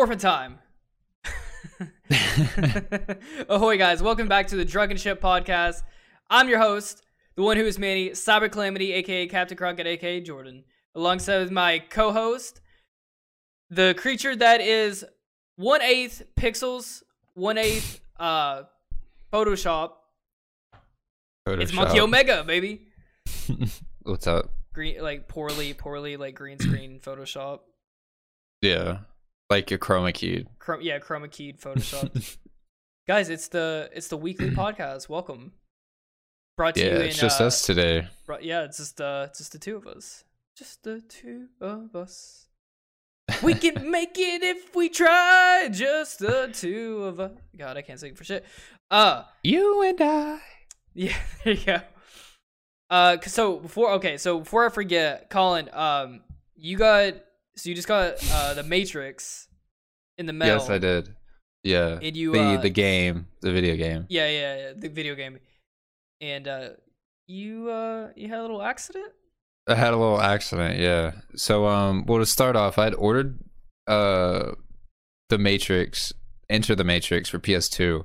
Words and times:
morphin 0.00 0.18
time. 0.18 0.58
Ahoy, 3.50 3.76
guys! 3.76 4.02
Welcome 4.02 4.28
back 4.28 4.46
to 4.46 4.56
the 4.56 4.64
Drunken 4.64 4.96
Ship 4.96 5.20
podcast. 5.20 5.82
I'm 6.30 6.48
your 6.48 6.58
host, 6.58 7.04
the 7.36 7.42
one 7.42 7.58
who 7.58 7.64
is 7.64 7.78
Manny, 7.78 8.08
Cyber 8.12 8.50
Calamity, 8.50 8.94
aka 8.94 9.26
Captain 9.26 9.58
Crockett, 9.58 9.86
aka 9.86 10.22
Jordan, 10.22 10.64
alongside 10.94 11.40
with 11.40 11.50
my 11.50 11.80
co-host, 11.90 12.62
the 13.68 13.94
creature 13.98 14.34
that 14.34 14.62
is 14.62 15.04
one 15.56 15.82
eighth 15.82 16.22
pixels, 16.34 17.02
one 17.34 17.58
eighth 17.58 18.00
uh, 18.18 18.62
Photoshop. 19.30 19.90
It's 21.46 21.74
Monkey 21.74 21.98
Photoshop. 21.98 22.04
Omega, 22.04 22.42
baby. 22.44 22.86
What's 24.04 24.26
up? 24.26 24.50
Green, 24.72 25.02
like 25.02 25.28
poorly, 25.28 25.74
poorly, 25.74 26.16
like 26.16 26.36
green 26.36 26.58
screen 26.58 27.00
Photoshop. 27.00 27.60
Yeah, 28.62 29.00
like 29.50 29.70
your 29.70 29.78
chroma 29.78 30.14
keyed. 30.14 30.46
Chrom- 30.60 30.82
yeah, 30.82 30.98
chroma 30.98 31.30
keyed 31.30 31.60
Photoshop. 31.60 32.36
Guys, 33.08 33.28
it's 33.28 33.48
the 33.48 33.90
it's 33.92 34.08
the 34.08 34.16
weekly 34.16 34.50
podcast. 34.50 35.08
Welcome. 35.08 35.52
Brought 36.56 36.76
to 36.76 36.80
Yeah, 36.84 36.90
you 36.90 36.96
in 36.96 37.02
it's 37.06 37.18
just 37.18 37.40
uh, 37.40 37.46
us 37.46 37.62
today. 37.62 38.06
brought- 38.26 38.44
yeah, 38.44 38.62
it's 38.62 38.76
just 38.78 39.00
uh 39.00 39.26
it's 39.28 39.38
just 39.38 39.52
the 39.52 39.58
two 39.58 39.76
of 39.76 39.86
us. 39.86 40.24
Just 40.56 40.84
the 40.84 41.00
two 41.08 41.48
of 41.60 41.96
us. 41.96 42.46
We 43.42 43.54
can 43.54 43.90
make 43.90 44.16
it 44.18 44.42
if 44.42 44.74
we 44.74 44.88
try. 44.88 45.68
Just 45.72 46.18
the 46.20 46.50
two 46.52 47.04
of 47.04 47.20
us. 47.20 47.32
God, 47.56 47.76
I 47.76 47.82
can't 47.82 47.98
sing 47.98 48.14
for 48.14 48.24
shit. 48.24 48.44
Uh 48.90 49.24
You 49.42 49.82
and 49.82 50.00
I. 50.00 50.40
yeah, 50.94 51.16
there 51.44 51.54
you 51.54 51.64
go. 51.66 51.80
Uh, 52.90 53.16
so 53.22 53.58
before 53.58 53.92
okay, 53.92 54.16
so 54.16 54.40
before 54.40 54.66
I 54.66 54.68
forget, 54.68 55.30
Colin, 55.30 55.70
um, 55.72 56.22
you 56.56 56.76
got 56.76 57.14
so 57.56 57.68
you 57.68 57.74
just 57.76 57.86
got 57.88 58.14
uh 58.32 58.54
the 58.54 58.64
Matrix 58.64 59.46
in 60.20 60.26
the 60.26 60.32
mail. 60.32 60.58
Yes, 60.58 60.70
I 60.70 60.78
did. 60.78 61.16
Yeah. 61.64 61.98
And 62.00 62.16
you 62.16 62.32
the 62.32 62.40
uh, 62.40 62.60
the 62.60 62.70
game, 62.70 63.26
the 63.40 63.50
video 63.52 63.74
game. 63.74 64.06
Yeah, 64.08 64.28
yeah, 64.28 64.56
yeah, 64.56 64.72
the 64.76 64.88
video 64.88 65.14
game. 65.14 65.38
And 66.20 66.46
uh 66.46 66.68
you 67.26 67.70
uh 67.70 68.10
you 68.14 68.28
had 68.28 68.38
a 68.38 68.42
little 68.42 68.62
accident? 68.62 69.12
I 69.66 69.74
had 69.74 69.92
a 69.92 69.96
little 69.96 70.20
accident. 70.20 70.78
Yeah. 70.78 71.12
So 71.34 71.66
um, 71.66 72.04
well 72.06 72.20
to 72.20 72.26
start 72.26 72.54
off, 72.54 72.78
I'd 72.78 72.94
ordered 72.94 73.40
uh 73.86 74.52
the 75.30 75.38
Matrix, 75.38 76.12
Enter 76.48 76.74
the 76.74 76.84
Matrix 76.84 77.28
for 77.30 77.38
PS2, 77.38 78.04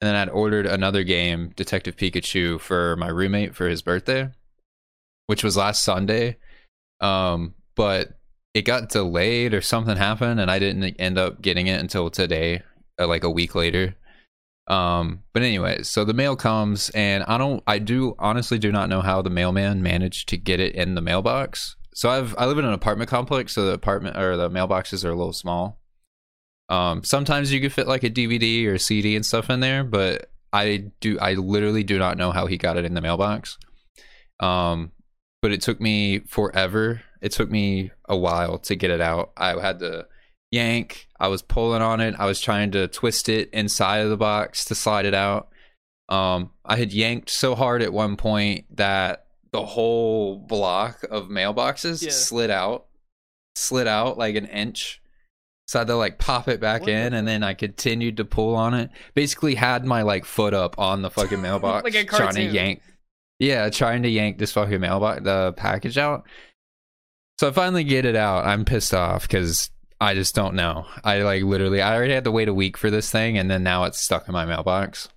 and 0.00 0.08
then 0.08 0.14
I'd 0.14 0.28
ordered 0.28 0.66
another 0.66 1.02
game, 1.02 1.52
Detective 1.56 1.96
Pikachu, 1.96 2.60
for 2.60 2.94
my 2.96 3.08
roommate 3.08 3.54
for 3.54 3.68
his 3.68 3.82
birthday, 3.82 4.30
which 5.26 5.42
was 5.42 5.56
last 5.56 5.82
Sunday. 5.82 6.36
Um, 7.00 7.54
but 7.74 8.17
it 8.54 8.62
got 8.62 8.88
delayed 8.88 9.54
or 9.54 9.60
something 9.60 9.96
happened, 9.96 10.40
and 10.40 10.50
I 10.50 10.58
didn't 10.58 10.96
end 10.98 11.18
up 11.18 11.40
getting 11.42 11.66
it 11.66 11.80
until 11.80 12.10
today, 12.10 12.62
uh, 12.98 13.06
like 13.06 13.24
a 13.24 13.30
week 13.30 13.54
later. 13.54 13.94
Um, 14.66 15.22
but 15.32 15.42
anyway, 15.42 15.82
so 15.82 16.04
the 16.04 16.14
mail 16.14 16.36
comes, 16.36 16.90
and 16.90 17.24
I 17.24 17.38
don't, 17.38 17.62
I 17.66 17.78
do 17.78 18.14
honestly 18.18 18.58
do 18.58 18.70
not 18.70 18.88
know 18.88 19.00
how 19.00 19.22
the 19.22 19.30
mailman 19.30 19.82
managed 19.82 20.28
to 20.30 20.36
get 20.36 20.60
it 20.60 20.74
in 20.74 20.94
the 20.94 21.00
mailbox. 21.00 21.76
So 21.94 22.10
I've, 22.10 22.34
I 22.38 22.46
live 22.46 22.58
in 22.58 22.64
an 22.64 22.74
apartment 22.74 23.10
complex, 23.10 23.54
so 23.54 23.64
the 23.64 23.72
apartment 23.72 24.16
or 24.16 24.36
the 24.36 24.50
mailboxes 24.50 25.04
are 25.04 25.10
a 25.10 25.16
little 25.16 25.32
small. 25.32 25.80
Um, 26.68 27.02
sometimes 27.02 27.50
you 27.50 27.60
could 27.60 27.72
fit 27.72 27.88
like 27.88 28.04
a 28.04 28.10
DVD 28.10 28.66
or 28.66 28.74
a 28.74 28.78
CD 28.78 29.16
and 29.16 29.24
stuff 29.24 29.48
in 29.48 29.60
there, 29.60 29.84
but 29.84 30.30
I 30.52 30.90
do, 31.00 31.18
I 31.18 31.34
literally 31.34 31.82
do 31.82 31.98
not 31.98 32.18
know 32.18 32.30
how 32.30 32.46
he 32.46 32.58
got 32.58 32.76
it 32.76 32.84
in 32.84 32.94
the 32.94 33.00
mailbox. 33.00 33.58
Um, 34.38 34.92
but 35.40 35.50
it 35.50 35.62
took 35.62 35.80
me 35.80 36.20
forever. 36.20 37.02
It 37.22 37.32
took 37.32 37.50
me 37.50 37.90
a 38.08 38.16
while 38.16 38.58
to 38.58 38.74
get 38.74 38.90
it 38.90 39.00
out. 39.00 39.32
I 39.36 39.58
had 39.60 39.78
to 39.80 40.06
yank. 40.50 41.06
I 41.20 41.28
was 41.28 41.42
pulling 41.42 41.82
on 41.82 42.00
it. 42.00 42.14
I 42.18 42.26
was 42.26 42.40
trying 42.40 42.70
to 42.72 42.88
twist 42.88 43.28
it 43.28 43.50
inside 43.52 43.98
of 43.98 44.10
the 44.10 44.16
box 44.16 44.64
to 44.66 44.74
slide 44.74 45.04
it 45.06 45.14
out. 45.14 45.48
Um, 46.08 46.50
I 46.64 46.76
had 46.76 46.92
yanked 46.92 47.28
so 47.30 47.54
hard 47.54 47.82
at 47.82 47.92
one 47.92 48.16
point 48.16 48.64
that 48.76 49.26
the 49.52 49.64
whole 49.64 50.36
block 50.38 51.02
of 51.10 51.28
mailboxes 51.28 52.02
Yeah. 52.02 52.10
slid 52.10 52.50
out, 52.50 52.86
slid 53.56 53.86
out 53.86 54.16
like 54.18 54.34
an 54.36 54.46
inch. 54.46 55.02
So 55.66 55.78
I 55.78 55.80
had 55.80 55.88
to 55.88 55.96
like 55.96 56.18
pop 56.18 56.48
it 56.48 56.60
back 56.60 56.80
What 56.80 56.86
the 56.86 56.92
in, 56.92 57.12
and 57.12 57.28
then 57.28 57.42
I 57.42 57.52
continued 57.52 58.16
to 58.16 58.24
pull 58.24 58.54
on 58.54 58.72
it. 58.72 58.88
Basically, 59.14 59.54
had 59.54 59.84
my 59.84 60.00
like 60.00 60.24
foot 60.24 60.54
up 60.54 60.78
on 60.78 61.02
the 61.02 61.10
fucking 61.10 61.42
mailbox, 61.42 61.84
Like 61.92 61.94
a 61.94 62.04
trying 62.04 62.34
to 62.36 62.42
yank. 62.42 62.80
Yeah, 63.38 63.68
trying 63.68 64.02
to 64.04 64.08
yank 64.08 64.38
this 64.38 64.52
fucking 64.52 64.80
mailbox, 64.80 65.22
the 65.24 65.52
package 65.58 65.98
out. 65.98 66.24
So 67.38 67.48
I 67.48 67.52
finally 67.52 67.84
get 67.84 68.04
it 68.04 68.16
out. 68.16 68.46
I'm 68.46 68.64
pissed 68.64 68.92
off 68.94 69.22
because 69.22 69.70
I 70.00 70.14
just 70.14 70.34
don't 70.34 70.54
know. 70.54 70.86
I 71.04 71.22
like 71.22 71.42
literally, 71.42 71.80
I 71.80 71.94
already 71.94 72.14
had 72.14 72.24
to 72.24 72.32
wait 72.32 72.48
a 72.48 72.54
week 72.54 72.76
for 72.76 72.90
this 72.90 73.10
thing, 73.10 73.38
and 73.38 73.50
then 73.50 73.62
now 73.62 73.84
it's 73.84 74.00
stuck 74.02 74.26
in 74.28 74.32
my 74.32 74.44
mailbox. 74.44 75.08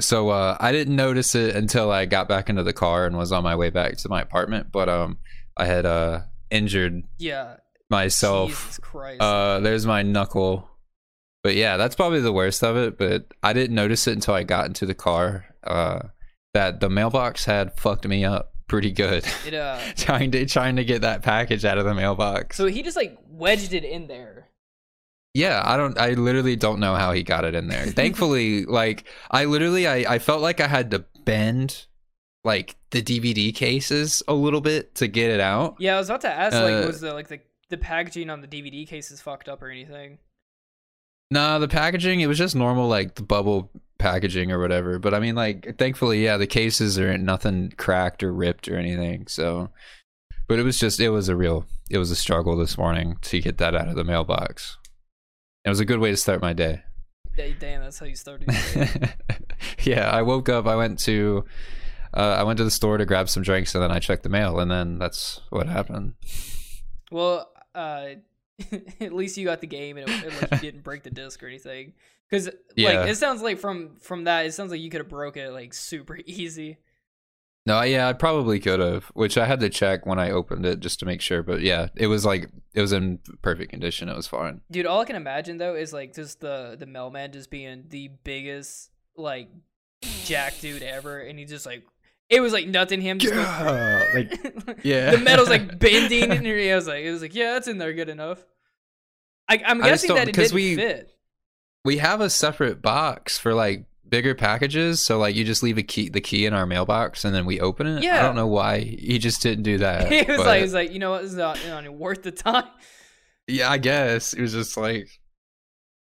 So 0.00 0.30
uh, 0.30 0.56
I 0.58 0.72
didn't 0.72 0.96
notice 0.96 1.34
it 1.34 1.54
until 1.56 1.90
I 1.90 2.06
got 2.06 2.26
back 2.28 2.48
into 2.48 2.62
the 2.62 2.72
car 2.72 3.04
and 3.06 3.16
was 3.18 3.32
on 3.32 3.42
my 3.44 3.54
way 3.54 3.68
back 3.70 3.98
to 3.98 4.08
my 4.08 4.22
apartment. 4.22 4.72
But 4.72 4.88
um, 4.88 5.18
I 5.56 5.66
had 5.66 5.84
uh 5.84 6.20
injured 6.50 7.02
Yeah. 7.18 7.56
myself. 7.90 8.48
Jesus 8.48 8.78
Christ. 8.78 9.20
Uh, 9.20 9.60
there's 9.60 9.84
my 9.86 10.02
knuckle. 10.02 10.68
But 11.42 11.54
yeah, 11.54 11.76
that's 11.76 11.96
probably 11.96 12.20
the 12.20 12.32
worst 12.32 12.62
of 12.64 12.76
it. 12.76 12.96
But 12.96 13.26
I 13.42 13.52
didn't 13.52 13.74
notice 13.74 14.06
it 14.06 14.12
until 14.14 14.34
I 14.34 14.42
got 14.42 14.66
into 14.66 14.86
the 14.86 14.94
car. 14.94 15.44
Uh, 15.62 16.00
that 16.54 16.80
the 16.80 16.88
mailbox 16.88 17.44
had 17.44 17.76
fucked 17.78 18.06
me 18.08 18.24
up 18.24 18.49
pretty 18.70 18.92
good. 18.92 19.24
it 19.46 19.52
uh 19.52 19.78
trying 19.96 20.30
to 20.30 20.46
trying 20.46 20.76
to 20.76 20.84
get 20.84 21.02
that 21.02 21.22
package 21.22 21.64
out 21.64 21.76
of 21.76 21.84
the 21.84 21.92
mailbox. 21.94 22.56
so 22.56 22.66
he 22.66 22.82
just 22.82 22.96
like 22.96 23.18
wedged 23.28 23.74
it 23.74 23.84
in 23.84 24.06
there. 24.06 24.46
yeah, 25.34 25.60
I 25.64 25.76
don't. 25.76 25.98
I 25.98 26.10
literally 26.14 26.56
don't 26.56 26.80
know 26.80 26.94
how 26.94 27.12
he 27.12 27.22
got 27.22 27.44
it 27.44 27.54
in 27.54 27.68
there. 27.68 27.86
Thankfully, 28.00 28.64
like 28.64 29.04
I 29.30 29.44
literally, 29.44 29.86
I 29.86 30.14
I 30.14 30.18
felt 30.18 30.40
like 30.40 30.60
I 30.60 30.68
had 30.68 30.90
to 30.92 31.04
bend 31.24 31.86
like 32.44 32.76
the 32.90 33.02
DVD 33.02 33.54
cases 33.54 34.22
a 34.26 34.32
little 34.34 34.60
bit 34.62 34.94
to 34.94 35.06
get 35.08 35.30
it 35.30 35.40
out. 35.40 35.76
Yeah, 35.78 35.96
I 35.96 35.98
was 35.98 36.08
about 36.08 36.22
to 36.22 36.30
ask 36.32 36.54
like 36.54 36.84
Uh, 36.84 36.86
was 36.86 37.00
the 37.00 37.12
like 37.12 37.28
the 37.28 37.40
the 37.68 37.76
packaging 37.76 38.30
on 38.30 38.40
the 38.40 38.48
DVD 38.48 38.86
cases 38.88 39.20
fucked 39.20 39.48
up 39.48 39.62
or 39.62 39.68
anything? 39.68 40.18
No, 41.30 41.58
the 41.60 41.68
packaging 41.68 42.20
it 42.20 42.26
was 42.26 42.38
just 42.38 42.56
normal 42.56 42.88
like 42.88 43.14
the 43.14 43.22
bubble 43.22 43.70
packaging 44.00 44.50
or 44.50 44.58
whatever. 44.58 44.98
But 44.98 45.14
I 45.14 45.20
mean, 45.20 45.36
like 45.36 45.78
thankfully, 45.78 46.24
yeah, 46.24 46.36
the 46.36 46.46
cases 46.46 46.98
are 46.98 47.16
nothing 47.16 47.72
cracked 47.76 48.22
or 48.22 48.32
ripped 48.32 48.68
or 48.68 48.76
anything. 48.76 49.26
So, 49.28 49.70
but 50.48 50.58
it 50.58 50.64
was 50.64 50.78
just 50.78 50.98
it 50.98 51.10
was 51.10 51.28
a 51.28 51.36
real 51.36 51.66
it 51.90 51.98
was 51.98 52.10
a 52.10 52.16
struggle 52.16 52.56
this 52.56 52.76
morning 52.76 53.16
to 53.22 53.40
get 53.40 53.58
that 53.58 53.76
out 53.76 53.88
of 53.88 53.94
the 53.94 54.04
mailbox. 54.04 54.78
It 55.64 55.68
was 55.68 55.80
a 55.80 55.84
good 55.84 56.00
way 56.00 56.10
to 56.10 56.16
start 56.16 56.40
my 56.40 56.52
day. 56.52 56.82
Yeah, 57.36 57.48
damn, 57.58 57.82
that's 57.82 57.98
how 57.98 58.06
you 58.06 58.16
started. 58.16 58.48
yeah, 59.82 60.10
I 60.10 60.22
woke 60.22 60.48
up. 60.48 60.66
I 60.66 60.74
went 60.74 60.98
to 61.00 61.44
uh, 62.12 62.36
I 62.38 62.42
went 62.42 62.56
to 62.56 62.64
the 62.64 62.70
store 62.70 62.98
to 62.98 63.06
grab 63.06 63.28
some 63.28 63.42
drinks, 63.42 63.74
and 63.74 63.84
then 63.84 63.92
I 63.92 63.98
checked 64.00 64.24
the 64.24 64.28
mail, 64.28 64.58
and 64.58 64.70
then 64.70 64.98
that's 64.98 65.40
what 65.50 65.68
happened. 65.68 66.14
well, 67.10 67.50
uh 67.74 68.06
at 69.00 69.12
least 69.12 69.36
you 69.36 69.44
got 69.44 69.60
the 69.60 69.66
game 69.66 69.96
and, 69.96 70.08
it, 70.08 70.24
and 70.24 70.42
like 70.42 70.50
you 70.52 70.58
didn't 70.70 70.82
break 70.82 71.02
the 71.02 71.10
disc 71.10 71.42
or 71.42 71.46
anything. 71.46 71.94
Yeah. 72.32 73.00
like 73.00 73.08
it 73.08 73.16
sounds 73.16 73.42
like 73.42 73.58
from 73.58 73.96
from 73.96 74.24
that 74.24 74.46
it 74.46 74.54
sounds 74.54 74.70
like 74.70 74.80
you 74.80 74.88
could 74.88 75.00
have 75.00 75.08
broke 75.08 75.36
it 75.36 75.50
like 75.50 75.74
super 75.74 76.18
easy. 76.26 76.78
No, 77.66 77.82
yeah, 77.82 78.08
I 78.08 78.14
probably 78.14 78.58
could 78.58 78.80
have, 78.80 79.04
which 79.14 79.36
I 79.36 79.44
had 79.44 79.60
to 79.60 79.68
check 79.68 80.06
when 80.06 80.18
I 80.18 80.30
opened 80.30 80.64
it 80.64 80.80
just 80.80 80.98
to 81.00 81.06
make 81.06 81.20
sure. 81.20 81.42
But 81.42 81.60
yeah, 81.60 81.88
it 81.94 82.06
was 82.06 82.24
like 82.24 82.48
it 82.74 82.80
was 82.80 82.92
in 82.92 83.18
perfect 83.42 83.70
condition. 83.70 84.08
It 84.08 84.16
was 84.16 84.26
fine. 84.26 84.62
Dude, 84.70 84.86
all 84.86 85.00
I 85.00 85.04
can 85.04 85.16
imagine 85.16 85.58
though 85.58 85.74
is 85.74 85.92
like 85.92 86.14
just 86.14 86.40
the 86.40 86.76
the 86.78 86.86
mailman 86.86 87.32
just 87.32 87.50
being 87.50 87.84
the 87.88 88.08
biggest 88.24 88.90
like 89.14 89.50
jack 90.24 90.58
dude 90.60 90.82
ever, 90.82 91.20
and 91.20 91.38
he 91.38 91.44
just 91.44 91.66
like 91.66 91.84
it 92.30 92.40
was 92.40 92.52
like 92.52 92.66
nothing 92.68 93.00
him 93.00 93.18
just 93.18 93.34
Yeah, 93.34 94.04
like 94.14 94.80
yeah. 94.84 95.10
the 95.10 95.18
metal's 95.18 95.48
like 95.50 95.78
bending, 95.78 96.30
and 96.30 96.46
he 96.46 96.72
was 96.72 96.86
like 96.86 97.04
it 97.04 97.10
was 97.10 97.20
like 97.22 97.34
yeah, 97.34 97.54
that's 97.54 97.68
in 97.68 97.78
there 97.78 97.92
good 97.92 98.08
enough. 98.08 98.42
I, 99.48 99.60
I'm 99.66 99.80
guessing 99.80 100.14
that 100.14 100.28
it 100.28 100.34
didn't 100.34 100.52
we- 100.54 100.76
fit. 100.76 101.10
We 101.84 101.96
have 101.98 102.20
a 102.20 102.28
separate 102.30 102.82
box 102.82 103.38
for 103.38 103.54
like 103.54 103.86
bigger 104.08 104.34
packages, 104.34 105.00
so 105.00 105.18
like 105.18 105.34
you 105.34 105.44
just 105.44 105.62
leave 105.62 105.78
a 105.78 105.82
key, 105.82 106.08
the 106.08 106.20
key 106.20 106.44
in 106.46 106.52
our 106.54 106.66
mailbox, 106.66 107.24
and 107.24 107.34
then 107.34 107.46
we 107.46 107.58
open 107.58 107.86
it. 107.86 108.02
Yeah, 108.02 108.18
I 108.18 108.22
don't 108.22 108.36
know 108.36 108.46
why 108.46 108.80
he 108.80 109.18
just 109.18 109.40
didn't 109.42 109.64
do 109.64 109.78
that. 109.78 110.12
he 110.12 110.18
was 110.18 110.36
but- 110.38 110.46
like, 110.46 110.56
he 110.58 110.62
was 110.62 110.74
like, 110.74 110.92
you 110.92 110.98
know 110.98 111.10
what, 111.10 111.24
is 111.24 111.34
not, 111.34 111.58
not 111.66 111.88
worth 111.92 112.22
the 112.22 112.32
time. 112.32 112.64
yeah, 113.48 113.70
I 113.70 113.78
guess 113.78 114.34
it 114.34 114.40
was 114.42 114.52
just 114.52 114.76
like 114.76 115.08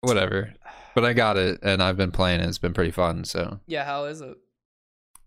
whatever. 0.01 0.53
But 0.93 1.05
I 1.05 1.13
got 1.13 1.37
it, 1.37 1.61
and 1.63 1.81
I've 1.81 1.97
been 1.97 2.11
playing 2.11 2.41
it. 2.41 2.49
It's 2.49 2.59
been 2.59 2.75
pretty 2.75 2.91
fun. 2.91 3.23
So 3.23 3.61
Yeah, 3.69 3.85
how 3.85 4.07
is 4.07 4.21
it? 4.21 4.37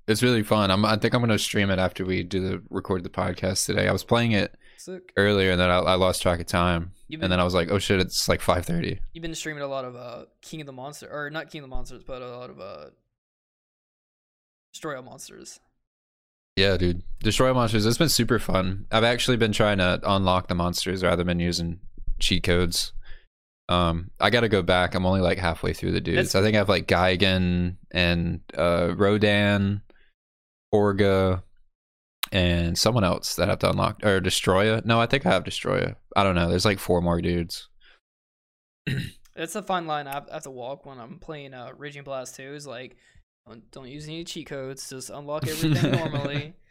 It's 0.07 0.21
really 0.21 0.43
fun. 0.43 0.69
I'm, 0.71 0.83
I 0.85 0.97
think 0.97 1.13
I'm 1.13 1.21
gonna 1.21 1.39
stream 1.39 1.69
it 1.69 1.79
after 1.79 2.05
we 2.05 2.23
do 2.23 2.39
the 2.47 2.61
record 2.69 3.03
the 3.03 3.09
podcast 3.09 3.65
today. 3.65 3.87
I 3.87 3.91
was 3.91 4.03
playing 4.03 4.33
it 4.33 4.53
Sick. 4.77 5.13
earlier, 5.15 5.51
and 5.51 5.59
then 5.59 5.69
I, 5.69 5.77
I 5.77 5.95
lost 5.95 6.21
track 6.21 6.39
of 6.41 6.45
time, 6.45 6.91
been, 7.09 7.23
and 7.23 7.31
then 7.31 7.39
I 7.39 7.43
was 7.43 7.53
like, 7.53 7.71
oh 7.71 7.79
shit, 7.79 7.99
it's 7.99 8.27
like 8.27 8.41
5:30. 8.41 8.99
you've 9.13 9.21
been 9.21 9.33
streaming 9.35 9.63
a 9.63 9.67
lot 9.67 9.85
of 9.85 9.95
uh 9.95 10.25
King 10.41 10.59
of 10.61 10.67
the 10.67 10.73
Monster 10.73 11.07
or 11.11 11.29
not 11.29 11.49
King 11.49 11.63
of 11.63 11.69
the 11.69 11.75
Monsters, 11.75 12.03
but 12.05 12.21
a 12.21 12.27
lot 12.37 12.49
of 12.49 12.59
uh 12.59 12.85
Destroy 14.73 14.95
All 14.97 15.03
Monsters. 15.03 15.59
Yeah, 16.55 16.77
dude. 16.77 17.03
Destroy 17.21 17.47
All 17.49 17.53
monsters. 17.55 17.85
It's 17.85 17.97
been 17.97 18.09
super 18.09 18.39
fun. 18.39 18.85
I've 18.91 19.03
actually 19.03 19.37
been 19.37 19.53
trying 19.53 19.77
to 19.79 19.99
unlock 20.03 20.47
the 20.47 20.55
monsters 20.55 21.03
rather 21.03 21.23
than 21.23 21.39
using 21.39 21.79
cheat 22.19 22.43
codes. 22.43 22.93
Um, 23.69 24.11
I 24.19 24.29
got 24.29 24.41
to 24.41 24.49
go 24.49 24.61
back. 24.61 24.93
I'm 24.93 25.05
only 25.05 25.21
like 25.21 25.37
halfway 25.37 25.73
through 25.73 25.93
the 25.93 26.01
dudes. 26.01 26.33
That's- 26.33 26.35
I 26.35 26.41
think 26.43 26.55
I 26.55 26.59
have 26.59 26.69
like 26.69 26.87
Gigan 26.87 27.77
and 27.91 28.41
uh, 28.57 28.93
Rodan, 28.95 29.81
Orga, 30.73 31.43
and 32.31 32.77
someone 32.77 33.03
else 33.03 33.35
that 33.35 33.47
I 33.47 33.51
have 33.51 33.59
to 33.59 33.69
unlock 33.69 34.03
or 34.03 34.19
Destoroyah. 34.19 34.83
No, 34.85 34.99
I 34.99 35.05
think 35.05 35.25
I 35.25 35.29
have 35.31 35.43
Destoroyah. 35.43 35.95
I 36.15 36.23
don't 36.23 36.35
know. 36.35 36.49
There's 36.49 36.65
like 36.65 36.79
four 36.79 37.01
more 37.01 37.21
dudes. 37.21 37.69
That's 39.35 39.55
a 39.55 39.63
fine 39.63 39.87
line 39.87 40.07
I 40.07 40.13
have, 40.13 40.27
I 40.29 40.33
have 40.35 40.43
to 40.43 40.51
walk 40.51 40.85
when 40.85 40.99
I'm 40.99 41.17
playing 41.19 41.53
uh, 41.53 41.71
Raging 41.77 42.03
Blast 42.03 42.35
2. 42.35 42.53
Is 42.53 42.67
like, 42.67 42.95
don't, 43.47 43.69
don't 43.71 43.87
use 43.87 44.07
any 44.07 44.23
cheat 44.23 44.47
codes. 44.47 44.89
Just 44.89 45.09
unlock 45.09 45.47
everything 45.47 45.91
normally. 45.91 46.53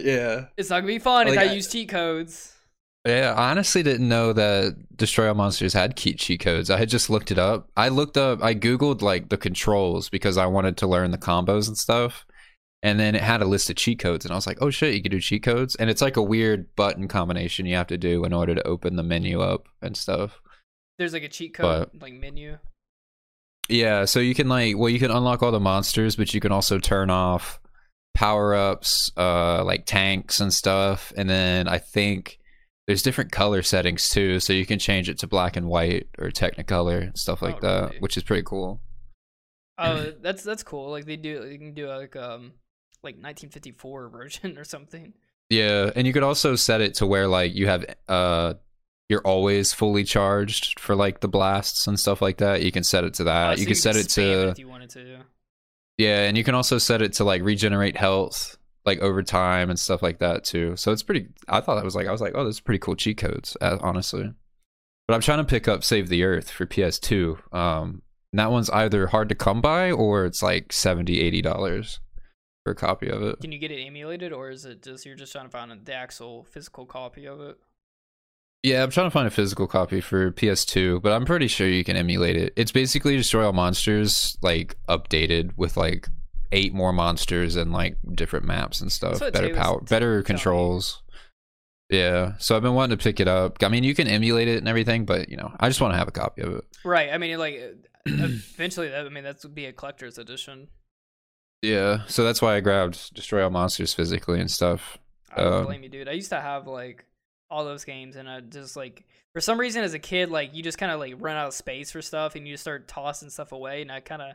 Yeah. 0.00 0.44
It's 0.56 0.70
not 0.70 0.76
gonna 0.82 0.86
be 0.92 1.00
fun 1.00 1.26
Like, 1.26 1.34
if 1.34 1.40
I 1.40 1.50
I- 1.50 1.54
use 1.54 1.66
cheat 1.72 1.88
codes. 1.88 2.54
Yeah, 3.04 3.34
I 3.36 3.50
honestly 3.50 3.82
didn't 3.82 4.08
know 4.08 4.32
that 4.32 4.96
Destroy 4.96 5.26
All 5.28 5.34
Monsters 5.34 5.72
had 5.72 5.96
key 5.96 6.14
cheat 6.14 6.38
codes. 6.38 6.70
I 6.70 6.78
had 6.78 6.88
just 6.88 7.10
looked 7.10 7.32
it 7.32 7.38
up. 7.38 7.68
I 7.76 7.88
looked 7.88 8.16
up, 8.16 8.40
I 8.40 8.54
googled 8.54 9.02
like 9.02 9.28
the 9.28 9.36
controls 9.36 10.08
because 10.08 10.36
I 10.36 10.46
wanted 10.46 10.76
to 10.76 10.86
learn 10.86 11.10
the 11.10 11.18
combos 11.18 11.66
and 11.66 11.76
stuff. 11.76 12.26
And 12.82 13.00
then 13.00 13.14
it 13.16 13.22
had 13.22 13.42
a 13.42 13.44
list 13.44 13.70
of 13.70 13.76
cheat 13.76 13.98
codes, 13.98 14.24
and 14.24 14.30
I 14.32 14.36
was 14.36 14.46
like, 14.46 14.58
"Oh 14.60 14.70
shit, 14.70 14.94
you 14.94 15.02
can 15.02 15.10
do 15.10 15.20
cheat 15.20 15.42
codes!" 15.42 15.74
And 15.74 15.90
it's 15.90 16.00
like 16.00 16.16
a 16.16 16.22
weird 16.22 16.74
button 16.76 17.08
combination 17.08 17.66
you 17.66 17.74
have 17.74 17.88
to 17.88 17.98
do 17.98 18.24
in 18.24 18.32
order 18.32 18.54
to 18.54 18.66
open 18.66 18.94
the 18.96 19.02
menu 19.02 19.40
up 19.40 19.66
and 19.82 19.96
stuff. 19.96 20.40
There's 20.98 21.12
like 21.12 21.24
a 21.24 21.28
cheat 21.28 21.54
code 21.54 21.90
like 22.00 22.12
menu. 22.14 22.58
Yeah, 23.68 24.04
so 24.06 24.20
you 24.20 24.34
can 24.34 24.48
like, 24.48 24.78
well, 24.78 24.88
you 24.88 24.98
can 24.98 25.10
unlock 25.10 25.42
all 25.42 25.52
the 25.52 25.60
monsters, 25.60 26.16
but 26.16 26.32
you 26.32 26.40
can 26.40 26.52
also 26.52 26.78
turn 26.78 27.10
off 27.10 27.60
power 28.14 28.54
ups, 28.54 29.10
uh, 29.16 29.62
like 29.64 29.84
tanks 29.84 30.40
and 30.40 30.52
stuff. 30.54 31.12
And 31.16 31.28
then 31.28 31.68
I 31.68 31.78
think 31.78 32.38
there's 32.86 33.02
different 33.02 33.30
color 33.32 33.62
settings 33.62 34.08
too, 34.08 34.40
so 34.40 34.52
you 34.52 34.64
can 34.64 34.78
change 34.78 35.08
it 35.10 35.18
to 35.18 35.26
black 35.26 35.56
and 35.56 35.66
white 35.68 36.08
or 36.18 36.30
Technicolor 36.30 37.02
and 37.08 37.18
stuff 37.18 37.42
like 37.42 37.56
Oh, 37.56 37.60
that, 37.60 37.82
really? 37.90 37.98
which 37.98 38.16
is 38.16 38.22
pretty 38.22 38.44
cool. 38.44 38.80
Oh, 39.76 40.12
that's 40.22 40.42
that's 40.42 40.62
cool. 40.62 40.90
Like 40.90 41.04
they 41.04 41.16
do, 41.16 41.46
you 41.50 41.58
can 41.58 41.74
do 41.74 41.88
like 41.88 42.16
um 42.16 42.52
like 43.02 43.14
1954 43.14 44.08
version 44.08 44.58
or 44.58 44.64
something. 44.64 45.12
Yeah, 45.50 45.90
and 45.96 46.06
you 46.06 46.12
could 46.12 46.22
also 46.22 46.56
set 46.56 46.80
it 46.80 46.94
to 46.94 47.06
where 47.06 47.26
like 47.26 47.54
you 47.54 47.66
have 47.68 47.84
uh 48.08 48.54
you're 49.08 49.22
always 49.22 49.72
fully 49.72 50.04
charged 50.04 50.78
for 50.78 50.94
like 50.94 51.20
the 51.20 51.28
blasts 51.28 51.86
and 51.86 51.98
stuff 51.98 52.20
like 52.20 52.38
that. 52.38 52.62
You 52.62 52.70
can 52.70 52.84
set 52.84 53.04
it 53.04 53.14
to 53.14 53.24
that. 53.24 53.48
Oh, 53.48 53.52
you 53.52 53.58
so 53.58 53.66
can 53.66 53.74
set 53.74 53.96
it 53.96 54.08
to 54.10 54.48
if 54.50 54.58
you 54.58 54.68
wanted 54.68 54.90
to. 54.90 55.20
Yeah, 55.96 56.24
and 56.24 56.36
you 56.36 56.44
can 56.44 56.54
also 56.54 56.78
set 56.78 57.02
it 57.02 57.14
to 57.14 57.24
like 57.24 57.42
regenerate 57.42 57.96
health 57.96 58.56
like 58.84 59.00
over 59.00 59.22
time 59.22 59.70
and 59.70 59.78
stuff 59.78 60.02
like 60.02 60.18
that 60.18 60.44
too. 60.44 60.76
So 60.76 60.92
it's 60.92 61.02
pretty 61.02 61.28
I 61.48 61.60
thought 61.60 61.76
that 61.76 61.84
was 61.84 61.94
like 61.96 62.06
I 62.06 62.12
was 62.12 62.20
like, 62.20 62.32
"Oh, 62.34 62.44
this 62.44 62.56
is 62.56 62.60
pretty 62.60 62.78
cool 62.78 62.96
cheat 62.96 63.16
codes," 63.16 63.56
uh, 63.60 63.78
honestly. 63.80 64.32
But 65.06 65.14
I'm 65.14 65.20
trying 65.22 65.38
to 65.38 65.44
pick 65.44 65.66
up 65.66 65.84
Save 65.84 66.08
the 66.08 66.24
Earth 66.24 66.50
for 66.50 66.66
PS2. 66.66 67.54
Um 67.54 68.02
and 68.32 68.40
that 68.40 68.50
one's 68.50 68.68
either 68.70 69.06
hard 69.06 69.30
to 69.30 69.34
come 69.34 69.62
by 69.62 69.90
or 69.90 70.26
it's 70.26 70.42
like 70.42 70.72
70 70.72 71.18
80 71.18 71.40
dollars 71.42 72.00
for 72.68 72.72
a 72.72 72.74
copy 72.74 73.08
of 73.08 73.22
it. 73.22 73.40
Can 73.40 73.50
you 73.50 73.58
get 73.58 73.70
it 73.70 73.82
emulated, 73.82 74.32
or 74.32 74.50
is 74.50 74.66
it 74.66 74.82
just 74.82 75.06
you're 75.06 75.16
just 75.16 75.32
trying 75.32 75.46
to 75.46 75.50
find 75.50 75.72
the 75.84 75.94
actual 75.94 76.44
physical 76.44 76.84
copy 76.84 77.26
of 77.26 77.40
it? 77.40 77.56
Yeah, 78.62 78.82
I'm 78.82 78.90
trying 78.90 79.06
to 79.06 79.10
find 79.10 79.26
a 79.26 79.30
physical 79.30 79.66
copy 79.66 80.00
for 80.00 80.32
PS2, 80.32 81.00
but 81.00 81.12
I'm 81.12 81.24
pretty 81.24 81.48
sure 81.48 81.66
you 81.66 81.84
can 81.84 81.96
emulate 81.96 82.36
it. 82.36 82.52
It's 82.56 82.72
basically 82.72 83.16
Destroy 83.16 83.46
All 83.46 83.52
Monsters 83.52 84.36
like 84.42 84.76
updated 84.88 85.52
with 85.56 85.76
like 85.76 86.08
eight 86.52 86.74
more 86.74 86.92
monsters 86.92 87.56
and 87.56 87.72
like 87.72 87.96
different 88.14 88.44
maps 88.44 88.80
and 88.80 88.92
stuff. 88.92 89.20
Better 89.20 89.54
power, 89.54 89.80
better 89.80 90.22
controls. 90.22 91.02
Yeah, 91.88 92.32
so 92.38 92.54
I've 92.54 92.62
been 92.62 92.74
wanting 92.74 92.98
to 92.98 93.02
pick 93.02 93.18
it 93.18 93.28
up. 93.28 93.62
I 93.62 93.68
mean, 93.68 93.84
you 93.84 93.94
can 93.94 94.08
emulate 94.08 94.48
it 94.48 94.58
and 94.58 94.68
everything, 94.68 95.06
but 95.06 95.30
you 95.30 95.38
know, 95.38 95.54
I 95.58 95.68
just 95.68 95.80
want 95.80 95.94
to 95.94 95.98
have 95.98 96.08
a 96.08 96.12
copy 96.12 96.42
of 96.42 96.56
it. 96.56 96.64
Right. 96.84 97.10
I 97.10 97.16
mean, 97.16 97.38
like 97.38 97.62
eventually, 98.04 98.88
that 98.88 99.06
I 99.06 99.08
mean, 99.08 99.24
that 99.24 99.38
would 99.42 99.54
be 99.54 99.64
a 99.64 99.72
collector's 99.72 100.18
edition. 100.18 100.68
Yeah, 101.62 102.04
so 102.06 102.24
that's 102.24 102.40
why 102.40 102.54
I 102.56 102.60
grabbed 102.60 103.14
Destroy 103.14 103.42
All 103.42 103.50
Monsters 103.50 103.92
physically 103.92 104.40
and 104.40 104.50
stuff. 104.50 104.98
I 105.30 105.42
don't 105.42 105.60
Um, 105.60 105.60
blame 105.60 105.82
you, 105.82 105.88
dude. 105.88 106.08
I 106.08 106.12
used 106.12 106.30
to 106.30 106.40
have 106.40 106.66
like 106.66 107.04
all 107.50 107.64
those 107.64 107.84
games, 107.84 108.16
and 108.16 108.28
I 108.28 108.40
just 108.40 108.76
like 108.76 109.04
for 109.32 109.40
some 109.40 109.58
reason 109.60 109.82
as 109.84 109.94
a 109.94 109.98
kid, 109.98 110.30
like 110.30 110.54
you 110.54 110.62
just 110.62 110.78
kind 110.78 110.92
of 110.92 111.00
like 111.00 111.14
run 111.18 111.36
out 111.36 111.48
of 111.48 111.54
space 111.54 111.90
for 111.90 112.02
stuff, 112.02 112.34
and 112.34 112.46
you 112.46 112.54
just 112.54 112.64
start 112.64 112.88
tossing 112.88 113.30
stuff 113.30 113.52
away, 113.52 113.82
and 113.82 113.92
I 113.92 114.00
kind 114.00 114.22
of, 114.22 114.32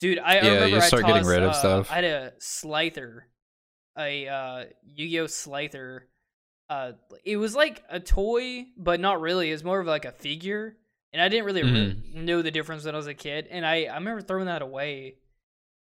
dude, 0.00 0.18
I, 0.18 0.38
I 0.38 0.48
Yeah, 0.48 0.50
remember 0.50 0.76
you 0.76 0.80
I 0.80 0.88
start 0.88 1.06
getting 1.06 1.24
rid 1.24 1.42
of 1.42 1.54
uh, 1.54 1.56
stuff. 1.56 1.88
I 1.88 1.94
had 1.96 2.04
a 2.04 2.32
Slifer, 2.38 3.26
a 3.98 4.28
uh, 4.28 4.64
Yu-Gi-Oh 4.84 5.26
Slifer. 5.28 6.08
Uh, 6.68 6.92
it 7.24 7.36
was 7.36 7.54
like 7.54 7.84
a 7.90 8.00
toy, 8.00 8.66
but 8.76 9.00
not 9.00 9.20
really. 9.20 9.50
It 9.50 9.54
was 9.54 9.64
more 9.64 9.80
of 9.80 9.86
like 9.86 10.04
a 10.04 10.12
figure, 10.12 10.76
and 11.12 11.22
I 11.22 11.28
didn't 11.28 11.46
really 11.46 11.62
Mm-hmm. 11.62 12.24
know 12.24 12.42
the 12.42 12.50
difference 12.50 12.84
when 12.84 12.94
I 12.94 12.98
was 12.98 13.06
a 13.06 13.14
kid. 13.14 13.48
And 13.50 13.66
I, 13.66 13.84
I 13.84 13.94
remember 13.96 14.22
throwing 14.22 14.46
that 14.46 14.62
away, 14.62 15.16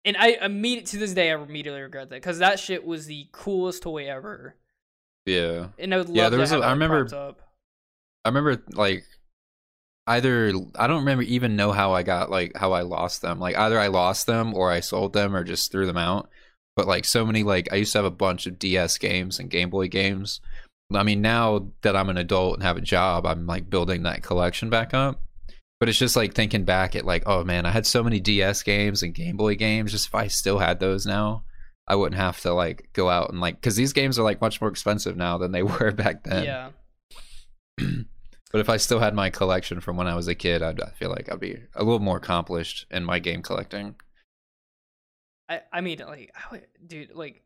and 0.05 0.15
I 0.17 0.37
immediately 0.41 0.85
to 0.91 0.97
this 0.97 1.13
day 1.13 1.31
I 1.31 1.35
immediately 1.41 1.81
regret 1.81 2.09
that 2.09 2.15
because 2.15 2.39
that 2.39 2.59
shit 2.59 2.85
was 2.85 3.05
the 3.07 3.27
coolest 3.31 3.83
toy 3.83 4.07
ever. 4.09 4.55
Yeah. 5.25 5.69
And 5.79 5.93
I 5.93 5.97
would 5.97 6.07
love 6.07 6.15
Yeah, 6.15 6.29
there 6.29 6.37
to 6.37 6.41
was 6.41 6.51
a- 6.51 6.55
have 6.55 6.63
I 6.63 6.71
remember- 6.71 7.13
up. 7.15 7.41
I 8.23 8.29
remember 8.29 8.61
like 8.73 9.03
either 10.07 10.51
I 10.75 10.87
don't 10.87 10.99
remember 10.99 11.23
even 11.23 11.55
know 11.55 11.71
how 11.71 11.93
I 11.93 12.03
got 12.03 12.29
like 12.29 12.55
how 12.55 12.71
I 12.73 12.81
lost 12.81 13.21
them. 13.21 13.39
Like 13.39 13.57
either 13.57 13.79
I 13.79 13.87
lost 13.87 14.27
them 14.27 14.53
or 14.53 14.71
I 14.71 14.79
sold 14.79 15.13
them 15.13 15.35
or 15.35 15.43
just 15.43 15.71
threw 15.71 15.85
them 15.85 15.97
out. 15.97 16.29
But 16.75 16.87
like 16.87 17.05
so 17.05 17.25
many 17.25 17.43
like 17.43 17.69
I 17.71 17.77
used 17.77 17.91
to 17.93 17.99
have 17.99 18.05
a 18.05 18.11
bunch 18.11 18.45
of 18.47 18.59
DS 18.59 18.97
games 18.97 19.39
and 19.39 19.49
Game 19.49 19.69
Boy 19.69 19.87
games. 19.87 20.41
I 20.93 21.01
mean 21.03 21.21
now 21.21 21.69
that 21.81 21.95
I'm 21.95 22.09
an 22.09 22.17
adult 22.17 22.55
and 22.55 22.63
have 22.63 22.77
a 22.77 22.81
job, 22.81 23.25
I'm 23.25 23.47
like 23.47 23.69
building 23.69 24.03
that 24.03 24.21
collection 24.23 24.69
back 24.69 24.93
up. 24.93 25.21
But 25.79 25.89
it's 25.89 25.97
just 25.97 26.15
like 26.15 26.33
thinking 26.33 26.63
back 26.63 26.95
at 26.95 27.05
like, 27.05 27.23
oh 27.25 27.43
man, 27.43 27.65
I 27.65 27.71
had 27.71 27.85
so 27.85 28.01
many 28.03 28.19
DS 28.19 28.63
games 28.63 29.03
and 29.03 29.13
Game 29.13 29.37
Boy 29.37 29.55
games. 29.55 29.91
Just 29.91 30.07
if 30.07 30.15
I 30.15 30.27
still 30.27 30.59
had 30.59 30.79
those 30.79 31.05
now, 31.05 31.43
I 31.87 31.95
wouldn't 31.95 32.19
have 32.19 32.39
to 32.41 32.53
like 32.53 32.89
go 32.93 33.09
out 33.09 33.29
and 33.29 33.41
like 33.41 33.55
because 33.55 33.75
these 33.75 33.93
games 33.93 34.17
are 34.17 34.23
like 34.23 34.41
much 34.41 34.61
more 34.61 34.69
expensive 34.69 35.17
now 35.17 35.37
than 35.37 35.51
they 35.51 35.63
were 35.63 35.91
back 35.91 36.23
then. 36.23 36.43
yeah. 36.43 36.69
But 38.51 38.61
if 38.61 38.69
I 38.69 38.77
still 38.77 38.99
had 38.99 39.13
my 39.13 39.31
collection 39.31 39.81
from 39.81 39.97
when 39.97 40.07
I 40.07 40.15
was 40.15 40.29
a 40.29 40.35
kid, 40.35 40.61
I'd, 40.61 40.79
I 40.79 40.91
feel 40.91 41.09
like 41.09 41.29
I'd 41.29 41.41
be 41.41 41.57
a 41.73 41.83
little 41.83 41.99
more 41.99 42.15
accomplished 42.15 42.85
in 42.89 43.03
my 43.03 43.19
game 43.19 43.41
collecting. 43.41 43.95
I 45.49 45.59
I 45.73 45.81
mean 45.81 45.99
like 45.99 46.31
I 46.33 46.53
would, 46.53 46.67
dude 46.87 47.13
like 47.13 47.43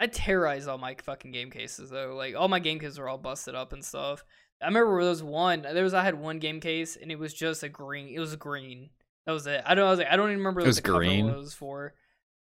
I 0.00 0.06
terrorized 0.06 0.66
all 0.66 0.78
my 0.78 0.96
fucking 1.02 1.32
game 1.32 1.50
cases 1.50 1.90
though. 1.90 2.14
Like 2.16 2.34
all 2.34 2.48
my 2.48 2.58
game 2.58 2.78
cases 2.78 2.98
were 2.98 3.06
all 3.06 3.18
busted 3.18 3.54
up 3.54 3.74
and 3.74 3.84
stuff. 3.84 4.24
I 4.62 4.66
remember 4.66 5.00
there 5.00 5.08
was 5.10 5.22
one. 5.22 5.62
There 5.62 5.84
was 5.84 5.94
I 5.94 6.02
had 6.02 6.14
one 6.20 6.38
game 6.38 6.60
case 6.60 6.96
and 7.00 7.10
it 7.12 7.18
was 7.18 7.32
just 7.32 7.62
a 7.62 7.68
green. 7.68 8.08
It 8.14 8.18
was 8.18 8.34
green. 8.36 8.90
That 9.26 9.32
was 9.32 9.46
it. 9.46 9.62
I 9.64 9.74
don't. 9.74 9.86
I 9.86 9.90
was 9.90 9.98
like 9.98 10.08
I 10.10 10.16
don't 10.16 10.28
even 10.28 10.38
remember 10.38 10.60
It 10.60 10.64
what 10.64 10.66
was 10.68 10.76
the 10.76 10.82
cover 10.82 10.98
green? 10.98 11.26
was 11.34 11.54
for. 11.54 11.94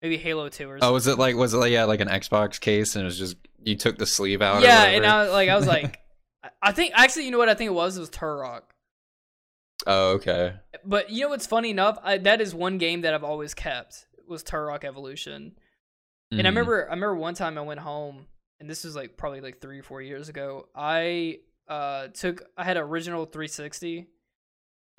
Maybe 0.03 0.17
Halo 0.17 0.49
Two 0.49 0.69
or 0.69 0.77
Oh, 0.77 0.81
something. 0.81 0.95
was 0.95 1.07
it 1.07 1.19
like 1.19 1.37
was 1.37 1.55
it 1.55 1.59
like 1.59 1.71
yeah 1.73 1.85
like 1.85 2.01
an 2.01 2.09
Xbox 2.09 2.61
case 2.61 2.97
and 2.97 3.03
it 3.03 3.07
was 3.07 3.19
just 3.19 3.37
you 3.63 3.77
took 3.77 3.99
the 3.99 4.07
sleeve 4.07 4.43
out? 4.43 4.63
yeah, 4.63 4.85
and? 4.85 5.07
I 5.07 5.23
was 5.23 5.33
like 5.33 5.49
I 5.49 5.57
was 5.57 5.67
like 5.67 6.01
I- 6.63 6.73
think 6.73 6.93
actually 6.97 7.25
you 7.27 7.31
know 7.31 7.39
what 7.39 7.49
I 7.49 7.55
think 7.55 7.69
it 7.69 7.75
was 7.75 7.97
it 7.97 8.01
was 8.01 8.11
Turok. 8.11 8.63
oh 9.87 10.11
okay. 10.13 10.55
But 10.85 11.11
you 11.11 11.23
know 11.23 11.29
what's 11.29 11.47
funny 11.47 11.71
enough? 11.71 11.99
I, 12.03 12.19
that 12.19 12.41
is 12.41 12.55
one 12.55 12.79
game 12.79 13.03
that 13.03 13.15
I've 13.15 13.25
always 13.25 13.55
kept 13.55 14.07
was 14.27 14.43
Turok 14.43 14.85
Evolution. 14.85 15.53
And 16.33 16.41
I 16.41 16.45
Mhm. 16.45 16.47
remember, 16.47 16.87
I 16.89 16.95
remember 16.95 17.15
one 17.17 17.35
time 17.35 17.59
I 17.59 17.61
went 17.61 17.81
home, 17.81 18.27
and 18.59 18.69
this 18.69 18.85
was 18.85 18.97
like 18.97 19.17
probably 19.19 19.41
like 19.43 19.61
three 19.61 19.79
or 19.79 19.83
four 19.83 20.01
years 20.01 20.29
ago. 20.31 20.67
I 20.75 21.41
uh 21.69 22.09
took, 22.09 22.43
I 22.57 22.65
had 22.65 22.77
original 22.77 23.25
360, 23.27 24.07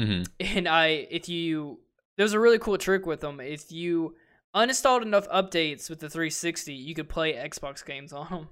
Mhm. 0.01 0.27
and 0.39 0.67
I, 0.67 0.87
if 1.09 1.29
you, 1.29 1.79
there's 2.17 2.33
a 2.33 2.39
really 2.39 2.59
cool 2.59 2.77
trick 2.77 3.05
with 3.05 3.21
them. 3.21 3.39
If 3.39 3.71
you 3.71 4.15
uninstalled 4.55 5.01
enough 5.01 5.27
updates 5.29 5.89
with 5.89 5.99
the 5.99 6.09
360, 6.09 6.73
you 6.73 6.93
could 6.95 7.09
play 7.09 7.33
Xbox 7.33 7.85
games 7.85 8.13
on 8.13 8.27
them. 8.29 8.47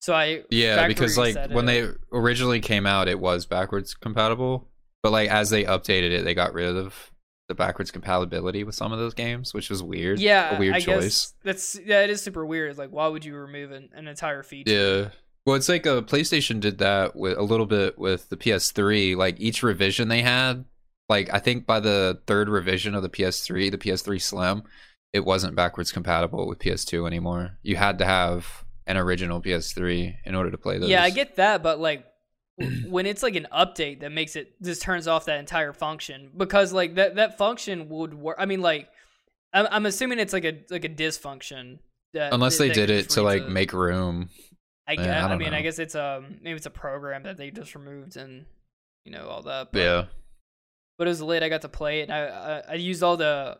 So 0.00 0.14
I, 0.14 0.42
Yeah, 0.50 0.88
because 0.88 1.16
like 1.16 1.36
when 1.50 1.68
it. 1.68 1.82
they 1.82 1.88
originally 2.12 2.60
came 2.60 2.86
out, 2.86 3.06
it 3.08 3.20
was 3.20 3.46
backwards 3.46 3.94
compatible. 3.94 4.68
But 5.02 5.12
like 5.12 5.30
as 5.30 5.50
they 5.50 5.64
updated 5.64 6.10
it, 6.10 6.24
they 6.24 6.34
got 6.34 6.54
rid 6.54 6.76
of 6.76 7.12
the 7.48 7.54
backwards 7.54 7.90
compatibility 7.90 8.64
with 8.64 8.74
some 8.74 8.92
of 8.92 8.98
those 8.98 9.14
games, 9.14 9.52
which 9.52 9.68
was 9.70 9.82
weird. 9.82 10.18
yeah, 10.20 10.56
a 10.56 10.58
weird 10.58 10.74
I 10.76 10.80
choice. 10.80 11.02
guess 11.02 11.34
that's 11.44 11.78
yeah, 11.84 12.02
it 12.02 12.10
is 12.10 12.22
super 12.22 12.44
weird. 12.46 12.78
Like, 12.78 12.90
why 12.90 13.08
would 13.08 13.24
you 13.24 13.34
remove 13.36 13.72
an, 13.72 13.90
an 13.94 14.08
entire 14.08 14.42
feature? 14.42 14.72
Yeah. 14.72 15.08
Well, 15.44 15.56
it's 15.56 15.68
like 15.68 15.86
a 15.86 16.02
PlayStation 16.02 16.60
did 16.60 16.78
that 16.78 17.16
with 17.16 17.36
a 17.36 17.42
little 17.42 17.66
bit 17.66 17.98
with 17.98 18.28
the 18.28 18.36
PS3. 18.36 19.16
Like 19.16 19.40
each 19.40 19.62
revision 19.62 20.08
they 20.08 20.22
had, 20.22 20.64
like 21.08 21.32
I 21.32 21.38
think 21.38 21.66
by 21.66 21.80
the 21.80 22.20
third 22.26 22.48
revision 22.48 22.94
of 22.94 23.02
the 23.02 23.08
PS3, 23.08 23.70
the 23.70 23.78
PS3 23.78 24.20
Slim, 24.22 24.62
it 25.12 25.24
wasn't 25.24 25.56
backwards 25.56 25.92
compatible 25.92 26.46
with 26.46 26.58
PS2 26.58 27.06
anymore. 27.06 27.58
You 27.62 27.76
had 27.76 27.98
to 27.98 28.04
have 28.04 28.64
an 28.86 28.96
original 28.96 29.40
PS3 29.40 30.16
in 30.24 30.34
order 30.34 30.50
to 30.50 30.58
play 30.58 30.78
those. 30.78 30.88
Yeah, 30.88 31.02
I 31.02 31.10
get 31.10 31.36
that, 31.36 31.62
but 31.62 31.80
like 31.80 32.06
when 32.86 33.06
it's 33.06 33.22
like 33.22 33.34
an 33.34 33.46
update 33.52 34.00
that 34.00 34.12
makes 34.12 34.36
it 34.36 34.54
just 34.62 34.82
turns 34.82 35.08
off 35.08 35.24
that 35.24 35.38
entire 35.40 35.72
function 35.72 36.30
because 36.36 36.72
like 36.72 36.94
that 36.96 37.16
that 37.16 37.36
function 37.36 37.88
would 37.88 38.14
work. 38.14 38.36
I 38.38 38.46
mean, 38.46 38.60
like 38.60 38.88
I'm, 39.52 39.66
I'm 39.70 39.86
assuming 39.86 40.18
it's 40.18 40.32
like 40.32 40.44
a 40.44 40.60
like 40.70 40.84
a 40.84 40.88
dysfunction. 40.88 41.78
That, 42.14 42.34
Unless 42.34 42.58
they 42.58 42.68
that 42.68 42.74
did 42.74 42.90
it 42.90 43.10
to 43.10 43.22
like 43.22 43.40
reset. 43.40 43.52
make 43.52 43.72
room. 43.72 44.28
I, 44.86 44.92
Yeah, 44.92 45.04
guess, 45.04 45.22
I 45.22 45.26
I, 45.26 45.28
don't 45.28 45.38
mean, 45.38 45.54
I 45.54 45.62
guess 45.62 45.78
it's 45.78 45.94
um 45.94 46.38
maybe 46.42 46.56
it's 46.56 46.66
a 46.66 46.70
program 46.70 47.22
that 47.24 47.36
they 47.36 47.50
just 47.50 47.74
removed 47.74 48.16
and 48.16 48.46
you 49.04 49.12
know 49.12 49.28
all 49.28 49.42
that. 49.42 49.72
But 49.72 49.78
Yeah. 49.80 50.04
but 50.98 51.06
it 51.06 51.10
was 51.10 51.22
lit. 51.22 51.42
I 51.42 51.48
got 51.48 51.62
to 51.62 51.68
play 51.68 52.00
it, 52.00 52.10
and 52.10 52.12
I 52.12 52.62
I, 52.68 52.72
I 52.72 52.74
used 52.74 53.02
all 53.02 53.16
the. 53.16 53.58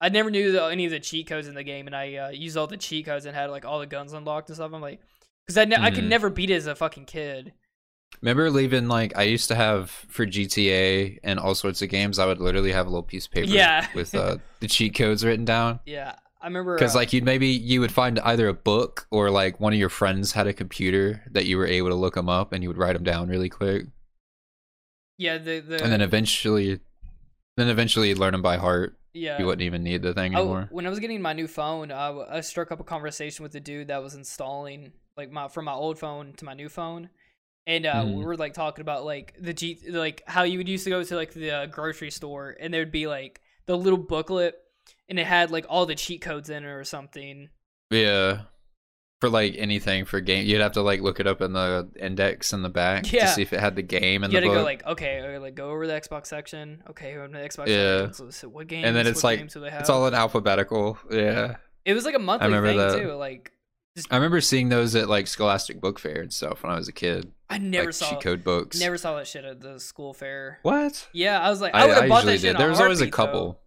I 0.00 0.10
never 0.10 0.30
knew 0.30 0.52
the, 0.52 0.62
any 0.66 0.84
of 0.84 0.92
the 0.92 1.00
cheat 1.00 1.26
codes 1.26 1.48
in 1.48 1.54
the 1.56 1.64
game, 1.64 1.86
and 1.88 1.96
I 1.96 2.14
uh, 2.14 2.28
used 2.28 2.56
all 2.56 2.68
the 2.68 2.76
cheat 2.76 3.06
codes 3.06 3.24
and 3.26 3.34
had 3.34 3.50
like 3.50 3.64
all 3.64 3.80
the 3.80 3.86
guns 3.86 4.12
unlocked 4.12 4.48
and 4.48 4.54
stuff. 4.56 4.72
I'm 4.72 4.80
like, 4.80 5.00
because 5.46 5.58
I 5.58 5.64
ne- 5.64 5.76
I 5.76 5.90
could 5.90 6.04
Mhm. 6.04 6.08
never 6.08 6.30
beat 6.30 6.50
it 6.50 6.54
as 6.54 6.66
a 6.68 6.76
fucking 6.76 7.06
kid. 7.06 7.52
Remember 8.22 8.48
leaving 8.50 8.86
like 8.88 9.16
I 9.18 9.22
used 9.24 9.48
to 9.48 9.54
have 9.56 9.90
for 9.90 10.24
GTA 10.24 11.18
and 11.24 11.38
all 11.40 11.54
sorts 11.54 11.82
of 11.82 11.88
games. 11.88 12.18
I 12.18 12.26
would 12.26 12.40
literally 12.40 12.72
have 12.72 12.86
a 12.86 12.90
little 12.90 13.02
piece 13.02 13.26
of 13.26 13.32
paper 13.32 13.48
Yeah. 13.48 13.86
with 13.94 14.14
uh, 14.14 14.38
the 14.60 14.68
cheat 14.68 14.94
codes 14.94 15.24
written 15.24 15.44
down. 15.44 15.80
Yeah, 15.84 16.14
I 16.40 16.46
remember 16.46 16.76
Because 16.76 16.94
uh, 16.94 16.98
like 16.98 17.12
you'd 17.12 17.24
maybe 17.24 17.48
you 17.48 17.80
would 17.80 17.92
find 17.92 18.18
either 18.20 18.46
a 18.48 18.54
book 18.54 19.06
or 19.10 19.30
like 19.30 19.58
one 19.60 19.72
of 19.72 19.78
your 19.78 19.88
friends 19.88 20.32
had 20.32 20.46
a 20.46 20.52
computer 20.52 21.22
that 21.32 21.46
you 21.46 21.56
were 21.58 21.66
able 21.66 21.88
to 21.88 21.94
look 21.96 22.14
them 22.14 22.28
up 22.28 22.52
and 22.52 22.62
you 22.62 22.68
would 22.68 22.78
write 22.78 22.92
them 22.94 23.02
down 23.04 23.28
really 23.28 23.48
quick, 23.48 23.86
yeah 25.16 25.38
the 25.38 25.60
the 25.60 25.82
and 25.82 25.92
then 25.92 26.00
eventually, 26.00 26.80
then 27.56 27.68
eventually 27.68 28.08
you'd 28.08 28.18
learn 28.18 28.32
them 28.32 28.42
by 28.42 28.56
heart. 28.56 28.96
yeah 29.12 29.38
You 29.38 29.46
wouldn't 29.46 29.62
even 29.62 29.82
need 29.82 30.02
the 30.02 30.14
thing 30.14 30.34
Oh, 30.36 30.40
anymore. 30.42 30.68
when 30.70 30.86
I 30.86 30.90
was 30.90 31.00
getting 31.00 31.20
my 31.20 31.32
new 31.32 31.48
phone, 31.48 31.90
I 31.90 32.40
struck 32.42 32.70
up 32.70 32.80
a 32.80 32.84
conversation 32.84 33.42
with 33.42 33.52
the 33.52 33.60
dude 33.60 33.88
that 33.88 34.02
was 34.02 34.14
installing 34.14 34.92
like 35.16 35.30
my 35.32 35.48
from 35.48 35.64
my 35.64 35.72
old 35.72 35.98
phone 35.98 36.34
to 36.34 36.44
my 36.44 36.54
new 36.54 36.68
phone, 36.68 37.10
and 37.66 37.84
uh, 37.84 38.04
we 38.06 38.12
Mhm. 38.12 38.24
were 38.24 38.36
like 38.36 38.54
talking 38.54 38.82
about 38.82 39.04
like 39.04 39.34
the 39.40 39.52
G 39.52 39.80
like 39.88 40.22
how 40.28 40.44
you 40.44 40.58
would 40.58 40.68
used 40.68 40.84
to 40.84 40.90
go 40.90 41.02
to 41.02 41.16
like 41.16 41.32
the 41.32 41.50
uh, 41.50 41.66
grocery 41.66 42.12
store 42.12 42.56
and 42.60 42.72
there 42.72 42.80
would 42.82 42.92
be 42.92 43.08
like 43.08 43.40
the 43.66 43.76
little 43.76 43.98
booklet 43.98 44.54
and 45.08 45.18
it 45.18 45.26
had 45.26 45.50
like 45.50 45.66
all 45.68 45.86
the 45.86 45.94
cheat 45.94 46.20
codes 46.20 46.50
in 46.50 46.64
it 46.64 46.68
or 46.68 46.84
something. 46.84 47.48
Yeah. 47.90 48.42
For 49.20 49.28
like 49.28 49.56
anything 49.58 50.04
for 50.04 50.20
game, 50.20 50.46
you'd 50.46 50.60
have 50.60 50.72
to 50.72 50.82
like 50.82 51.00
look 51.00 51.18
it 51.18 51.26
up 51.26 51.40
in 51.40 51.52
the 51.52 51.88
index 51.98 52.52
in 52.52 52.62
the 52.62 52.68
back 52.68 53.10
Yeah. 53.12 53.26
to 53.26 53.32
see 53.32 53.42
if 53.42 53.52
it 53.52 53.58
had 53.58 53.74
the 53.74 53.82
game 53.82 54.22
in 54.22 54.30
you 54.30 54.36
the 54.40 54.40
had 54.40 54.40
to 54.42 54.48
book. 54.50 54.58
go 54.58 54.62
like 54.62 54.86
okay, 54.86 55.18
or, 55.18 55.40
like 55.40 55.56
go 55.56 55.70
over 55.70 55.86
the 55.88 55.92
Xbox 55.94 56.26
section. 56.26 56.84
Okay, 56.90 57.16
over 57.16 57.26
the 57.26 57.38
Xbox 57.38 57.66
Yeah. 57.66 58.06
section. 58.06 58.30
So, 58.30 58.48
what 58.48 58.68
games? 58.68 58.86
and 58.86 58.94
then 58.94 59.08
it's 59.08 59.24
like 59.24 59.40
games 59.40 59.54
do 59.54 59.60
they 59.60 59.70
have? 59.70 59.80
it's 59.80 59.90
all 59.90 60.06
in 60.06 60.14
alphabetical. 60.14 60.98
Yeah. 61.10 61.56
It 61.84 61.94
was 61.94 62.04
like 62.04 62.14
a 62.14 62.20
monthly 62.20 62.48
thing 62.52 62.76
that. 62.76 63.00
too. 63.00 63.12
Like 63.14 63.50
I 64.10 64.14
remember 64.16 64.40
seeing 64.40 64.68
those 64.68 64.94
at 64.94 65.08
like 65.08 65.26
Scholastic 65.26 65.80
Book 65.80 65.98
Fair 65.98 66.20
and 66.20 66.32
stuff 66.32 66.62
when 66.62 66.70
I 66.70 66.76
was 66.76 66.86
a 66.86 66.92
kid. 66.92 67.32
I 67.50 67.58
never 67.58 67.86
like 67.86 67.94
saw 67.94 68.10
cheat 68.10 68.20
code 68.20 68.44
books. 68.44 68.78
never 68.78 68.96
saw 68.96 69.16
that 69.16 69.26
shit 69.26 69.44
at 69.44 69.60
the 69.60 69.80
school 69.80 70.14
fair. 70.14 70.60
What? 70.62 71.08
Yeah, 71.12 71.40
I 71.40 71.50
was 71.50 71.60
like, 71.60 71.74
I, 71.74 71.80
I, 71.80 71.86
would 71.86 71.96
I 71.96 72.00
have 72.02 72.08
bought 72.08 72.16
usually 72.18 72.32
that 72.34 72.38
shit. 72.40 72.52
did. 72.52 72.60
There 72.60 72.68
was 72.68 72.80
always 72.80 73.00
a 73.00 73.10
couple. 73.10 73.58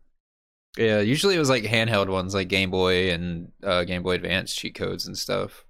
Yeah, 0.77 1.01
usually 1.01 1.35
it 1.35 1.39
was 1.39 1.49
like 1.49 1.63
handheld 1.63 2.07
ones 2.09 2.33
like 2.33 2.47
Game 2.47 2.71
Boy 2.71 3.11
and 3.11 3.51
uh, 3.63 3.83
Game 3.83 4.03
Boy 4.03 4.11
Advance 4.15 4.53
cheat 4.53 4.75
codes 4.75 5.05
and 5.05 5.17
stuff. 5.17 5.65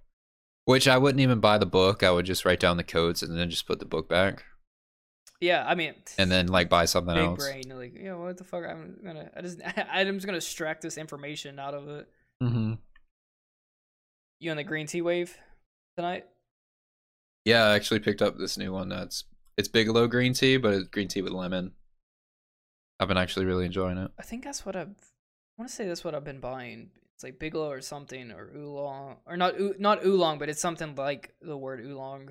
Which 0.65 0.88
I 0.88 0.98
wouldn't 1.00 1.22
even 1.22 1.39
buy 1.39 1.58
the 1.58 1.65
book. 1.65 2.03
I 2.03 2.12
would 2.12 2.25
just 2.25 2.46
write 2.46 2.60
down 2.60 2.77
the 2.77 2.84
codes 2.84 3.24
and 3.24 3.38
then 3.38 3.50
just 3.50 3.65
put 3.65 3.79
the 3.79 3.86
book 3.86 4.08
back, 4.08 4.43
Yeah, 5.39 5.65
I 5.67 5.74
mean, 5.74 5.96
and 6.20 6.31
then 6.31 6.48
like 6.48 6.70
buy 6.70 6.86
something 6.86 7.15
big 7.15 7.24
else. 7.25 7.43
brain. 7.43 7.63
Like, 7.75 7.96
you 7.98 8.03
know, 8.05 8.20
what 8.20 8.38
the 8.38 8.43
fuck? 8.43 8.63
I'm 8.70 8.98
gonna, 9.03 9.31
I 9.36 9.41
just, 9.41 9.60
I'm 9.91 10.13
just 10.15 10.25
gonna 10.27 10.38
extract 10.38 10.84
this 10.84 11.00
information 11.00 11.58
out 11.58 11.74
of 11.74 11.89
it. 11.89 12.08
Mm-hmm. 12.43 12.74
You 14.39 14.51
on 14.51 14.58
the 14.58 14.63
green 14.63 14.86
tea 14.86 15.01
wave 15.01 15.36
tonight? 15.98 16.25
Yeah, 17.43 17.63
I 17.65 17.75
actually 17.75 18.00
picked 18.01 18.22
up 18.22 18.38
this 18.38 18.55
new 18.58 18.72
one. 18.72 18.89
That's 18.89 19.24
it's 19.58 19.67
Bigelow 19.67 20.08
green 20.08 20.34
tea, 20.34 20.58
but 20.58 20.74
it's 20.74 20.88
green 20.89 21.08
tea 21.08 21.24
with 21.24 21.34
lemon. 21.34 21.72
I've 23.01 23.08
been 23.08 23.17
actually 23.17 23.48
really 23.48 23.65
enjoying 23.65 23.98
it. 23.98 24.12
I 24.20 24.22
think 24.22 24.43
that's 24.43 24.63
what 24.63 24.75
I've. 24.75 24.89
I 24.89 25.58
want 25.58 25.70
to 25.70 25.75
say 25.75 25.88
that's 25.88 26.03
what 26.03 26.13
I've 26.13 26.24
been 26.24 26.39
buying. 26.39 26.91
It's 27.15 27.24
like 27.24 27.39
Bigelow 27.39 27.70
or 27.72 27.81
something 27.81 28.31
or 28.31 28.51
oolong 28.55 29.17
or 29.25 29.36
not 29.38 29.55
not 29.79 30.05
oolong, 30.05 30.38
but 30.38 30.50
it's 30.50 30.62
something 30.62 30.93
like 30.96 31.34
the 31.41 31.58
word 31.58 31.79
oolong, 31.84 32.29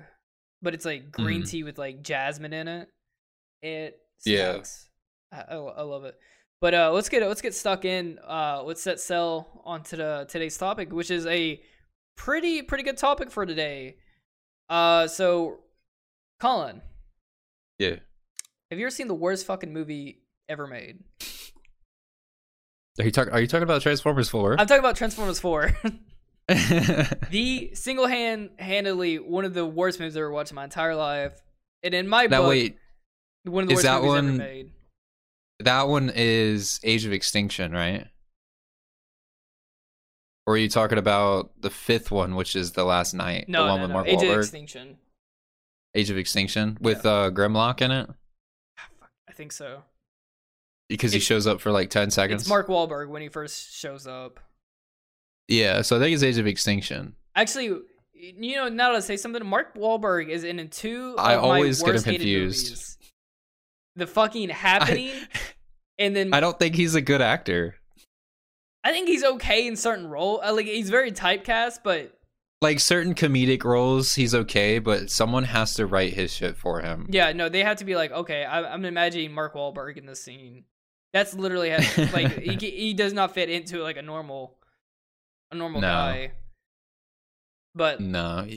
but 0.61 0.73
it's 0.73 0.85
like 0.85 1.11
green 1.11 1.43
Mhm. 1.43 1.49
tea 1.49 1.63
with 1.63 1.77
like 1.77 2.01
jasmine 2.01 2.53
in 2.53 2.67
it. 2.69 2.89
It 3.61 3.99
Yeah. 4.25 4.61
I, 5.33 5.41
I, 5.41 5.55
I 5.55 5.81
love 5.81 6.05
it. 6.05 6.17
But 6.61 6.73
uh, 6.73 6.91
let's 6.93 7.09
get 7.09 7.21
let's 7.27 7.41
get 7.41 7.53
stuck 7.53 7.83
in. 7.83 8.17
Uh, 8.19 8.63
let's 8.63 8.81
set 8.81 8.99
sail 9.01 9.61
onto 9.65 9.97
the 9.97 10.25
today's 10.29 10.57
topic, 10.57 10.93
which 10.93 11.11
is 11.11 11.25
a 11.25 11.61
pretty 12.15 12.61
pretty 12.61 12.83
good 12.83 12.97
topic 12.97 13.29
for 13.29 13.45
today. 13.45 13.97
Uh, 14.69 15.07
so 15.07 15.59
Colin, 16.39 16.81
Yeah. 17.77 17.97
have 18.69 18.79
you 18.79 18.85
ever 18.85 18.89
seen 18.91 19.07
the 19.09 19.13
worst 19.13 19.45
fucking 19.45 19.73
movie 19.73 20.23
ever 20.49 20.67
made? 20.67 20.99
Are 22.99 23.05
you 23.05 23.11
talking? 23.11 23.33
Are 23.33 23.39
you 23.41 23.47
talking 23.47 23.63
about 23.63 23.81
Transformers 23.81 24.29
Four? 24.29 24.59
I'm 24.59 24.67
talking 24.67 24.79
about 24.79 24.95
Transformers 24.95 25.39
4. 25.39 25.75
the 26.47 27.71
single 27.73 28.07
hand 28.07 28.49
handedly 28.59 29.17
one 29.19 29.45
of 29.45 29.53
the 29.53 29.65
worst 29.65 29.99
movies 29.99 30.15
I've 30.17 30.21
ever 30.21 30.31
watched 30.31 30.51
in 30.51 30.55
my 30.55 30.65
entire 30.65 30.95
life. 30.95 31.41
And 31.83 31.93
in 31.93 32.07
my 32.07 32.25
now 32.25 32.41
book, 32.41 32.49
wait, 32.49 32.77
one 33.43 33.63
of 33.63 33.69
the 33.69 33.75
worst 33.75 33.83
that 33.85 34.01
movies 34.01 34.17
ever 34.17 34.27
one- 34.27 34.37
made. 34.37 34.71
that 35.61 35.87
one 35.87 36.11
is 36.13 36.79
Age 36.83 37.05
of 37.05 37.13
Extinction, 37.13 37.71
right? 37.71 38.07
Or 40.45 40.55
are 40.55 40.57
you 40.57 40.69
talking 40.69 40.97
about 40.97 41.51
the 41.61 41.69
fifth 41.69 42.11
one, 42.11 42.35
which 42.35 42.55
is 42.55 42.71
the 42.73 42.83
Last 42.83 43.13
Knight, 43.13 43.47
No, 43.47 43.63
the 43.63 43.69
one 43.69 43.77
no, 43.77 43.83
with 43.83 43.89
no. 43.89 43.93
Mark 43.93 44.07
Age 44.07 44.15
of 44.15 44.21
Wahlberg? 44.23 44.39
Extinction. 44.39 44.97
Age 45.95 46.09
of 46.09 46.17
Extinction 46.17 46.77
with 46.81 47.05
uh, 47.05 47.29
Grimlock 47.31 47.81
in 47.81 47.91
it 47.91 48.09
Ah, 48.79 49.07
I 49.29 49.33
think 49.33 49.51
so. 49.51 49.83
Because 50.91 51.11
he 51.13 51.17
It's- 51.17 51.27
shows 51.27 51.47
up 51.47 51.61
for 51.61 51.71
like 51.71 51.89
ten 51.89 52.11
seconds. 52.11 52.41
It's 52.43 52.49
Mark 52.49 52.67
Wahlberg 52.67 53.09
when 53.09 53.21
he 53.21 53.29
first 53.29 53.73
shows 53.75 54.05
up. 54.07 54.39
Yeah, 55.47 55.81
so 55.81 55.97
I 55.97 55.99
think 55.99 56.13
it's 56.13 56.23
Age 56.23 56.37
of 56.37 56.47
Extinction. 56.47 57.15
Actually, 57.35 57.79
you 58.13 58.55
know, 58.55 58.69
now 58.69 58.93
I 58.93 58.99
say 58.99 59.17
something, 59.17 59.45
Mark 59.45 59.75
Wahlberg 59.75 60.29
is 60.29 60.43
in 60.43 60.65
two. 60.69 61.15
I 61.17 61.35
always 61.35 61.81
get 61.81 61.95
him 61.95 62.03
confused. 62.03 62.97
The 63.95 64.07
fucking 64.07 64.49
happening, 64.49 65.11
and 65.99 66.15
then 66.15 66.33
I 66.33 66.39
don't 66.39 66.57
think 66.57 66.75
he's 66.75 66.95
a 66.95 67.01
good 67.01 67.21
actor. 67.21 67.75
I 68.83 68.91
think 68.91 69.07
he's 69.09 69.23
okay 69.23 69.67
in 69.67 69.75
certain 69.75 70.07
role. 70.07 70.41
uh, 70.43 70.53
Like 70.53 70.65
he's 70.65 70.89
very 70.89 71.11
typecast, 71.11 71.79
but 71.83 72.17
Like 72.61 72.79
certain 72.79 73.13
comedic 73.13 73.63
roles, 73.63 74.15
he's 74.15 74.33
okay, 74.33 74.79
but 74.79 75.09
someone 75.11 75.43
has 75.43 75.73
to 75.75 75.85
write 75.85 76.13
his 76.13 76.33
shit 76.33 76.55
for 76.57 76.79
him. 76.81 77.07
yeah, 77.09 77.31
no, 77.33 77.49
they 77.49 77.63
have 77.63 77.77
to 77.77 77.85
be 77.85 77.95
like, 77.95 78.11
okay, 78.11 78.45
I, 78.45 78.73
I'm 78.73 78.85
imagining 78.85 79.33
Mark 79.33 79.53
Wahlberg 79.55 79.97
in 79.97 80.05
this 80.05 80.23
scene. 80.23 80.63
That's 81.13 81.33
literally 81.33 81.69
how, 81.71 81.77
like 82.13 82.39
he 82.41 82.55
he 82.55 82.93
does 82.93 83.11
not 83.13 83.33
fit 83.33 83.49
into 83.49 83.79
like 83.83 83.97
a 83.97 84.01
normal, 84.01 84.57
a 85.51 85.55
normal 85.55 85.81
No. 85.81 85.87
guy. 85.87 86.31
But 87.75 87.99
No. 87.99 88.47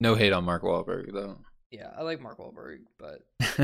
No 0.00 0.14
hate 0.14 0.32
on 0.32 0.44
Mark 0.44 0.62
Wahlberg 0.62 1.12
though. 1.12 1.38
yeah, 1.70 1.90
I 1.96 2.02
like 2.02 2.20
Mark 2.20 2.38
Wahlberg, 2.38 2.80
but 2.98 3.22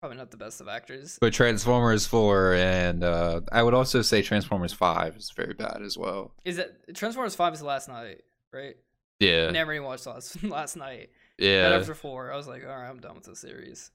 probably 0.00 0.18
not 0.18 0.30
the 0.32 0.36
best 0.36 0.60
of 0.60 0.68
actors. 0.68 1.18
but 1.20 1.32
Transformers 1.32 2.06
4 2.06 2.54
and 2.54 3.04
uh 3.04 3.40
I 3.52 3.62
would 3.62 3.74
also 3.74 4.02
say 4.02 4.22
Transformers 4.22 4.72
5 4.72 5.16
is 5.16 5.30
very 5.36 5.54
bad 5.54 5.80
as 5.84 5.96
well. 5.96 6.32
Is 6.44 6.56
that 6.56 6.94
Transformers 6.96 7.34
Five 7.36 7.54
is 7.54 7.62
last 7.62 7.88
knight, 7.88 8.22
right? 8.52 8.76
Yeah. 9.20 9.50
Never 9.50 9.72
even 9.74 9.86
watched 9.86 10.06
last 10.06 10.42
last 10.44 10.76
knight. 10.76 11.10
Yeah. 11.38 11.76
after 11.80 11.94
four, 11.94 12.32
I 12.32 12.36
was 12.36 12.46
like, 12.48 12.62
all 12.64 12.76
right, 12.76 12.88
I'm 12.88 13.00
done 13.00 13.14
with 13.14 13.24
the 13.24 13.36
series. 13.36 13.90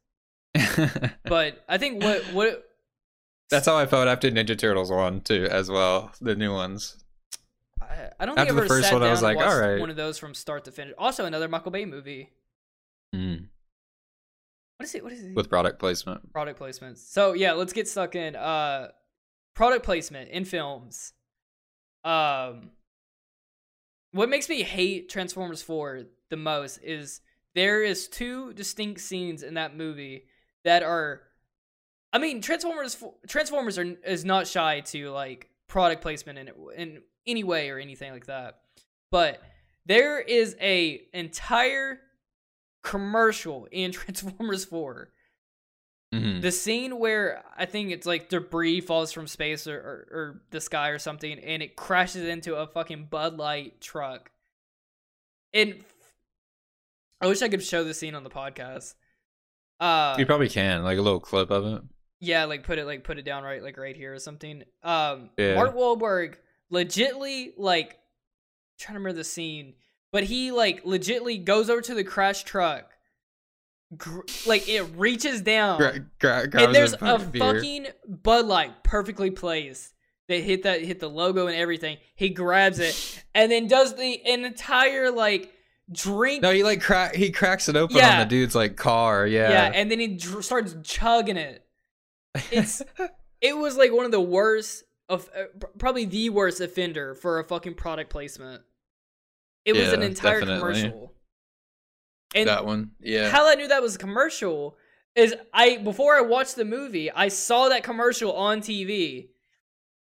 But 1.24 1.64
I 1.68 1.78
think 1.78 2.04
what 2.04 2.24
what 2.34 2.64
That's 3.50 3.66
how 3.66 3.78
I 3.78 3.86
felt 3.86 4.08
after 4.08 4.30
Ninja 4.32 4.58
Turtles 4.58 4.92
1 4.92 5.22
too 5.22 5.48
as 5.50 5.70
well, 5.70 6.12
the 6.22 6.36
new 6.36 6.54
ones. 6.54 7.04
I, 7.82 8.10
I 8.20 8.26
don't 8.26 8.38
After 8.38 8.54
think 8.54 8.56
the 8.56 8.62
I 8.62 8.66
ever 8.66 8.68
first 8.68 8.94
one, 8.94 9.04
I 9.04 9.12
was 9.12 9.22
like, 9.22 9.38
alright. 9.38 9.80
one 9.80 9.90
of 9.90 9.96
those 9.96 10.18
from 10.18 10.34
start 10.34 10.66
to 10.66 10.72
finish. 10.72 10.94
Also, 10.98 11.26
another 11.26 11.48
Michael 11.48 11.72
Bay 11.72 11.86
movie. 11.86 12.32
Mm. 13.16 13.48
What 14.78 14.84
is 14.86 14.96
it? 14.96 15.04
What 15.04 15.14
is 15.14 15.24
it? 15.24 15.36
With 15.36 15.50
product 15.50 15.80
placement. 15.80 16.32
product 16.32 16.60
placements. 16.60 16.98
So 16.98 17.34
yeah, 17.34 17.54
let's 17.54 17.74
get 17.74 17.88
stuck 17.88 18.16
in. 18.16 18.36
Uh, 18.36 18.90
product 19.56 19.84
placement 19.86 20.30
in 20.30 20.46
films. 20.46 21.14
Um, 22.04 22.72
what 24.12 24.30
makes 24.30 24.50
me 24.50 24.64
hate 24.64 25.10
Transformers 25.10 25.62
Four 25.62 26.04
the 26.30 26.38
most 26.38 26.80
is 26.84 27.22
there 27.56 27.82
is 27.82 28.08
two 28.08 28.54
distinct 28.54 29.02
scenes 29.02 29.42
in 29.42 29.56
that 29.56 29.76
movie 29.76 30.26
that 30.68 30.84
are. 30.84 31.22
I 32.14 32.20
mean, 32.20 32.42
Transformers. 32.42 33.02
Transformers 33.28 33.78
are 33.78 33.96
is 34.06 34.24
not 34.24 34.48
shy 34.48 34.82
to 34.82 35.10
like 35.10 35.50
product 35.68 36.02
placement 36.02 36.38
in 36.40 36.52
in 36.76 37.02
any 37.26 37.44
way 37.44 37.70
or 37.70 37.78
anything 37.80 38.12
like 38.14 38.28
that, 38.28 38.60
but 39.12 39.42
there 39.86 40.20
is 40.20 40.56
a 40.62 41.02
entire 41.14 42.00
commercial 42.84 43.68
in 43.72 43.92
Transformers 44.00 44.66
Four 44.66 45.10
Mhm. 46.16 46.42
the 46.42 46.54
scene 46.54 47.00
where 47.00 47.44
I 47.58 47.66
think 47.66 47.92
it's 47.92 48.08
like 48.08 48.30
debris 48.30 48.80
falls 48.80 49.12
from 49.12 49.28
space 49.28 49.68
or, 49.68 49.76
or, 49.78 50.08
or 50.18 50.42
the 50.52 50.62
sky 50.62 50.88
or 50.88 51.00
something, 51.00 51.38
and 51.38 51.62
it 51.62 51.76
crashes 51.76 52.24
into 52.24 52.56
a 52.56 52.66
fucking 52.66 53.08
Bud 53.12 53.38
Light 53.38 53.82
truck. 53.82 54.32
And 55.54 55.84
I 57.20 57.28
wish 57.28 57.42
I 57.42 57.50
could 57.50 57.62
show 57.62 57.84
the 57.84 57.94
scene 57.94 58.16
on 58.16 58.24
the 58.24 58.30
podcast. 58.30 58.96
Uh, 59.80 60.16
You 60.18 60.26
probably 60.26 60.50
can, 60.50 60.84
like 60.84 60.98
a 60.98 61.02
little 61.02 61.20
clip 61.20 61.52
of 61.52 61.66
it. 61.66 61.82
yeah, 62.20 62.46
like 62.46 62.64
put 62.64 62.80
it 62.80 62.86
like 62.86 63.04
put 63.04 63.18
it 63.20 63.24
down 63.26 63.44
right 63.44 63.62
like 63.62 63.78
right 63.78 63.96
here 63.96 64.14
or 64.14 64.20
something. 64.20 64.64
Um, 64.84 65.30
Yeah. 65.38 65.56
Mark 65.56 65.76
Wahlberg 65.76 66.36
legitly 66.74 67.52
like 67.58 67.92
I'm 67.92 68.80
trying 68.80 68.94
to 68.96 69.00
remember 69.00 69.18
the 69.18 69.24
scene, 69.24 69.74
but 70.12 70.24
he 70.24 70.52
like 70.52 70.84
legitly 70.84 71.44
goes 71.44 71.70
over 71.70 71.82
to 71.82 71.94
the 71.94 72.04
crash 72.04 72.44
truck, 72.44 72.92
gr- 73.96 74.22
like 74.46 74.68
it 74.68 74.84
reaches 74.96 75.42
down, 75.42 75.78
Gra- 75.78 76.00
gra- 76.20 76.48
grabs 76.48 76.66
and 76.66 76.76
there's 76.76 76.94
a 76.94 76.98
fucking 76.98 77.40
fucking 77.40 77.88
Bud 78.08 78.46
Light 78.46 78.84
perfectly 78.84 79.32
placed. 79.32 79.94
They 80.28 80.42
hit 80.42 80.64
that 80.64 80.82
hit 80.82 81.00
the 81.00 81.10
logo 81.10 81.48
and 81.48 81.56
everything. 81.56 81.98
He 82.16 82.30
grabs 82.30 82.80
it 82.80 83.24
and 83.34 83.52
then 83.52 83.68
does 83.68 83.96
the 83.96 84.22
an 84.26 84.44
entire 84.44 85.10
like 85.10 85.54
drink. 85.92 86.42
No, 86.42 86.52
he 86.52 86.64
like 86.64 86.82
crack. 86.82 87.16
He 87.16 87.32
cracks 87.32 87.70
it 87.70 87.76
open 87.76 87.98
on 87.98 88.20
the 88.20 88.26
dude's 88.26 88.56
like 88.56 88.76
car. 88.76 89.26
Yeah. 89.26 89.50
yeah, 89.50 89.72
and 89.74 89.90
then 89.90 90.00
he 90.00 90.08
dr- 90.08 90.44
starts 90.44 90.76
chugging 90.84 91.38
it. 91.38 91.64
It's 92.52 92.82
it 93.42 93.58
was 93.58 93.78
like 93.78 93.92
one 93.92 94.06
of 94.06 94.12
the 94.12 94.22
worst 94.22 94.84
of 95.10 95.30
uh, 95.36 95.44
probably 95.78 96.06
the 96.06 96.30
worst 96.30 96.62
offender 96.62 97.16
for 97.16 97.40
a 97.40 97.44
fucking 97.44 97.76
product 97.76 98.10
placement. 98.10 98.62
It 99.66 99.74
was 99.76 99.92
an 99.92 100.02
entire 100.02 100.40
definitely. 100.40 100.82
commercial. 100.82 101.14
And 102.36 102.48
that 102.48 102.66
one. 102.66 102.92
Yeah. 103.02 103.30
how 103.30 103.50
I 103.50 103.56
knew 103.56 103.68
that 103.68 103.82
was 103.82 103.96
a 103.96 104.00
commercial 104.00 104.78
is 105.16 105.36
I 105.54 105.78
before 105.78 106.16
I 106.16 106.22
watched 106.22 106.56
the 106.56 106.66
movie, 106.66 107.12
I 107.12 107.28
saw 107.28 107.70
that 107.70 107.84
commercial 107.84 108.34
on 108.34 108.62
TV. 108.62 109.30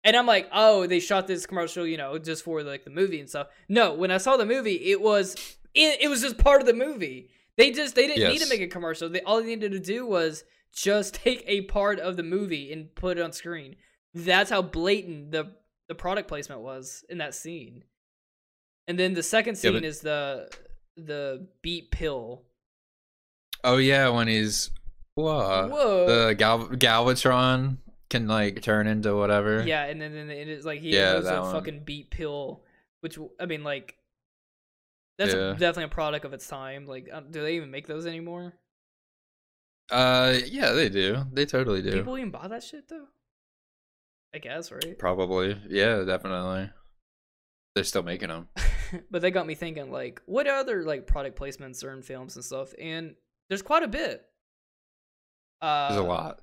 And 0.02 0.16
I'm 0.16 0.26
like, 0.26 0.48
oh, 0.50 0.86
they 0.86 0.98
shot 0.98 1.26
this 1.26 1.44
commercial, 1.44 1.86
you 1.86 1.98
know, 1.98 2.18
just 2.18 2.42
for 2.42 2.62
like 2.62 2.84
the 2.84 2.90
movie 2.90 3.20
and 3.20 3.28
stuff. 3.28 3.48
No, 3.68 3.92
when 3.92 4.10
I 4.10 4.16
saw 4.16 4.38
the 4.38 4.46
movie, 4.46 4.76
it 4.92 5.02
was 5.02 5.36
it, 5.74 6.02
it 6.02 6.08
was 6.08 6.20
just 6.22 6.38
part 6.38 6.60
of 6.60 6.66
the 6.66 6.72
movie. 6.74 7.30
They 7.56 7.70
just 7.72 7.94
they 7.94 8.06
didn't 8.06 8.30
need 8.32 8.40
to 8.40 8.48
make 8.48 8.60
a 8.60 8.66
commercial. 8.68 9.08
They 9.08 9.20
all 9.22 9.40
they 9.40 9.46
needed 9.46 9.72
to 9.72 9.80
do 9.80 10.06
was 10.06 10.44
just 10.74 11.14
take 11.24 11.42
a 11.46 11.62
part 11.62 11.98
of 11.98 12.16
the 12.16 12.22
movie 12.22 12.72
and 12.72 12.94
put 12.94 13.18
it 13.18 13.22
on 13.22 13.32
screen. 13.32 13.76
That's 14.14 14.50
how 14.50 14.62
blatant 14.62 15.32
the 15.32 15.52
the 15.88 15.94
product 15.94 16.28
placement 16.28 16.60
was 16.62 17.04
in 17.08 17.18
that 17.18 17.34
scene. 17.34 17.84
And 18.86 18.98
then 18.98 19.14
the 19.14 19.22
second 19.22 19.54
Yeah, 19.56 19.60
scene 19.60 19.72
but- 19.74 19.84
is 19.84 20.00
the 20.00 20.48
the 20.96 21.46
beat 21.62 21.90
pill. 21.90 22.42
oh 23.64 23.76
yeah, 23.76 24.08
when 24.08 24.28
he's 24.28 24.70
whoa, 25.14 25.68
Whoa. 25.68 26.06
the 26.28 26.34
Gal- 26.34 26.68
Galvatron 26.68 27.78
can 28.08 28.26
like 28.26 28.62
turn 28.62 28.86
into 28.86 29.14
whatever. 29.16 29.62
Yeah, 29.66 29.84
and 29.84 30.00
then, 30.00 30.12
then 30.14 30.30
it 30.30 30.48
is 30.48 30.64
like 30.64 30.80
he 30.80 30.90
Yeah, 30.94 31.20
that 31.20 31.38
a 31.42 31.52
fucking 31.52 31.80
beat 31.84 32.10
pill, 32.10 32.62
which 33.00 33.18
I 33.38 33.46
mean, 33.46 33.62
like 33.64 33.96
that's 35.20 35.34
a- 35.34 35.52
definitely 35.52 35.84
a 35.84 35.88
product 35.88 36.24
of 36.24 36.32
its 36.32 36.46
time. 36.46 36.86
Like, 36.86 37.08
um, 37.12 37.26
do 37.30 37.42
they 37.42 37.56
even 37.56 37.70
make 37.70 37.86
those 37.86 38.06
anymore? 38.06 38.54
Uh, 39.90 40.38
yeah, 40.46 40.72
they 40.72 40.88
do. 40.88 41.24
They 41.32 41.46
totally 41.46 41.82
do. 41.82 41.92
People 41.92 42.16
even 42.18 42.30
buy 42.30 42.48
that 42.48 42.62
shit 42.62 42.88
though. 42.88 43.06
I 44.34 44.38
guess 44.38 44.70
right, 44.70 44.96
Probably. 44.98 45.60
Yeah, 45.68 46.04
definitely. 46.04 46.70
They're 47.74 47.84
still 47.84 48.04
making 48.04 48.28
them. 48.28 48.48
but 49.10 49.22
they 49.22 49.30
got 49.32 49.46
me 49.46 49.54
thinking 49.54 49.90
like, 49.90 50.22
what 50.26 50.46
other 50.46 50.84
like 50.84 51.06
product 51.06 51.38
placements 51.38 51.84
are 51.84 51.92
in 51.92 52.02
films 52.02 52.36
and 52.36 52.44
stuff? 52.44 52.72
And 52.80 53.16
there's 53.48 53.62
quite 53.62 53.82
a 53.82 53.88
bit. 53.88 54.24
Uh, 55.60 55.88
There's 55.88 56.00
a 56.00 56.04
lot. 56.04 56.40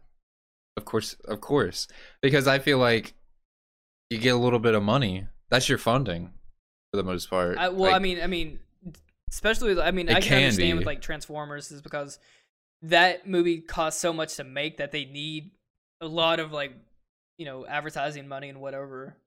Of 0.76 0.86
course, 0.86 1.14
of 1.26 1.42
course, 1.42 1.88
because 2.22 2.48
I 2.48 2.60
feel 2.60 2.78
like 2.78 3.16
you 4.12 4.20
get 4.20 4.36
a 4.36 4.38
little 4.38 4.60
bit 4.60 4.76
of 4.76 4.84
money. 4.84 5.26
That's 5.50 5.68
your 5.68 5.80
funding, 5.80 6.34
for 6.92 6.98
the 6.98 7.04
most 7.04 7.30
part. 7.30 7.58
I, 7.58 7.70
well, 7.70 7.96
I 7.96 8.00
mean, 8.00 8.20
I 8.22 8.28
mean, 8.28 8.60
especially 9.30 9.70
with, 9.70 9.80
I 9.80 9.92
mean, 9.92 10.10
It 10.10 10.18
I 10.18 10.22
can, 10.22 10.38
understand 10.44 10.72
be. 10.72 10.74
with 10.80 10.86
like 10.86 11.02
Transformers 11.02 11.72
is 11.72 11.82
because 11.82 12.20
that 12.84 13.28
movie 13.28 13.60
costs 13.62 14.00
so 14.00 14.14
much 14.14 14.36
to 14.36 14.44
make 14.44 14.78
that 14.78 14.92
they 14.92 15.06
need 15.06 15.52
a 16.02 16.08
lot 16.08 16.40
of 16.40 16.52
like, 16.52 16.74
you 17.38 17.46
know, 17.46 17.66
advertising 17.66 18.28
money 18.28 18.50
and 18.50 18.60
whatever. 18.62 19.18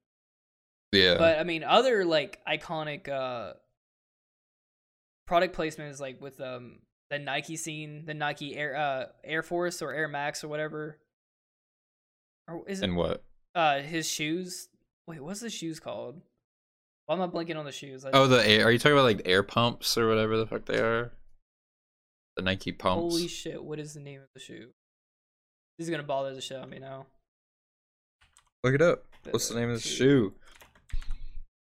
yeah, 0.92 1.16
But 1.18 1.38
I 1.38 1.44
mean, 1.44 1.64
other 1.64 2.04
like 2.04 2.38
iconic 2.48 3.08
uh 3.08 3.54
product 5.26 5.54
placement 5.54 5.90
is 5.92 6.00
like 6.00 6.20
with 6.20 6.40
um 6.40 6.80
the 7.10 7.18
Nike 7.18 7.56
scene, 7.56 8.04
the 8.06 8.14
Nike 8.14 8.56
Air 8.56 8.76
uh 8.76 9.06
Air 9.24 9.42
Force 9.42 9.82
or 9.82 9.92
Air 9.92 10.08
Max 10.08 10.42
or 10.44 10.48
whatever. 10.48 10.98
Or 12.48 12.62
is 12.68 12.80
it 12.80 12.84
and 12.84 12.96
what? 12.96 13.22
uh 13.54 13.80
his 13.80 14.08
shoes? 14.08 14.68
Wait, 15.06 15.20
what's 15.20 15.40
the 15.40 15.50
shoes 15.50 15.80
called? 15.80 16.20
Why 17.10 17.16
am 17.16 17.22
I 17.22 17.26
blanking 17.26 17.56
on 17.56 17.64
the 17.64 17.72
shoes? 17.72 18.04
I- 18.04 18.10
Oh, 18.12 18.28
the 18.28 18.48
air. 18.48 18.66
Are 18.66 18.70
you 18.70 18.78
talking 18.78 18.92
about 18.92 19.02
like 19.02 19.22
air 19.24 19.42
pumps 19.42 19.98
or 19.98 20.06
whatever 20.08 20.36
the 20.36 20.46
fuck 20.46 20.66
they 20.66 20.78
are? 20.78 21.10
The 22.36 22.42
Nike 22.42 22.70
pumps. 22.70 23.00
Holy 23.00 23.26
shit, 23.26 23.64
what 23.64 23.80
is 23.80 23.94
the 23.94 24.00
name 24.00 24.20
of 24.20 24.28
the 24.32 24.38
shoe? 24.38 24.70
This 25.76 25.88
is 25.88 25.90
gonna 25.90 26.04
bother 26.04 26.32
the 26.32 26.40
shit 26.40 26.56
out 26.56 26.62
of 26.62 26.70
me 26.70 26.78
now. 26.78 27.06
Look 28.62 28.74
it 28.74 28.80
up. 28.80 29.06
What's 29.28 29.48
the 29.48 29.58
name 29.58 29.70
of 29.70 29.82
the 29.82 29.88
shoe? 29.88 30.34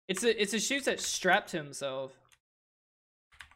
It's 0.09 0.22
a 0.22 0.42
it's 0.42 0.53
a 0.53 0.61
shoe 0.61 0.83
that 0.83 1.00
strapped 1.00 1.53
to 1.53 1.57
himself. 1.57 2.12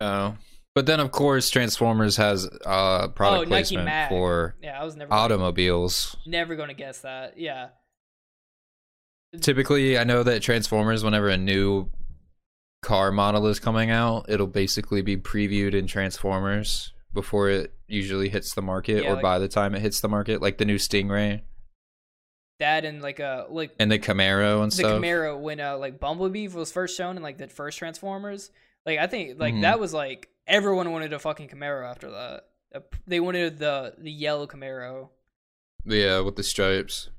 Oh, 0.01 0.39
but 0.75 0.87
then 0.87 1.01
of 1.01 1.11
course 1.13 1.51
Transformers 1.51 2.17
has 2.17 2.49
uh 2.65 3.09
product 3.09 3.45
oh, 3.45 3.49
placement 3.49 3.85
Mag. 3.85 4.09
for 4.09 4.55
yeah, 4.63 4.81
I 4.81 4.85
was 4.85 4.97
never 4.97 5.11
gonna, 5.11 5.21
automobiles. 5.21 6.17
never 6.25 6.57
gonna 6.57 6.73
guess 6.73 7.01
that. 7.01 7.37
Yeah. 7.37 7.69
Typically, 9.41 9.99
I 9.99 10.05
know 10.05 10.23
that 10.23 10.43
Transformers, 10.43 11.03
whenever 11.05 11.29
a 11.29 11.37
new 11.37 11.91
car 12.83 13.11
model 13.11 13.47
is 13.47 13.59
coming 13.59 13.91
out, 13.91 14.27
it'll 14.29 14.47
basically 14.47 15.03
be 15.03 15.17
previewed 15.17 15.75
in 15.75 15.87
Transformers 15.87 16.93
before 17.13 17.49
it 17.49 17.73
usually 17.87 18.29
hits 18.29 18.55
the 18.55 18.63
market 18.63 19.03
Yeah, 19.05 19.11
or 19.11 19.15
like- 19.15 19.23
by 19.23 19.39
the 19.39 19.49
time 19.49 19.75
it 19.75 19.81
hits 19.83 20.01
the 20.01 20.09
market, 20.09 20.43
like 20.43 20.59
the 20.59 20.65
new 20.65 20.77
Stingray 20.77 21.43
That 22.61 22.85
and 22.85 23.03
like 23.03 23.21
uh 23.21 23.47
like 23.51 23.75
and 23.79 23.91
the 23.91 23.99
Camaro 23.99 24.63
and 24.63 24.71
the 24.73 24.77
stuff. 24.77 25.01
The 25.01 25.07
Camaro 25.07 25.41
when 25.41 25.61
uh 25.61 25.77
like 25.79 25.99
Bumblebee 26.01 26.49
was 26.49 26.71
first 26.73 26.97
shown 26.97 27.17
in 27.17 27.23
like 27.23 27.39
the 27.39 27.49
first 27.49 27.79
Transformers. 27.79 28.51
Like 28.87 28.99
I 28.99 29.07
think 29.07 29.39
like 29.41 29.55
Mhm. 29.55 29.63
that 29.63 29.81
was 29.81 29.93
like 29.95 30.29
everyone 30.47 30.91
wanted 30.93 31.13
a 31.13 31.19
fucking 31.19 31.49
Camaro 31.49 31.89
after 31.89 32.11
that. 32.11 32.47
They 33.07 33.21
wanted 33.21 33.59
the 33.59 33.95
the 33.99 34.11
yellow 34.11 34.47
Camaro. 34.47 35.09
Yeah, 35.85 36.21
with 36.21 36.37
the 36.37 36.43
stripes. 36.43 37.11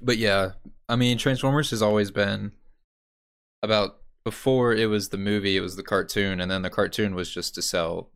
But 0.00 0.18
yeah, 0.18 0.52
I 0.88 0.96
mean, 0.96 1.18
Transformers 1.18 1.70
has 1.70 1.82
always 1.82 2.10
been 2.10 2.52
about 3.62 3.98
before 4.24 4.72
it 4.72 4.86
was 4.86 5.10
the 5.10 5.18
movie, 5.18 5.56
it 5.56 5.60
was 5.60 5.76
the 5.76 5.82
cartoon, 5.82 6.40
and 6.40 6.50
then 6.50 6.62
the 6.62 6.70
cartoon 6.70 7.14
was 7.14 7.32
just 7.32 7.54
to 7.54 7.62
sell 7.62 8.10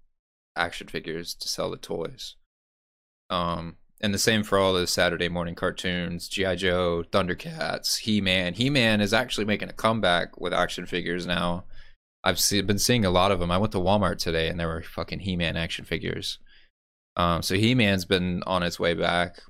action 0.57 0.89
figures, 0.89 1.35
to 1.35 1.49
sell 1.49 1.71
the 1.71 1.77
toys. 1.77 2.37
Um, 3.31 3.77
and 4.01 4.15
the 4.15 4.19
same 4.19 4.43
for 4.43 4.59
all 4.59 4.73
those 4.73 4.91
Saturday 4.91 5.29
morning 5.29 5.55
cartoons, 5.55 6.29
GI 6.29 6.57
Joe, 6.57 7.05
Thundercats, 7.13 7.99
He 7.99 8.21
Man. 8.21 8.55
He 8.55 8.71
Man 8.71 9.01
is 9.01 9.13
actually 9.13 9.45
making 9.45 9.69
a 9.69 9.75
comeback 9.75 10.41
with 10.41 10.53
action 10.53 10.87
figures 10.87 11.27
now. 11.27 11.65
I've 12.25 12.41
see, 12.41 12.61
been 12.63 12.79
seeing 12.79 13.05
a 13.05 13.11
lot 13.11 13.31
of 13.31 13.41
them. 13.41 13.51
I 13.51 13.59
went 13.59 13.73
to 13.73 13.79
Walmart 13.79 14.19
today, 14.19 14.49
and 14.49 14.59
there 14.59 14.69
were 14.69 14.83
fucking 14.83 15.21
He 15.21 15.37
Man 15.37 15.57
action 15.57 15.85
figures. 15.85 16.39
Um, 17.17 17.43
so 17.43 17.55
He 17.55 17.75
Man's 17.75 18.05
been 18.05 18.43
on 18.47 18.63
its 18.63 18.81
way 18.81 18.95
back. 18.95 19.43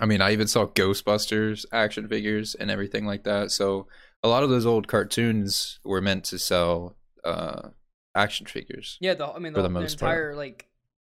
I 0.00 0.06
mean, 0.06 0.20
I 0.20 0.32
even 0.32 0.46
saw 0.46 0.66
Ghostbusters 0.66 1.66
action 1.72 2.08
figures 2.08 2.54
and 2.54 2.70
everything 2.70 3.06
like 3.06 3.24
that. 3.24 3.50
So 3.50 3.86
a 4.22 4.28
lot 4.28 4.42
of 4.42 4.50
those 4.50 4.66
old 4.66 4.88
cartoons 4.88 5.80
were 5.84 6.00
meant 6.00 6.24
to 6.24 6.38
sell 6.38 6.96
uh, 7.24 7.70
action 8.14 8.46
figures. 8.46 8.98
Yeah, 9.00 9.14
the 9.14 9.26
I 9.26 9.38
mean 9.38 9.52
For 9.52 9.62
the, 9.62 9.68
the 9.68 9.74
the 9.74 9.80
most 9.80 9.98
part. 10.00 10.12
entire 10.12 10.34
like 10.36 10.66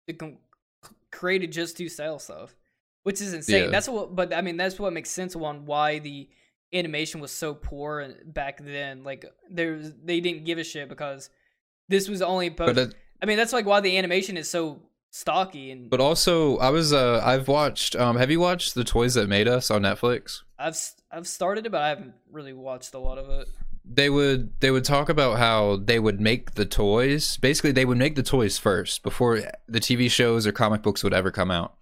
the 0.07 0.37
created 1.11 1.51
just 1.51 1.77
to 1.77 1.89
sell 1.89 2.19
stuff, 2.19 2.55
which 3.03 3.21
is 3.21 3.33
insane. 3.33 3.65
Yeah. 3.65 3.69
That's 3.69 3.89
what, 3.89 4.15
but 4.15 4.33
I 4.33 4.41
mean 4.41 4.57
that's 4.57 4.79
what 4.79 4.93
makes 4.93 5.09
sense 5.09 5.35
on 5.35 5.65
why 5.65 5.99
the 5.99 6.29
animation 6.73 7.21
was 7.21 7.31
so 7.31 7.53
poor 7.53 8.13
back 8.25 8.63
then. 8.63 9.03
Like 9.03 9.25
there's 9.49 9.93
they 10.03 10.19
didn't 10.19 10.45
give 10.45 10.57
a 10.57 10.63
shit 10.63 10.89
because 10.89 11.29
this 11.87 12.09
was 12.09 12.21
only. 12.21 12.49
But 12.49 12.75
that, 12.75 12.93
I 13.21 13.25
mean 13.25 13.37
that's 13.37 13.53
like 13.53 13.65
why 13.65 13.79
the 13.79 13.97
animation 13.97 14.37
is 14.37 14.49
so 14.49 14.81
stocky 15.11 15.71
and 15.71 15.89
but 15.89 15.99
also, 15.99 16.57
I 16.57 16.69
was 16.69 16.93
uh, 16.93 17.21
I've 17.23 17.47
watched. 17.47 17.95
Um, 17.95 18.17
have 18.17 18.31
you 18.31 18.39
watched 18.39 18.75
the 18.75 18.83
Toys 18.83 19.13
That 19.15 19.27
Made 19.27 19.47
Us 19.47 19.71
on 19.71 19.81
Netflix? 19.83 20.41
I've 20.59 20.77
I've 21.11 21.27
started 21.27 21.65
it, 21.65 21.71
but 21.71 21.81
I 21.81 21.89
haven't 21.89 22.13
really 22.31 22.53
watched 22.53 22.93
a 22.93 22.99
lot 22.99 23.17
of 23.17 23.29
it. 23.29 23.47
they 23.85 24.09
would 24.09 24.59
they 24.59 24.71
would 24.71 24.83
talk 24.83 25.07
about 25.09 25.37
how 25.37 25.77
they 25.77 25.99
would 25.99 26.19
make 26.19 26.55
the 26.55 26.65
toys 26.65 27.37
basically 27.37 27.71
they 27.71 27.85
would 27.85 27.97
make 27.97 28.15
the 28.15 28.23
toys 28.23 28.57
first 28.57 29.01
before 29.01 29.41
the 29.69 29.79
tv 29.79 30.11
shows 30.11 30.45
or 30.45 30.51
comic 30.51 30.81
books 30.81 31.03
would 31.05 31.13
ever 31.13 31.31
come 31.31 31.49
out 31.51 31.75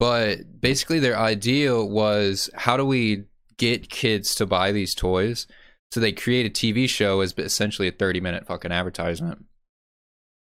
but 0.00 0.60
basically 0.60 0.98
their 0.98 1.16
idea 1.16 1.80
was 1.80 2.50
how 2.54 2.76
do 2.76 2.84
we 2.84 3.24
get 3.56 3.88
kids 3.88 4.34
to 4.34 4.44
buy 4.46 4.72
these 4.72 4.94
toys 4.96 5.46
so 5.92 6.00
they 6.00 6.10
create 6.12 6.44
a 6.44 6.50
tv 6.50 6.88
show 6.88 7.20
as 7.20 7.32
essentially 7.38 7.86
a 7.86 7.92
30 7.92 8.20
minute 8.20 8.44
fucking 8.44 8.72
advertisement 8.72 9.44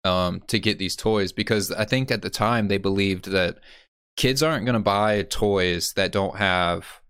um 0.04 0.40
to 0.46 0.58
get 0.58 0.78
these 0.78 0.94
toys 0.94 1.32
because 1.32 1.72
i 1.72 1.84
think 1.84 2.10
at 2.10 2.22
the 2.22 2.30
time 2.30 2.68
they 2.68 2.78
believed 2.78 3.26
that 3.30 3.58
kids 4.18 4.42
aren't 4.42 4.66
going 4.66 4.74
to 4.74 4.80
buy 4.80 5.22
toys 5.22 5.92
that 5.94 6.12
don't 6.12 6.36
have 6.36 7.00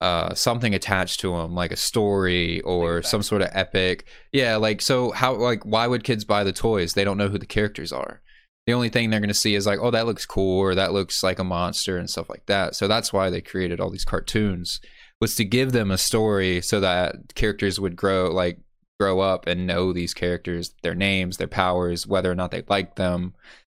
uh 0.00 0.34
something 0.34 0.74
attached 0.74 1.20
to 1.20 1.36
them 1.36 1.54
like 1.54 1.70
a 1.70 1.76
story 1.76 2.60
or 2.62 2.98
a 2.98 3.04
some 3.04 3.22
sort 3.22 3.40
of 3.40 3.48
epic. 3.52 4.06
Yeah 4.32 4.56
like 4.56 4.82
so 4.82 5.12
how 5.12 5.34
like 5.34 5.62
why 5.64 5.86
would 5.86 6.04
kids 6.04 6.24
buy 6.24 6.44
the 6.44 6.52
toys? 6.52 6.92
They 6.92 7.04
don't 7.04 7.18
know 7.18 7.28
who 7.28 7.38
the 7.38 7.46
characters 7.46 7.92
are. 7.92 8.20
The 8.66 8.72
only 8.72 8.88
thing 8.88 9.10
they're 9.10 9.20
going 9.20 9.28
to 9.28 9.34
see 9.34 9.54
is 9.54 9.66
like 9.66 9.78
oh 9.80 9.90
that 9.92 10.06
looks 10.06 10.26
cool 10.26 10.58
or 10.58 10.74
that 10.74 10.92
looks 10.92 11.22
like 11.22 11.38
a 11.38 11.44
monster 11.44 11.96
and 11.96 12.10
stuff 12.10 12.28
like 12.28 12.46
that. 12.46 12.74
So 12.74 12.88
that's 12.88 13.12
why 13.12 13.30
they 13.30 13.40
created 13.40 13.80
all 13.80 13.90
these 13.90 14.04
cartoons 14.04 14.80
was 15.20 15.36
to 15.36 15.44
give 15.44 15.72
them 15.72 15.90
a 15.90 15.98
story 15.98 16.62
so 16.62 16.80
that 16.80 17.34
characters 17.34 17.78
would 17.78 17.94
grow 17.94 18.30
like 18.30 18.58
grow 19.00 19.20
up 19.20 19.46
and 19.46 19.66
know 19.66 19.92
these 19.92 20.12
characters 20.12 20.74
their 20.82 20.94
names 20.94 21.38
their 21.38 21.48
powers 21.48 22.06
whether 22.06 22.30
or 22.30 22.34
not 22.34 22.50
they 22.50 22.62
like 22.68 22.96
them 22.96 23.34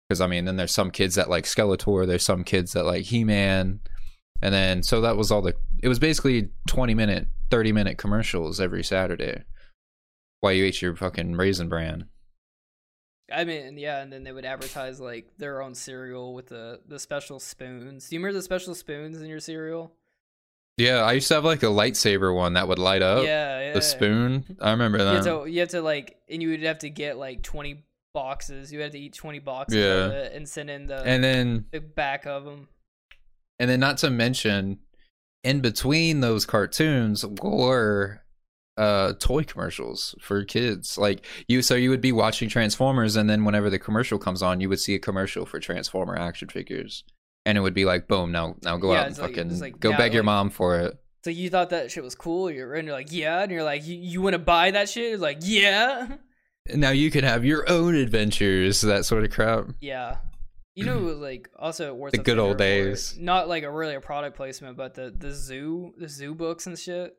because 0.07 0.21
I 0.21 0.27
mean, 0.27 0.45
then 0.45 0.57
there's 0.57 0.73
some 0.73 0.91
kids 0.91 1.15
that 1.15 1.29
like 1.29 1.45
Skeletor, 1.45 2.05
there's 2.05 2.23
some 2.23 2.43
kids 2.43 2.73
that 2.73 2.83
like 2.83 3.05
He 3.05 3.23
Man, 3.23 3.79
and 4.43 4.53
then 4.53 4.83
so 4.83 5.01
that 5.01 5.17
was 5.17 5.31
all 5.31 5.41
the. 5.41 5.55
It 5.81 5.87
was 5.87 5.97
basically 5.97 6.49
20 6.67 6.93
minute, 6.93 7.27
30 7.49 7.71
minute 7.71 7.97
commercials 7.97 8.59
every 8.61 8.83
Saturday 8.83 9.43
while 10.41 10.53
you 10.53 10.65
ate 10.65 10.81
your 10.81 10.95
fucking 10.95 11.35
raisin 11.35 11.67
bran. 11.67 12.07
I 13.31 13.45
mean, 13.45 13.77
yeah, 13.77 14.01
and 14.01 14.13
then 14.13 14.23
they 14.23 14.31
would 14.31 14.45
advertise 14.45 14.99
like 14.99 15.29
their 15.37 15.61
own 15.61 15.73
cereal 15.73 16.33
with 16.35 16.47
the 16.47 16.81
the 16.87 16.99
special 16.99 17.39
spoons. 17.39 18.09
Do 18.09 18.15
you 18.15 18.19
remember 18.19 18.37
the 18.37 18.43
special 18.43 18.75
spoons 18.75 19.19
in 19.19 19.27
your 19.27 19.39
cereal? 19.39 19.93
Yeah, 20.77 21.01
I 21.01 21.13
used 21.13 21.27
to 21.27 21.35
have 21.35 21.45
like 21.45 21.61
a 21.63 21.67
lightsaber 21.67 22.33
one 22.35 22.53
that 22.53 22.67
would 22.67 22.79
light 22.79 23.01
up. 23.03 23.23
yeah, 23.25 23.59
yeah. 23.59 23.73
The 23.73 23.81
spoon. 23.81 24.57
I 24.59 24.71
remember 24.71 24.97
You 24.97 25.03
have, 25.05 25.23
that. 25.23 25.43
to, 25.43 25.49
you 25.49 25.59
have 25.59 25.69
to 25.69 25.81
like, 25.81 26.17
and 26.29 26.41
you 26.41 26.49
would 26.49 26.63
have 26.63 26.79
to 26.79 26.89
get 26.89 27.17
like 27.17 27.43
twenty 27.43 27.83
boxes. 28.13 28.73
You 28.73 28.79
had 28.79 28.91
to 28.93 28.99
eat 28.99 29.13
twenty 29.13 29.39
boxes 29.39 29.77
Yeah. 29.77 30.09
and 30.35 30.47
send 30.49 30.69
in 30.69 30.87
the 30.87 31.03
And 31.03 31.23
then 31.23 31.65
the 31.71 31.79
back 31.79 32.25
of 32.25 32.43
them. 32.45 32.67
and 33.59 33.69
then 33.69 33.79
not 33.79 33.97
to 33.99 34.09
mention 34.09 34.79
in 35.43 35.61
between 35.61 36.21
those 36.21 36.45
cartoons 36.45 37.23
were 37.41 38.21
uh 38.77 39.13
toy 39.19 39.43
commercials 39.43 40.15
for 40.19 40.43
kids 40.43 40.97
like 40.97 41.23
you 41.47 41.61
so 41.61 41.75
you 41.75 41.91
would 41.91 42.01
be 42.01 42.11
watching 42.11 42.49
transformers 42.49 43.15
and 43.15 43.29
then 43.29 43.45
whenever 43.45 43.69
the 43.69 43.77
commercial 43.77 44.17
comes 44.17 44.41
on 44.41 44.59
you 44.59 44.67
would 44.67 44.79
see 44.79 44.95
a 44.95 44.99
commercial 44.99 45.45
for 45.45 45.59
transformer 45.59 46.15
action 46.17 46.47
figures 46.49 47.03
and 47.45 47.57
it 47.57 47.61
would 47.61 47.73
be 47.73 47.85
like 47.85 48.07
boom 48.07 48.31
now 48.31 48.55
now 48.63 48.77
go 48.77 48.91
Yeah, 48.93 49.01
out 49.01 49.07
and 49.07 49.17
like- 49.17 49.29
fucking 49.35 49.59
like, 49.59 49.79
go 49.79 49.89
yeah, 49.91 49.97
beg 49.97 50.13
your 50.13 50.23
mom 50.23 50.49
for 50.49 50.79
it 50.79 50.97
So 51.23 51.29
you 51.29 51.49
thought 51.49 51.69
that 51.71 51.89
shit 51.91 52.03
was 52.03 52.15
cool? 52.15 52.51
You're 52.51 52.73
and 52.75 52.87
you're 52.87 52.95
like, 52.95 53.11
yeah, 53.11 53.41
and 53.43 53.51
you're 53.51 53.63
like, 53.63 53.85
you, 53.85 53.95
you 53.95 54.21
want 54.21 54.33
to 54.33 54.39
buy 54.39 54.71
that 54.71 54.89
shit? 54.89 55.11
You're 55.11 55.17
like, 55.19 55.39
yeah, 55.41 56.07
now 56.73 56.89
you 56.91 57.09
can 57.11 57.23
have 57.23 57.43
your 57.45 57.69
own 57.69 57.95
adventures 57.95 58.81
that 58.81 59.05
sort 59.05 59.23
of 59.23 59.31
crap 59.31 59.67
yeah. 59.81 60.17
You 60.75 60.85
know, 60.85 60.97
like 60.99 61.49
also 61.59 61.93
worth 61.93 62.13
The 62.13 62.17
good 62.17 62.39
old 62.39 62.57
days. 62.57 63.15
Not 63.19 63.47
like 63.47 63.61
a 63.63 63.69
really 63.71 63.93
a 63.93 64.01
product 64.01 64.35
placement, 64.35 64.75
but 64.75 64.95
the 64.95 65.13
the 65.15 65.31
zoo 65.31 65.93
the 65.99 66.09
zoo 66.09 66.33
books 66.33 66.65
and 66.65 66.77
shit. 66.79 67.15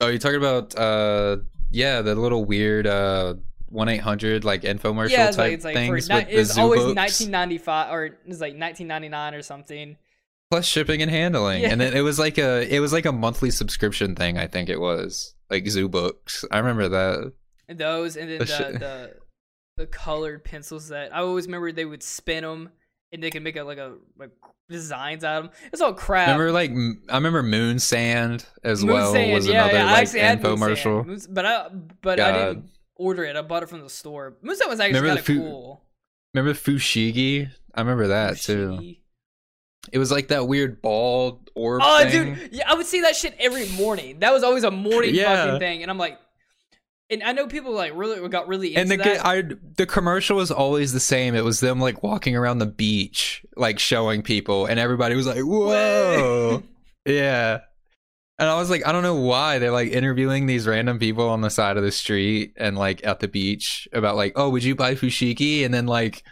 oh 0.00 0.08
you're 0.08 0.18
talking 0.18 0.38
about 0.38 0.74
uh 0.76 1.36
yeah 1.70 2.02
the 2.02 2.14
little 2.14 2.44
weird 2.44 2.86
uh 2.86 3.34
1-800 3.72 4.44
like 4.44 4.62
infomercial 4.62 5.10
yeah, 5.10 5.26
type 5.30 5.38
like 5.38 5.52
it's 5.52 5.64
like 5.64 5.74
things 5.74 6.08
ni- 6.08 6.14
the 6.24 6.38
it's 6.40 6.56
always 6.58 6.80
1995 6.94 7.92
or 7.92 8.04
it's 8.06 8.40
like 8.40 8.54
1999 8.58 9.34
or 9.34 9.42
something. 9.42 9.96
plus 10.50 10.64
shipping 10.66 11.02
and 11.02 11.10
handling 11.10 11.62
Yeah. 11.62 11.70
and 11.70 11.80
then 11.80 11.94
it 11.94 12.00
was 12.00 12.18
like 12.18 12.38
a 12.38 12.66
it 12.74 12.80
was 12.80 12.92
like 12.92 13.04
a 13.06 13.12
monthly 13.12 13.50
subscription 13.50 14.14
thing 14.14 14.38
i 14.38 14.46
think 14.46 14.68
it 14.68 14.80
was 14.80 15.34
like 15.50 15.66
zoo 15.68 15.88
books 15.88 16.44
i 16.50 16.58
remember 16.58 16.88
that 16.88 17.32
And 17.68 17.78
those 17.78 18.16
and 18.16 18.30
then 18.30 18.38
The 18.38 18.44
the, 18.44 18.78
the 18.78 19.14
the 19.76 19.86
colored 19.86 20.42
pencils 20.42 20.88
that 20.88 21.14
I 21.14 21.18
always 21.20 21.46
remember 21.46 21.70
they 21.70 21.84
would 21.84 22.02
spin 22.02 22.42
them 22.42 22.70
and 23.12 23.22
they 23.22 23.30
could 23.30 23.44
make 23.44 23.54
a, 23.56 23.62
like 23.62 23.78
a 23.78 23.94
like 24.18 24.30
designs 24.68 25.22
out 25.22 25.36
of 25.38 25.44
them. 25.44 25.52
It's 25.72 25.80
all 25.80 25.92
crap. 25.94 26.26
remember 26.28 26.50
like 26.50 26.72
I 27.08 27.14
remember 27.14 27.44
moon 27.44 27.78
sand 27.78 28.44
as 28.64 28.84
Moon 28.84 28.94
well 28.94 29.12
Sand, 29.12 29.32
was 29.32 29.46
yeah, 29.46 29.66
another 29.66 29.78
yeah, 29.78 29.84
like 29.92 30.10
had 30.10 30.42
Moon 30.42 30.58
Sand. 30.58 30.76
infomercial 30.76 31.06
Moon- 31.06 31.20
but 31.30 31.46
I 31.46 31.68
but 32.02 32.18
I 32.20 32.32
didn't 32.32 32.64
order 32.98 33.24
it. 33.24 33.36
I 33.36 33.42
bought 33.42 33.62
it 33.62 33.68
from 33.68 33.80
the 33.80 33.88
store. 33.88 34.34
Sand 34.44 34.60
was 34.68 34.80
actually 34.80 35.00
kind 35.00 35.18
of 35.18 35.24
food- 35.24 35.38
cool. 35.40 35.82
remember 36.34 36.52
fushigi 36.58 37.48
i 37.74 37.80
remember 37.80 38.08
that 38.08 38.36
too 38.36 38.94
it 39.92 39.98
was 39.98 40.10
like 40.10 40.28
that 40.28 40.46
weird 40.46 40.82
ball 40.82 41.40
orb 41.54 41.80
Oh, 41.82 42.02
thing. 42.04 42.34
dude, 42.34 42.48
yeah, 42.52 42.70
I 42.70 42.74
would 42.74 42.84
see 42.84 43.00
that 43.02 43.16
shit 43.16 43.34
every 43.38 43.66
morning. 43.70 44.18
That 44.18 44.34
was 44.34 44.42
always 44.42 44.62
a 44.64 44.70
morning 44.70 45.14
Yeah. 45.14 45.44
fucking 45.46 45.60
thing, 45.60 45.80
and 45.82 45.90
I'm 45.90 45.96
like, 45.96 46.18
and 47.08 47.22
I 47.22 47.32
know 47.32 47.46
people 47.46 47.72
like 47.72 47.92
really 47.94 48.28
got 48.28 48.48
really 48.48 48.74
into 48.76 48.80
and 48.80 48.90
the 48.90 48.96
that. 48.98 49.24
I 49.24 49.42
the 49.76 49.86
commercial 49.86 50.36
was 50.36 50.50
always 50.50 50.92
the 50.92 51.00
same. 51.00 51.34
It 51.34 51.42
was 51.44 51.60
them 51.60 51.80
like 51.80 52.02
walking 52.02 52.36
around 52.36 52.58
the 52.58 52.66
beach, 52.66 53.46
like 53.56 53.78
showing 53.78 54.20
people, 54.20 54.66
and 54.66 54.78
everybody 54.78 55.14
was 55.14 55.26
like, 55.26 55.40
"Whoa, 55.40 56.62
yeah." 57.06 57.60
And 58.40 58.48
I 58.48 58.54
was 58.54 58.70
like, 58.70 58.86
I 58.86 58.92
don't 58.92 59.02
know 59.02 59.16
why 59.16 59.58
they're 59.58 59.72
like 59.72 59.90
interviewing 59.90 60.46
these 60.46 60.66
random 60.66 60.98
people 60.98 61.28
on 61.28 61.40
the 61.40 61.50
side 61.50 61.76
of 61.76 61.82
the 61.82 61.90
street 61.90 62.52
and 62.56 62.78
like 62.78 63.04
at 63.04 63.18
the 63.20 63.26
beach 63.28 63.88
about 63.92 64.14
like, 64.16 64.32
oh, 64.36 64.48
would 64.50 64.62
you 64.62 64.76
buy 64.76 64.94
fushigi? 64.94 65.64
And 65.64 65.74
then 65.74 65.86
like 65.86 66.22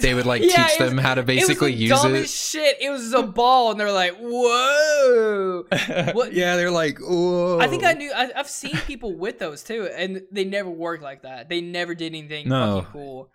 they 0.00 0.12
would 0.14 0.26
like 0.26 0.42
Yeah, 0.44 0.66
teach 0.66 0.78
was- 0.78 0.90
them 0.90 0.98
how 0.98 1.14
to 1.14 1.20
it 1.22 1.24
was 1.26 1.34
basically 1.34 1.72
the 1.72 1.78
use 1.78 2.02
dumbest 2.02 2.50
shit. 2.52 2.76
It 2.80 2.90
was 2.90 3.12
a 3.14 3.22
ball, 3.22 3.70
and 3.72 3.80
they're 3.80 3.90
like, 3.90 4.16
"Whoa!" 4.18 5.64
What- 6.12 6.32
yeah, 6.34 6.56
they're 6.56 6.70
like, 6.70 6.98
whoa. 7.00 7.58
I 7.60 7.66
think 7.68 7.84
I 7.84 7.94
knew. 7.94 8.12
I, 8.14 8.30
I've 8.36 8.48
seen 8.48 8.76
people 8.86 9.16
with 9.16 9.38
those 9.38 9.62
too, 9.64 9.88
and 9.92 10.22
they 10.30 10.44
never 10.44 10.70
worked 10.70 11.02
like 11.02 11.22
that. 11.22 11.48
They 11.48 11.60
never 11.60 11.94
did 11.94 12.14
anything 12.14 12.48
No. 12.48 12.86
cool. 12.92 13.30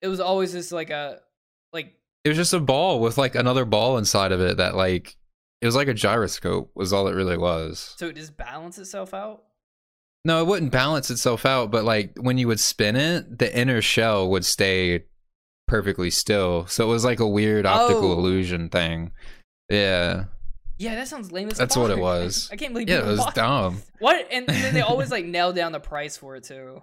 It 0.00 0.08
was 0.08 0.20
always 0.20 0.52
just 0.52 0.72
like 0.72 0.90
a 0.90 1.20
like 1.72 1.94
it 2.24 2.28
was 2.28 2.36
just 2.38 2.52
a 2.52 2.60
ball 2.60 3.00
with 3.00 3.16
like 3.16 3.34
another 3.34 3.64
ball 3.64 3.96
inside 3.96 4.32
of 4.32 4.40
it 4.40 4.56
that 4.58 4.74
like 4.74 5.16
it 5.62 5.66
was 5.66 5.74
like 5.76 5.88
a 5.88 5.94
gyroscope 5.94 6.70
was 6.74 6.92
all 6.92 7.08
it 7.08 7.14
really 7.14 7.38
was. 7.38 7.94
so 7.96 8.08
it 8.08 8.16
just 8.16 8.36
balance 8.36 8.76
itself 8.78 9.14
out. 9.14 9.44
No, 10.24 10.40
it 10.42 10.46
wouldn't 10.46 10.70
balance 10.72 11.10
itself 11.10 11.46
out, 11.46 11.70
but 11.70 11.84
like 11.84 12.12
when 12.18 12.36
you 12.36 12.46
would 12.48 12.60
spin 12.60 12.96
it, 12.96 13.38
the 13.38 13.56
inner 13.58 13.80
shell 13.80 14.28
would 14.30 14.44
stay 14.44 15.04
perfectly 15.66 16.10
still. 16.10 16.66
So 16.66 16.84
it 16.84 16.88
was 16.88 17.04
like 17.04 17.18
a 17.20 17.26
weird 17.26 17.64
optical 17.64 18.10
Oh. 18.10 18.18
illusion 18.18 18.68
thing. 18.68 19.10
Yeah. 19.70 20.24
Yeah, 20.78 20.96
that 20.96 21.08
sounds 21.08 21.32
lame 21.32 21.48
as 21.48 21.58
That's 21.58 21.76
what 21.76 21.90
it 21.90 21.98
was. 22.10 22.48
I 22.52 22.56
can't 22.56 22.72
believe 22.72 22.88
Yeah, 22.88 22.98
it 23.00 23.06
was 23.06 23.24
dumb. 23.34 23.82
What? 23.98 24.26
And, 24.32 24.48
and 24.50 24.64
then 24.64 24.74
they 24.74 24.80
always 24.80 25.10
like 25.10 25.24
nail 25.24 25.52
down 25.52 25.72
the 25.72 25.80
price 25.80 26.16
for 26.16 26.34
it 26.36 26.44
too. 26.44 26.82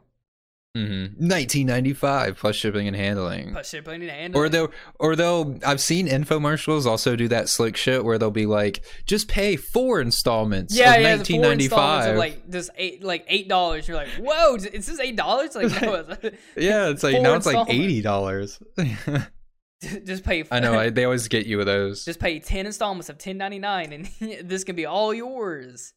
Mm-hmm. 0.77 1.27
1995 1.27 2.38
plus 2.38 2.55
shipping 2.55 2.88
and 2.88 2.95
handling. 2.95 3.53
But 3.53 3.65
shipping 3.65 4.01
and 4.01 4.12
handling. 4.12 4.36
Or 4.36 4.49
they'll, 4.49 4.71
or 4.99 5.15
they'll. 5.15 5.58
I've 5.65 5.82
seen 5.82 6.08
infomercials 6.08 6.86
also 6.86 7.15
do 7.15 7.27
that 7.29 7.49
slick 7.49 7.75
shit 7.75 8.05
where 8.05 8.19
they'll 8.19 8.29
be 8.29 8.45
like, 8.45 8.84
"Just 9.08 9.27
pay 9.27 9.55
four 9.55 9.99
installments 9.99 10.77
yeah, 10.77 10.93
of 10.93 11.01
yeah, 11.01 11.15
the 11.15 11.25
four 11.25 11.53
installments 11.53 11.71
1995." 11.71 12.17
like 12.17 12.49
just 12.51 12.69
eight, 12.77 13.03
like 13.03 13.25
eight 13.27 13.49
dollars. 13.49 13.88
You're 13.88 13.97
like, 13.97 14.10
whoa, 14.19 14.55
is 14.55 14.86
this 14.86 14.99
eight 14.99 15.15
dollars? 15.15 15.55
Like, 15.55 15.71
no, 15.82 16.05
it's, 16.08 16.38
yeah, 16.55 16.89
it's 16.89 17.01
like 17.01 17.19
now 17.19 17.34
it's 17.34 17.47
like 17.47 17.67
eighty 17.67 18.03
dollars. 18.03 18.60
just 19.82 20.23
pay. 20.23 20.43
I 20.51 20.60
know. 20.60 20.77
I, 20.77 20.91
they 20.91 21.03
always 21.03 21.27
get 21.27 21.47
you 21.47 21.58
with 21.58 21.65
those. 21.65 22.05
just 22.05 22.19
pay 22.19 22.39
ten 22.39 22.67
installments 22.67 23.10
of 23.10 23.17
ten 23.17 23.39
ninety 23.39 23.60
nine, 23.60 23.91
and 23.91 24.08
this 24.47 24.63
can 24.63 24.75
be 24.75 24.86
all 24.86 25.15
yours. 25.15 25.93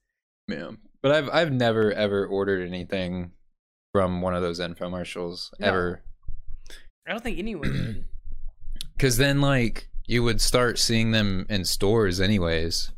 Yeah. 0.48 0.70
But 1.02 1.12
I've 1.12 1.28
I've 1.28 1.52
never 1.52 1.92
ever 1.92 2.26
ordered 2.26 2.66
anything 2.66 3.32
from 3.92 4.22
one 4.22 4.35
of 4.35 4.42
those 4.42 4.59
infomercials 4.59 5.50
No. 5.61 5.66
ever. 5.68 6.02
I 7.07 7.11
don't 7.12 7.22
think 7.22 7.38
anyone 7.38 7.72
did. 7.72 8.05
Cause 8.98 9.16
then 9.16 9.40
like 9.40 9.88
you 10.07 10.22
would 10.22 10.40
start 10.40 10.78
seeing 10.78 11.11
them 11.12 11.46
in 11.48 11.64
stores 11.64 12.20
anyways. 12.20 12.92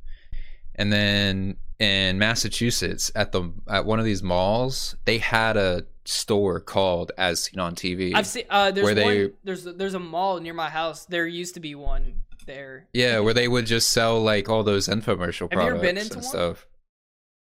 And 0.77 0.93
then 0.93 1.57
in 1.79 2.19
Massachusetts 2.19 3.11
at 3.15 3.33
the 3.33 3.53
at 3.69 3.85
one 3.85 3.99
of 3.99 4.05
these 4.05 4.23
malls, 4.23 4.97
they 5.05 5.19
had 5.19 5.57
a 5.57 5.87
store 6.05 6.61
called 6.61 7.13
As 7.17 7.45
Seen 7.45 7.59
on 7.61 7.75
TV. 7.75 8.15
I've 8.15 8.27
seen. 8.27 8.45
Uh, 8.51 8.71
there's 8.71 8.85
Where 8.85 9.05
one. 9.05 9.15
they- 9.15 9.31
There's 9.45 9.65
there's 9.65 9.95
a 9.95 10.01
mall 10.01 10.41
near 10.41 10.55
my 10.55 10.69
house. 10.69 11.07
There 11.07 11.27
used 11.27 11.55
to 11.55 11.61
be 11.61 11.75
one 11.75 12.21
there. 12.47 12.87
yeah, 12.93 13.21
where 13.21 13.33
they 13.33 13.49
would 13.49 13.65
just 13.67 13.91
sell 13.91 14.21
like 14.23 14.49
all 14.51 14.63
those 14.63 14.87
infomercial 14.89 15.51
Have 15.51 15.79
products 15.79 16.11
and 16.11 16.15
one? 16.17 16.23
stuff. 16.23 16.67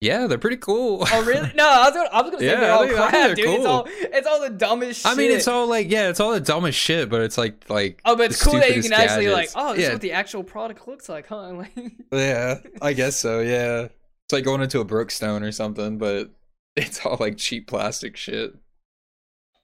Yeah, 0.01 0.27
they're 0.27 0.37
pretty 0.39 0.59
cool. 0.59 1.07
Oh 1.11 1.25
really? 1.25 1.51
No, 1.55 1.67
I 1.67 1.85
was 1.87 1.95
gonna, 1.95 2.09
I 2.13 2.21
was 2.23 2.31
gonna 2.31 2.41
say 2.41 2.47
Yeah, 2.53 2.61
they're 2.61 2.73
all 2.73 2.87
crap, 2.89 3.13
they're 3.13 3.35
dude. 3.35 3.47
It's 3.47 3.57
cool. 3.57 3.67
all 3.67 3.87
it's 3.89 4.27
all 4.27 4.41
the 4.43 4.51
dumbest 4.51 5.01
shit. 5.03 5.11
I 5.11 5.15
mean, 5.15 5.31
it's 5.31 5.49
all 5.49 5.67
like 5.67 5.91
yeah, 5.91 6.11
it's 6.11 6.21
all 6.21 6.33
the 6.33 6.41
dumbest 6.41 6.79
shit, 6.79 7.09
but 7.09 7.23
it's 7.23 7.39
like 7.39 7.69
like 7.71 8.01
Oh, 8.05 8.15
but 8.15 8.31
it's 8.31 8.43
cool 8.43 8.55
that 8.55 8.77
you 8.77 8.83
can 8.83 8.93
actually 8.93 9.29
like, 9.29 9.51
oh, 9.55 9.73
this 9.73 9.83
yeah, 9.83 9.87
is 9.89 9.93
what 9.95 10.01
the 10.03 10.13
actual 10.13 10.45
product 10.45 10.87
looks 10.87 11.09
like, 11.09 11.27
huh? 11.29 11.53
Like, 11.55 11.73
yeah, 12.13 12.59
I 12.83 12.93
guess 12.93 13.17
so. 13.17 13.41
Yeah, 13.47 13.85
it's 13.85 14.33
like 14.33 14.45
going 14.45 14.61
into 14.61 14.81
a 14.81 14.85
Brookstone 14.85 15.43
or 15.43 15.51
something, 15.53 15.97
but 15.99 16.31
it's 16.77 17.05
all 17.07 17.17
like 17.19 17.39
cheap 17.39 17.67
plastic 17.67 18.17
shit. 18.19 18.55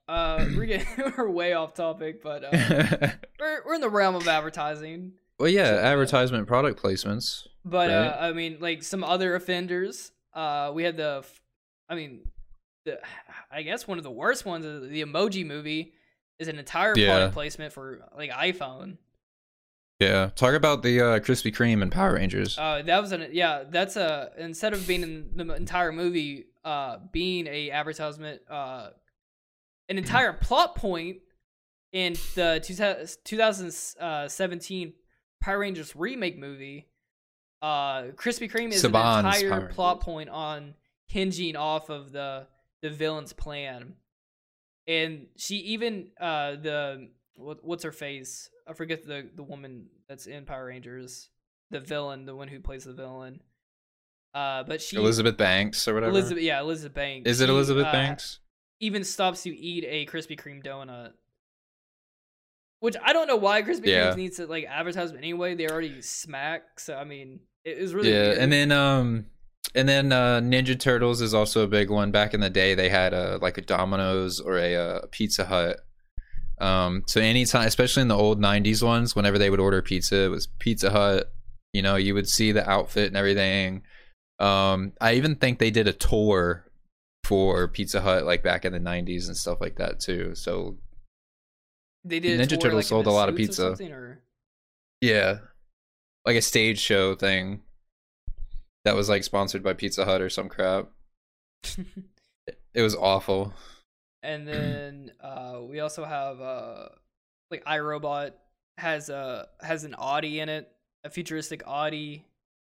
uh, 0.09 0.47
we're 0.57 0.65
getting 0.67 0.87
we're 1.19 1.29
way 1.29 1.53
off 1.53 1.75
topic, 1.75 2.23
but 2.23 2.43
uh, 2.45 3.09
we're 3.39 3.63
we're 3.67 3.75
in 3.75 3.81
the 3.83 3.91
realm 3.91 4.15
of 4.15 4.27
advertising. 4.27 5.13
well, 5.39 5.49
yeah, 5.51 5.67
So, 5.67 5.75
yeah. 5.75 5.81
advertisement 5.89 6.47
product 6.47 6.83
placements. 6.83 7.47
But 7.67 7.91
uh, 7.91 8.17
I 8.19 8.33
mean, 8.33 8.57
like 8.61 8.83
some 8.83 9.05
other 9.05 9.35
offenders. 9.35 10.11
Uh, 10.35 10.73
we 10.75 10.83
had 10.85 10.97
the, 10.97 11.25
I 11.89 11.95
mean, 11.95 12.29
the 12.85 13.01
I 13.51 13.63
guess 13.63 13.87
one 13.87 13.99
of 13.99 14.05
the 14.05 14.11
worst 14.11 14.45
ones 14.47 14.65
is 14.65 14.89
the 14.91 15.03
Emoji 15.03 15.47
Movie 15.47 15.93
is 16.39 16.49
an 16.49 16.59
entire 16.59 16.97
Yeah. 16.97 17.09
product 17.11 17.35
placement 17.35 17.73
for 17.73 18.01
like 18.17 18.31
iPhone. 18.31 18.97
Yeah, 20.01 20.31
talk 20.35 20.55
about 20.55 20.83
the 20.83 21.01
uh, 21.01 21.05
Krispy 21.21 21.55
Kreme 21.55 21.81
and 21.81 21.93
Power 21.93 22.15
Rangers. 22.15 22.59
Uh, 22.59 22.83
that 22.87 23.01
was 23.01 23.13
an 23.13 23.29
yeah. 23.33 23.63
That's 23.69 23.97
a 23.97 24.33
instead 24.37 24.73
of 24.73 24.85
being 24.89 25.03
in 25.03 25.31
the 25.37 25.55
entire 25.55 25.93
movie, 25.93 26.47
uh, 26.65 26.99
being 27.13 27.47
a 27.47 27.71
advertisement, 27.71 28.43
uh, 28.51 28.89
an 29.89 29.99
entire 29.99 30.33
plot 30.33 30.75
point 30.75 31.19
in 31.93 32.15
the 32.35 32.61
2000 32.65 33.17
2017 33.25 34.93
Power 35.41 35.59
Rangers 35.59 35.95
remake 35.95 36.37
movie. 36.39 36.89
Uh, 37.63 38.11
Krispy 38.17 38.51
Kreme 38.51 38.73
is 38.73 38.83
Saban's 38.83 39.25
an 39.25 39.27
entire 39.27 39.61
Power 39.61 39.69
plot 39.69 40.01
point 40.01 40.29
on 40.29 40.75
hinging 41.07 41.55
off 41.57 41.89
of 41.91 42.11
the 42.13 42.47
the 42.83 42.91
villain's 42.91 43.33
plan. 43.33 43.95
and 44.89 45.27
she 45.37 45.57
even 45.59 46.09
uh 46.21 46.57
the 46.57 47.09
what, 47.37 47.65
what's 47.65 47.85
her 47.85 47.93
face? 47.93 48.51
I 48.67 48.73
forget 48.73 49.07
the 49.07 49.29
the 49.35 49.45
woman 49.45 49.87
that's 50.09 50.27
in 50.27 50.45
Power 50.45 50.67
Rangers, 50.67 51.31
the 51.71 51.79
villain, 51.81 52.27
the 52.27 52.35
one 52.35 52.49
who 52.49 52.59
plays 52.61 52.85
the 52.85 52.93
villain. 52.93 53.41
Uh, 54.35 54.65
but 54.65 54.83
she 54.83 54.97
Elizabeth 54.97 55.37
Banks 55.37 55.87
or 55.87 55.95
whatever. 55.95 56.11
Elizabeth, 56.11 56.43
yeah, 56.43 56.61
Elizabeth 56.61 56.95
Banks. 56.95 57.31
Is 57.31 57.41
it 57.41 57.47
she, 57.47 57.53
Elizabeth 57.53 57.87
uh, 57.87 57.93
Banks? 57.93 58.41
Even 58.81 59.05
stops 59.05 59.47
you 59.47 59.55
eat 59.57 59.85
a 59.87 60.05
Krispy 60.11 60.37
Kreme 60.39 60.65
donut. 60.65 61.13
Which 62.81 62.97
I 63.01 63.13
don't 63.13 63.29
know 63.29 63.37
why 63.37 63.63
Krispy 63.63 63.87
Yeah. 63.87 64.11
Kreme 64.11 64.17
needs 64.17 64.37
to 64.39 64.47
like 64.47 64.65
advertise 64.65 65.13
anyway. 65.13 65.55
They 65.55 65.69
already 65.69 66.03
smack, 66.03 66.81
so 66.81 66.97
I 66.97 67.05
mean, 67.05 67.41
it 67.65 67.81
was 67.81 67.95
really 67.95 68.13
yeah, 68.13 68.29
weird. 68.29 68.39
and 68.39 68.53
then 68.53 68.73
um, 68.73 69.27
and 69.75 69.89
then 69.89 70.13
uh, 70.13 70.41
Ninja 70.41 70.79
Turtles 70.79 71.21
is 71.21 71.35
also 71.35 71.63
a 71.63 71.69
big 71.69 71.91
one. 71.91 72.11
Back 72.11 72.35
in 72.35 72.41
the 72.41 72.51
day, 72.51 72.75
they 72.75 72.89
had 72.89 73.15
a 73.15 73.39
like 73.41 73.59
a 73.59 73.63
Domino's 73.63 74.41
or 74.41 74.59
a, 74.59 74.77
uh 74.77 75.01
Pizza 75.11 75.45
Hut. 75.45 75.81
Um, 76.61 77.05
so 77.07 77.21
anytime, 77.21 77.67
especially 77.67 78.03
in 78.03 78.09
the 78.09 78.17
old 78.17 78.41
'90s 78.41 78.83
ones, 78.83 79.17
whenever 79.17 79.39
they 79.39 79.51
would 79.51 79.61
order 79.61 79.83
pizza, 79.83 80.17
it 80.25 80.29
was 80.29 80.47
Pizza 80.59 80.91
Hut. 80.91 81.33
You 81.73 81.83
know, 81.83 81.97
you 81.97 82.15
would 82.15 82.29
see 82.29 82.53
the 82.53 82.69
outfit 82.69 83.09
and 83.09 83.17
everything. 83.17 83.83
Um, 84.39 84.93
I 85.01 85.15
even 85.15 85.37
think 85.37 85.59
they 85.59 85.71
did 85.71 85.89
a 85.89 85.93
tour 85.93 86.67
for 87.25 87.69
Pizza 87.69 88.01
Hut 88.01 88.25
like 88.25 88.43
back 88.43 88.65
in 88.65 88.73
the 88.73 88.81
'90s 88.81 89.27
and 89.27 89.37
stuff 89.37 89.61
like 89.61 89.77
that 89.77 90.01
too. 90.01 90.35
So 90.35 90.77
they 92.05 92.21
did 92.21 92.41
a 92.41 92.45
Ninja 92.45 92.61
Turtles 92.61 92.75
like, 92.75 92.85
sold 92.85 93.07
a 93.07 93.11
lot 93.11 93.29
of 93.29 93.37
suits 93.37 93.59
or 93.59 93.71
pizza. 93.71 93.93
or 93.93 94.23
yeah, 95.01 95.39
like 96.27 96.37
a 96.37 96.43
stage 96.43 96.79
show 96.79 97.15
thing 97.15 97.63
that 98.85 98.95
was 98.95 99.09
like 99.09 99.25
sponsored 99.25 99.63
by 99.63 99.73
Pizza 99.73 100.05
Hut 100.05 100.21
or 100.21 100.29
some 100.31 100.49
crap. 100.49 100.89
It 102.75 102.81
was 102.81 102.97
awful. 102.97 103.53
and 104.23 104.49
then 104.49 105.13
uh, 105.21 105.59
we 105.63 105.81
also 105.81 106.05
have 106.05 106.41
uh, 106.41 106.89
like 107.51 107.63
iRobot 107.67 108.33
has 108.79 109.11
a 109.11 109.49
has 109.61 109.85
an 109.85 109.95
Audi 109.99 110.41
in 110.41 110.49
it, 110.49 110.71
a 111.05 111.11
futuristic 111.11 111.63
Audi 111.67 112.25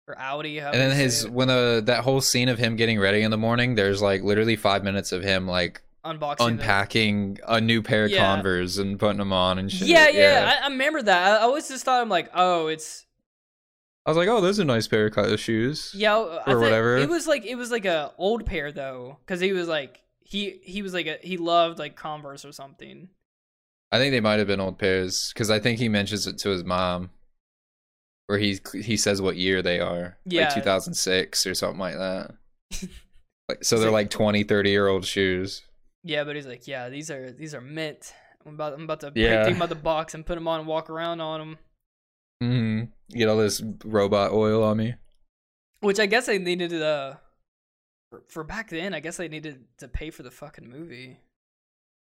or 0.07 0.17
Audi. 0.19 0.59
And 0.61 0.73
then 0.75 0.97
his 0.97 1.29
when 1.29 1.51
uh 1.51 1.81
that 1.83 2.05
whole 2.05 2.21
scene 2.21 2.49
of 2.49 2.59
him 2.59 2.77
getting 2.77 2.99
ready 3.01 3.23
in 3.23 3.31
the 3.33 3.37
morning, 3.37 3.75
there's 3.75 4.01
like 4.01 4.23
literally 4.23 4.55
five 4.57 4.85
minutes 4.85 5.11
of 5.11 5.23
him 5.25 5.49
like 5.49 5.83
unboxing 6.05 6.37
the- 6.39 6.45
unpacking 6.45 7.39
a 7.47 7.61
new 7.61 7.83
pair 7.83 8.05
of 8.05 8.11
Yeah. 8.13 8.25
Converse 8.37 8.79
and 8.79 8.99
putting 9.01 9.19
them 9.19 9.33
on 9.33 9.59
and 9.59 9.71
shit. 9.71 9.89
Yeah, 9.89 10.09
yeah, 10.11 10.59
I, 10.63 10.67
I 10.67 10.69
remember 10.69 11.03
that. 11.03 11.41
I 11.41 11.43
always 11.43 11.67
just 11.69 11.85
thought 11.85 12.01
I'm 12.01 12.09
like, 12.09 12.31
oh, 12.35 12.69
it's 12.69 13.05
I 14.09 14.11
was 14.11 14.17
like, 14.17 14.29
oh, 14.29 14.41
those 14.41 14.59
are 14.59 14.65
nice 14.65 14.89
pair 14.89 15.07
of 15.07 15.39
shoes. 15.39 15.93
yeah, 15.95 16.17
I 16.17 16.19
Or 16.19 16.41
thought- 16.47 16.61
whatever. 16.61 16.97
It 16.97 17.11
was 17.11 17.27
like 17.27 17.45
it 17.45 17.57
was 17.57 17.71
like 17.71 17.85
a 17.85 18.13
old 18.17 18.47
pair 18.47 18.73
though, 18.73 19.19
because 19.27 19.39
he 19.41 19.53
was 19.53 19.69
like 19.69 20.01
he 20.21 20.61
he 20.63 20.81
was 20.81 20.95
like 20.95 21.07
a 21.07 21.19
he 21.23 21.37
loved 21.37 21.79
like 21.79 21.95
Converse 21.95 22.45
or 22.47 22.53
something. 22.53 23.11
I 23.93 23.99
think 23.99 24.13
they 24.13 24.21
might 24.21 24.39
have 24.39 24.47
been 24.47 24.61
old 24.61 24.79
pairs 24.79 25.31
because 25.35 25.51
I 25.51 25.59
think 25.61 25.79
he 25.79 25.89
mentions 25.91 26.27
it 26.27 26.39
to 26.39 26.49
his 26.49 26.65
mom, 26.65 27.11
where 28.29 28.39
he 28.39 28.59
he 28.83 28.97
says 28.97 29.21
what 29.21 29.37
year 29.37 29.61
they 29.61 29.79
are, 29.79 30.17
Yeah. 30.25 30.47
like 30.47 30.55
2006 30.55 31.47
or 31.47 31.55
something 31.55 31.79
like 31.79 31.97
that. 31.97 32.35
like, 33.49 33.63
so 33.65 33.79
they're 33.79 33.91
like- 33.91 34.05
like 34.07 34.11
20, 34.11 34.43
30 34.45 34.71
year 34.71 34.89
old 34.89 35.05
shoes. 35.05 35.63
Yeah, 36.05 36.25
but 36.25 36.35
he's 36.37 36.47
like, 36.47 36.67
yeah, 36.67 36.89
these 36.89 37.11
are 37.11 37.31
these 37.33 37.55
are 37.55 37.61
mint. 37.61 38.15
I'm 38.47 38.55
about 38.55 38.73
I'm 38.75 38.85
about 38.85 39.01
to 39.01 39.13
Yeah. 39.15 39.45
take 39.45 39.55
them 39.55 39.63
out 39.63 39.65
of 39.65 39.69
the 39.71 39.83
box 39.83 40.15
and 40.15 40.25
put 40.25 40.37
them 40.37 40.49
on 40.49 40.61
and 40.61 40.69
walk 40.69 40.89
around 40.89 41.21
on 41.21 41.41
them. 41.41 41.59
Hmm 42.41 42.85
Get 43.11 43.29
all 43.29 43.39
this 43.39 43.63
robot 43.85 44.33
oil 44.33 44.63
on 44.63 44.77
me. 44.77 44.95
Which 45.81 45.99
I 45.99 46.07
guess 46.07 46.27
they 46.27 46.39
needed 46.39 46.73
uh 46.83 47.15
for, 48.11 48.23
for 48.29 48.45
back 48.45 48.69
then. 48.71 48.93
I 48.95 49.01
guess 49.01 49.17
they 49.17 49.29
needed 49.29 49.65
to 49.79 49.89
pay 49.89 50.11
for 50.11 50.23
the 50.23 50.31
fucking 50.31 50.69
movie. 50.69 51.21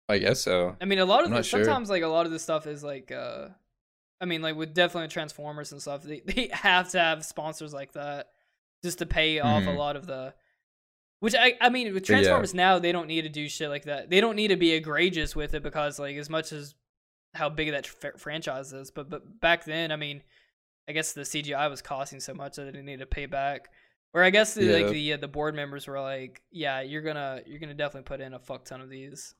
I 0.09 0.17
guess 0.19 0.41
so. 0.41 0.75
I 0.81 0.85
mean, 0.85 0.99
a 0.99 1.05
lot 1.05 1.23
of 1.23 1.31
the, 1.31 1.41
sure. 1.43 1.63
sometimes 1.63 1.89
like 1.89 2.03
a 2.03 2.07
lot 2.07 2.25
of 2.25 2.31
this 2.31 2.43
stuff 2.43 2.67
is 2.67 2.83
like 2.83 3.11
uh, 3.11 3.47
I 4.21 4.25
mean, 4.25 4.41
like 4.41 4.55
with 4.55 4.73
definitely 4.73 5.07
Transformers 5.07 5.71
and 5.71 5.81
stuff, 5.81 6.03
they 6.03 6.19
they 6.25 6.49
have 6.51 6.89
to 6.91 6.99
have 6.99 7.25
sponsors 7.25 7.73
like 7.73 7.93
that 7.93 8.27
just 8.83 8.99
to 8.99 9.05
pay 9.05 9.39
off 9.39 9.63
a 9.63 9.67
Mhm. 9.67 9.77
lot 9.77 9.95
of 9.95 10.05
the. 10.05 10.33
Which 11.21 11.35
I 11.35 11.53
I 11.61 11.69
mean 11.69 11.93
with 11.93 12.03
Yeah. 12.03 12.15
Transformers 12.17 12.53
now 12.53 12.79
they 12.79 12.91
don't 12.91 13.07
need 13.07 13.21
to 13.21 13.29
do 13.29 13.47
shit 13.49 13.69
like 13.69 13.85
that. 13.85 14.09
They 14.09 14.19
don't 14.21 14.35
need 14.35 14.49
to 14.49 14.57
be 14.57 14.73
egregious 14.73 15.35
with 15.35 15.53
it 15.53 15.63
because 15.63 15.97
like 15.97 16.17
as 16.17 16.29
much 16.29 16.51
as 16.51 16.75
how 17.33 17.49
big 17.49 17.71
that 17.71 17.87
fr- 17.87 18.17
franchise 18.17 18.73
is, 18.73 18.91
but 18.91 19.09
but 19.09 19.39
back 19.39 19.65
then 19.65 19.91
I 19.91 19.95
mean, 19.95 20.21
I 20.87 20.91
guess 20.91 21.13
the 21.13 21.21
CGI 21.21 21.69
was 21.69 21.81
costing 21.81 22.19
so 22.19 22.33
much 22.33 22.55
that 22.55 22.63
they 22.65 22.71
didn't 22.71 22.85
need 22.85 22.99
to 22.99 23.05
pay 23.05 23.25
back. 23.25 23.69
Or 24.15 24.23
I 24.23 24.29
guess 24.29 24.53
the, 24.53 24.71
like 24.83 24.91
the 24.91 25.13
uh, 25.13 25.17
the 25.17 25.27
board 25.27 25.55
members 25.55 25.87
were 25.87 25.99
like, 25.99 26.43
yeah, 26.51 26.81
you're 26.81 27.01
gonna 27.01 27.41
you're 27.47 27.59
gonna 27.59 27.73
definitely 27.73 28.03
put 28.05 28.21
in 28.21 28.33
a 28.35 28.39
fuck 28.39 28.63
ton 28.65 28.79
of 28.81 28.89
these. 28.89 29.33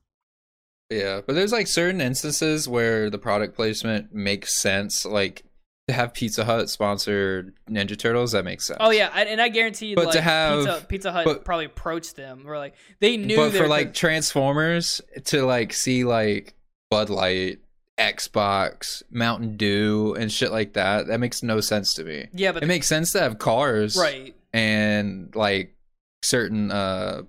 Yeah, 0.90 1.20
but 1.24 1.34
there's 1.34 1.52
like 1.52 1.66
certain 1.68 2.00
instances 2.00 2.68
where 2.68 3.08
the 3.08 3.18
product 3.18 3.54
placement 3.54 4.12
makes 4.12 4.60
sense. 4.60 5.04
Like 5.04 5.44
to 5.88 5.94
have 5.94 6.12
Pizza 6.12 6.44
Hut 6.44 6.68
sponsor 6.70 7.54
Ninja 7.70 7.96
Turtles, 7.96 8.32
that 8.32 8.44
makes 8.44 8.66
sense. 8.66 8.78
Oh 8.80 8.90
yeah, 8.90 9.10
I, 9.12 9.24
and 9.26 9.40
I 9.40 9.48
guarantee 9.48 9.86
you, 9.88 9.96
But 9.96 10.06
like, 10.06 10.14
to 10.14 10.20
have- 10.22 10.58
Pizza, 10.64 10.86
Pizza 10.88 11.12
Hut 11.12 11.24
but- 11.24 11.44
probably 11.44 11.66
approached 11.66 12.16
them. 12.16 12.42
Or 12.46 12.58
like 12.58 12.74
they 13.00 13.16
knew. 13.16 13.36
but 13.36 13.52
for 13.52 13.68
like 13.68 13.94
Transformers 13.94 15.00
to 15.26 15.44
like 15.46 15.72
see 15.72 16.04
like 16.04 16.54
Bud 16.90 17.10
Light, 17.10 17.60
Xbox, 17.98 19.02
Mountain 19.10 19.56
Dew, 19.56 20.14
and 20.18 20.30
shit 20.32 20.50
like 20.50 20.72
that, 20.74 21.06
that 21.06 21.20
makes 21.20 21.42
no 21.42 21.60
sense 21.60 21.94
to 21.94 22.04
me. 22.04 22.26
yeah, 22.32 22.52
but 22.52 22.62
It 22.62 22.66
makes 22.66 22.86
sense 22.86 23.12
to 23.12 23.20
have 23.20 23.38
cars, 23.38 23.96
right. 23.96 24.34
and 24.52 25.34
like 25.36 25.74
certain 26.22 26.70
uh 26.72 27.22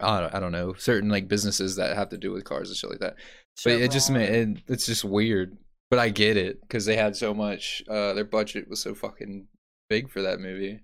I 0.00 0.20
don't, 0.20 0.34
I 0.34 0.40
don't 0.40 0.52
know 0.52 0.74
certain 0.74 1.08
like 1.08 1.28
businesses 1.28 1.76
that 1.76 1.96
have 1.96 2.08
to 2.10 2.18
do 2.18 2.32
with 2.32 2.44
cars 2.44 2.68
and 2.68 2.76
shit 2.76 2.90
like 2.90 2.98
that 2.98 3.14
but 3.64 3.74
it 3.74 3.90
just 3.92 4.08
Chevron. 4.08 4.24
it, 4.26 4.58
it's 4.66 4.84
just 4.86 5.04
weird 5.04 5.56
but 5.88 6.00
i 6.00 6.08
get 6.08 6.36
it 6.36 6.60
because 6.60 6.84
they 6.84 6.96
had 6.96 7.14
so 7.16 7.32
much 7.32 7.82
uh 7.88 8.12
their 8.12 8.24
budget 8.24 8.68
was 8.68 8.82
so 8.82 8.92
fucking 8.94 9.46
big 9.88 10.10
for 10.10 10.20
that 10.20 10.40
movie 10.40 10.80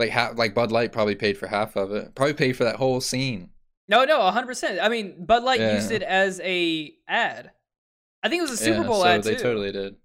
like 0.00 0.10
half 0.10 0.36
like 0.36 0.52
bud 0.52 0.72
light 0.72 0.90
probably 0.90 1.14
paid 1.14 1.38
for 1.38 1.46
half 1.46 1.76
of 1.76 1.92
it 1.92 2.12
probably 2.16 2.34
paid 2.34 2.56
for 2.56 2.64
that 2.64 2.76
whole 2.76 3.00
scene 3.00 3.50
no, 3.88 4.04
no, 4.04 4.20
hundred 4.30 4.46
percent. 4.46 4.78
I 4.80 4.88
mean, 4.88 5.24
Bud 5.24 5.42
Light 5.44 5.60
used 5.60 5.90
it 5.90 6.02
as 6.02 6.40
a 6.42 6.92
ad. 7.08 7.50
I 8.22 8.28
think 8.28 8.40
it 8.40 8.42
was 8.42 8.52
a 8.52 8.56
Super 8.56 8.80
Yeah, 8.80 8.86
Bowl 8.86 9.02
so 9.02 9.06
ad 9.06 9.22
they 9.22 9.34
too. 9.34 9.42
totally 9.42 9.72
did 9.72 9.96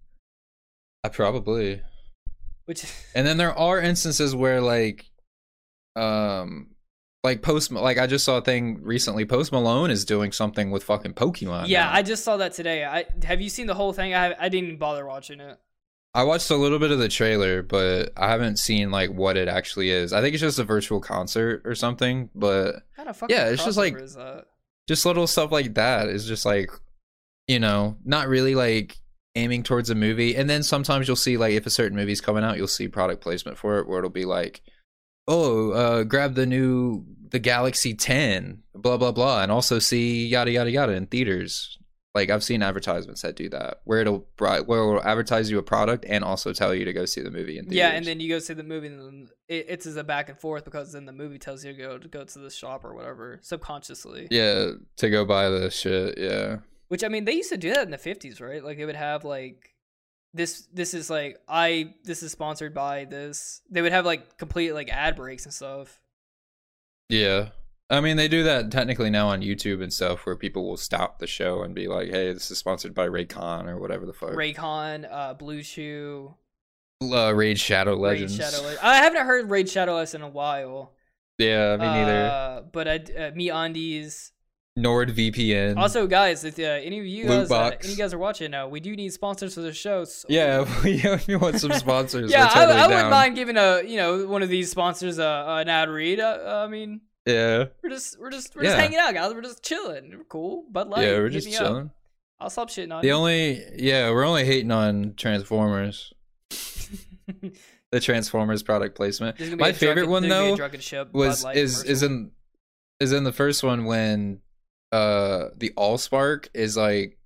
i 1.03 1.07
probably 1.09 1.81
Which 2.65 2.85
and 3.15 3.25
then 3.25 3.37
there 3.37 3.57
are 3.57 3.79
instances 3.79 4.35
where 4.35 4.59
like 4.59 5.09
um 5.95 6.71
like 7.23 7.41
post 7.41 7.71
like 7.71 7.97
i 7.97 8.05
just 8.07 8.25
saw 8.25 8.37
a 8.37 8.41
thing 8.41 8.81
recently 8.83 9.25
post 9.25 9.51
malone 9.51 9.89
is 9.91 10.03
doing 10.05 10.31
something 10.33 10.71
with 10.71 10.83
fucking 10.83 11.13
pokemon 11.13 11.67
yeah, 11.67 11.85
now. 11.85 11.93
I 11.93 12.01
just 12.01 12.23
saw 12.23 12.37
that 12.37 12.53
today. 12.53 12.83
I 12.85 13.05
have 13.23 13.39
you 13.41 13.49
seen 13.49 13.67
the 13.67 13.73
whole 13.75 13.93
thing? 13.93 14.13
I 14.13 14.35
I 14.37 14.49
didn't 14.49 14.65
even 14.67 14.77
bother 14.77 15.05
watching 15.05 15.39
it. 15.39 15.57
I 16.13 16.23
watched 16.23 16.49
a 16.49 16.55
little 16.55 16.79
bit 16.79 16.91
of 16.91 16.99
the 16.99 17.07
trailer, 17.09 17.61
but 17.61 18.11
I 18.17 18.29
haven't 18.29 18.57
seen 18.57 18.89
like 18.91 19.11
what 19.11 19.37
it 19.37 19.47
actually 19.47 19.91
is. 19.91 20.11
I 20.11 20.21
think 20.21 20.33
it's 20.33 20.41
just 20.41 20.57
a 20.59 20.63
virtual 20.63 20.99
concert 20.99 21.61
or 21.65 21.75
something, 21.75 22.29
but 22.33 22.75
Yeah, 23.29 23.49
it's 23.49 23.63
just 23.63 23.77
like- 23.77 23.93
crossover 23.95 24.03
is 24.03 24.15
that? 24.15 24.45
just 24.87 25.05
little 25.05 25.27
stuff 25.27 25.51
like 25.51 25.75
that 25.75 26.09
is 26.09 26.25
just 26.27 26.45
like 26.45 26.71
you 27.47 27.57
know, 27.59 27.97
not 28.05 28.27
really 28.27 28.53
like 28.53 28.95
aiming 29.33 29.63
towards 29.63 29.89
a 29.89 29.95
movie. 29.95 30.35
And 30.35 30.47
then 30.47 30.61
sometimes 30.61 31.07
you'll 31.07 31.15
see 31.15 31.35
like 31.35 31.53
if 31.53 31.65
a 31.65 31.71
certain 31.71 31.95
movie's 31.97 32.21
coming 32.21 32.43
out, 32.43 32.57
you'll 32.57 32.67
see 32.67 32.87
product 32.87 33.23
placement 33.23 33.57
for 33.57 33.79
it 33.79 33.87
where 33.87 33.97
it'll 33.97 34.11
be 34.11 34.25
like, 34.25 34.61
"Oh, 35.27 35.71
uh 35.71 36.03
grab 36.03 36.35
the 36.35 36.45
new 36.45 37.05
the 37.31 37.39
Galaxy 37.39 37.95
10, 37.95 38.61
blah 38.75 38.97
blah 38.97 39.11
blah, 39.11 39.41
and 39.41 39.51
also 39.51 39.79
see 39.79 40.27
yada 40.27 40.51
yada 40.51 40.69
yada 40.69 40.91
in 40.93 41.07
theaters." 41.07 41.78
Like 42.15 42.31
I've 42.31 42.43
seen 42.43 42.63
advertisements 42.63 43.21
that 43.21 43.35
do 43.35 43.49
that, 43.49 43.81
where 43.83 44.01
it'll 44.01 44.25
where 44.37 44.57
it'll 44.57 45.03
advertise 45.03 45.51
you 45.51 45.59
a 45.59 45.63
product 45.63 46.05
and 46.07 46.23
also 46.23 46.53
tell 46.53 46.73
you 46.73 46.83
to 46.85 46.91
go 46.91 47.05
see 47.05 47.21
the 47.21 47.29
movie 47.29 47.59
in 47.59 47.65
theaters. 47.65 47.77
Yeah, 47.77 47.89
and 47.89 48.03
then 48.03 48.19
you 48.19 48.29
go 48.29 48.39
see 48.39 48.55
the 48.55 48.63
movie, 48.63 48.87
and 48.87 48.99
then 48.99 49.29
it, 49.47 49.67
it's 49.69 49.85
as 49.85 49.95
a 49.95 50.03
back 50.03 50.27
and 50.27 50.39
forth 50.39 50.65
because 50.65 50.91
then 50.91 51.05
the 51.05 51.11
movie 51.11 51.37
tells 51.37 51.63
you 51.63 51.71
to 51.71 51.77
go 51.77 51.97
to 51.99 52.07
go 52.07 52.23
to 52.23 52.39
the 52.39 52.49
shop 52.49 52.83
or 52.83 52.95
whatever 52.95 53.39
subconsciously. 53.43 54.27
Yeah, 54.31 54.71
to 54.97 55.09
go 55.11 55.23
buy 55.23 55.49
the 55.49 55.69
shit. 55.69 56.17
Yeah. 56.17 56.57
Which 56.87 57.03
I 57.03 57.09
mean, 57.09 57.25
they 57.25 57.33
used 57.33 57.51
to 57.51 57.57
do 57.57 57.71
that 57.75 57.83
in 57.83 57.91
the 57.91 57.99
fifties, 57.99 58.41
right? 58.41 58.63
Like 58.63 58.77
they 58.79 58.85
would 58.85 58.95
have 58.95 59.23
like 59.23 59.75
this. 60.33 60.67
This 60.73 60.95
is 60.95 61.11
like 61.11 61.37
I. 61.47 61.93
This 62.03 62.23
is 62.23 62.31
sponsored 62.31 62.73
by 62.73 63.05
this. 63.05 63.61
They 63.69 63.83
would 63.83 63.91
have 63.91 64.07
like 64.07 64.39
complete 64.39 64.73
like 64.73 64.89
ad 64.89 65.15
breaks 65.15 65.45
and 65.45 65.53
stuff. 65.53 65.99
Yeah. 67.07 67.49
I 67.91 68.01
mean, 68.01 68.17
they 68.17 68.27
do 68.27 68.43
that 68.43 68.71
technically 68.71 69.09
now 69.09 69.29
on 69.29 69.41
YouTube 69.41 69.81
and 69.81 69.91
stuff 69.91 70.25
where 70.25 70.35
people 70.35 70.67
will 70.67 70.77
stop 70.77 71.17
the 71.17 71.25
show 71.25 71.63
and 71.63 71.73
be 71.73 71.87
like, 71.87 72.09
hey, 72.09 72.31
this 72.31 72.51
is 72.51 72.59
sponsored 72.59 72.93
by 72.93 73.07
Raycon 73.07 73.65
or 73.65 73.79
whatever 73.79 74.05
the 74.05 74.13
fuck. 74.13 74.31
Raycon, 74.31 75.07
uh, 75.11 75.33
Blue 75.33 75.63
Chew, 75.63 76.35
uh, 77.01 77.33
Raid 77.33 77.59
Shadow 77.59 77.93
Raid 77.93 78.21
Legends. 78.21 78.35
Shadow. 78.35 78.61
Le- 78.61 78.77
I 78.83 78.97
haven't 78.97 79.25
heard 79.25 79.49
Raid 79.49 79.69
Shadow 79.69 79.95
Legends 79.95 80.15
in 80.15 80.21
a 80.21 80.27
while. 80.29 80.93
Yeah, 81.39 81.77
me 81.77 81.85
neither. 81.85 82.25
Uh, 82.25 82.61
but 82.71 82.87
I, 82.87 82.95
uh, 83.17 83.31
Me 83.33 83.49
Undies. 83.49 84.33
NordVPN. 84.77 85.77
Also, 85.77 86.07
guys, 86.07 86.43
if 86.43 86.59
uh, 86.59 86.63
any 86.63 86.99
of 86.99 87.05
you 87.05 87.25
guys, 87.25 87.51
uh, 87.51 87.65
any 87.65 87.75
of 87.75 87.85
you 87.89 87.95
guys 87.97 88.13
are 88.13 88.17
watching, 88.17 88.53
uh, 88.53 88.67
we 88.67 88.79
do 88.79 88.95
need 88.95 89.11
sponsors 89.11 89.55
for 89.55 89.61
the 89.61 89.73
show. 89.73 90.05
So 90.05 90.27
yeah, 90.29 90.63
we, 90.83 91.03
we 91.27 91.35
want 91.35 91.59
some 91.59 91.73
sponsors. 91.73 92.31
yeah, 92.31 92.43
We're 92.43 92.49
I, 92.49 92.53
totally 92.65 92.79
I 92.79 92.87
wouldn't 92.87 93.09
mind 93.09 93.35
giving 93.35 93.57
a 93.57 93.81
you 93.81 93.97
know 93.97 94.27
one 94.27 94.43
of 94.43 94.49
these 94.49 94.69
sponsors 94.69 95.19
uh, 95.19 95.45
an 95.47 95.69
ad 95.69 95.89
read. 95.89 96.19
Uh, 96.19 96.63
I 96.65 96.67
mean, 96.67 97.01
Yeah. 97.25 97.65
We're 97.83 97.89
just 97.89 98.19
we're 98.19 98.31
just 98.31 98.55
we're 98.55 98.63
just 98.63 98.77
hanging 98.77 98.97
out, 98.99 99.13
guys. 99.13 99.33
We're 99.33 99.41
just 99.41 99.63
chilling. 99.63 100.09
We're 100.17 100.23
cool. 100.23 100.65
Bud 100.71 100.87
Light. 100.89 101.05
yeah, 101.05 101.17
we're 101.17 101.29
just 101.29 101.47
me 101.47 101.55
up. 101.55 101.61
chilling. 101.61 101.91
I'll 102.39 102.49
stop 102.49 102.69
shitting 102.69 102.93
on 102.95 103.01
The 103.01 103.07
you. 103.09 103.13
only 103.13 103.61
yeah, 103.77 104.09
we're 104.11 104.23
only 104.25 104.45
hating 104.45 104.71
on 104.71 105.13
Transformers. 105.17 106.13
The 107.91 107.99
Transformers 107.99 108.61
product 108.61 108.95
placement. 108.95 109.39
My 109.57 109.71
favorite 109.73 110.05
drunken- 110.05 110.09
one 110.11 110.21
there's 110.21 110.33
gonna 110.59 110.69
be 110.69 110.77
a 110.77 111.05
though 111.05 111.09
was 111.11 111.43
is 111.55 111.83
is 111.85 112.03
in 112.03 112.29
is 112.99 113.11
in 113.11 113.23
the 113.23 113.31
first 113.31 113.63
one 113.63 113.85
when 113.85 114.41
uh 114.91 115.45
the 115.57 115.71
Allspark 115.75 116.49
is 116.53 116.77
like 116.77 117.17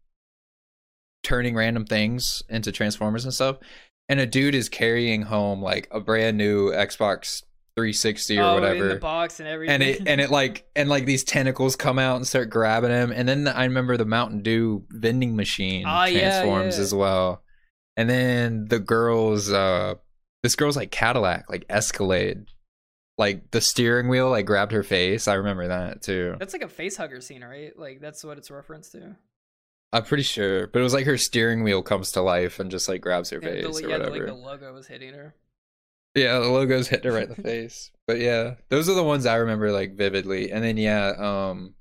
turning 1.21 1.53
random 1.55 1.85
things 1.85 2.43
into 2.47 2.71
Transformers 2.71 3.25
and 3.25 3.33
stuff, 3.33 3.57
and 4.07 4.21
a 4.21 4.25
dude 4.25 4.55
is 4.55 4.69
carrying 4.69 5.23
home 5.23 5.61
like 5.61 5.89
a 5.91 5.99
brand 5.99 6.37
new 6.37 6.71
Xbox 6.71 7.43
360 7.75 8.37
or 8.37 8.43
oh, 8.43 8.53
whatever. 8.55 8.83
in 8.83 8.87
the 8.89 8.95
box 8.95 9.39
and 9.39 9.49
everything. 9.49 9.73
and 9.73 9.83
it 9.83 10.01
and 10.07 10.21
it 10.21 10.29
like 10.39 10.65
and 10.75 10.89
like 10.89 11.05
these 11.05 11.23
tentacles 11.23 11.75
come 11.75 11.97
out 11.99 12.17
and 12.17 12.27
start 12.27 12.49
grabbing 12.49 12.91
him 12.91 13.11
and 13.11 13.27
then 13.27 13.47
I 13.47 13.63
remember 13.65 13.97
the 13.97 14.05
Mountain 14.05 14.41
Dew 14.43 14.85
vending 14.89 15.35
machine 15.35 15.83
Ah, 15.87 16.05
transforms 16.07 16.77
yeah. 16.77 16.83
as 16.83 16.93
well. 16.93 17.43
And 17.97 18.09
then 18.09 18.65
the 18.69 18.79
girl's 18.79 19.51
uh 19.51 19.95
this 20.43 20.55
girl's 20.55 20.75
like 20.75 20.91
Cadillac 20.91 21.49
like 21.49 21.65
Escalade. 21.69 22.45
Like 23.17 23.51
the 23.51 23.61
steering 23.61 24.07
wheel 24.09 24.31
like 24.31 24.47
grabbed 24.47 24.71
her 24.71 24.81
face. 24.81 25.27
I 25.27 25.35
remember 25.35 25.67
that 25.67 26.01
too. 26.01 26.35
that's 26.39 26.53
like 26.53 26.63
a 26.63 26.67
face 26.67 26.97
hugger 26.97 27.21
scene, 27.21 27.43
right? 27.43 27.71
Like 27.77 28.01
that's 28.01 28.23
what 28.23 28.37
it's 28.39 28.49
referenced 28.49 28.91
to. 28.93 29.15
I'm 29.91 30.03
pretty 30.03 30.23
sure. 30.23 30.65
But 30.65 30.79
it 30.79 30.83
was 30.83 30.95
like 30.95 31.05
her 31.05 31.19
steering 31.19 31.63
wheel 31.63 31.83
comes 31.83 32.11
to 32.13 32.21
life 32.21 32.59
and 32.59 32.71
just 32.71 32.89
like 32.89 33.01
grabs 33.01 33.29
her 33.29 33.39
Yeah, 33.41 33.49
face 33.49 33.79
the, 33.79 33.85
or 33.85 33.89
yeah, 33.89 33.97
the- 33.99 34.03
whatever. 34.09 34.25
like 34.25 34.35
the 34.35 34.41
logo 34.41 34.73
was 34.73 34.87
hitting 34.87 35.13
her. 35.13 35.35
Yeah, 36.15 36.39
the 36.39 36.47
logo's 36.47 36.87
hit 36.87 37.05
her 37.05 37.11
right 37.11 37.27
in 37.27 37.35
the 37.35 37.41
face. 37.41 37.91
But 38.07 38.19
yeah, 38.19 38.55
those 38.69 38.87
are 38.89 38.93
the 38.93 39.03
ones 39.03 39.25
I 39.25 39.35
remember 39.37 39.71
like 39.71 39.95
vividly. 39.95 40.51
And 40.51 40.63
then 40.63 40.77
yeah, 40.77 41.13
um 41.17 41.73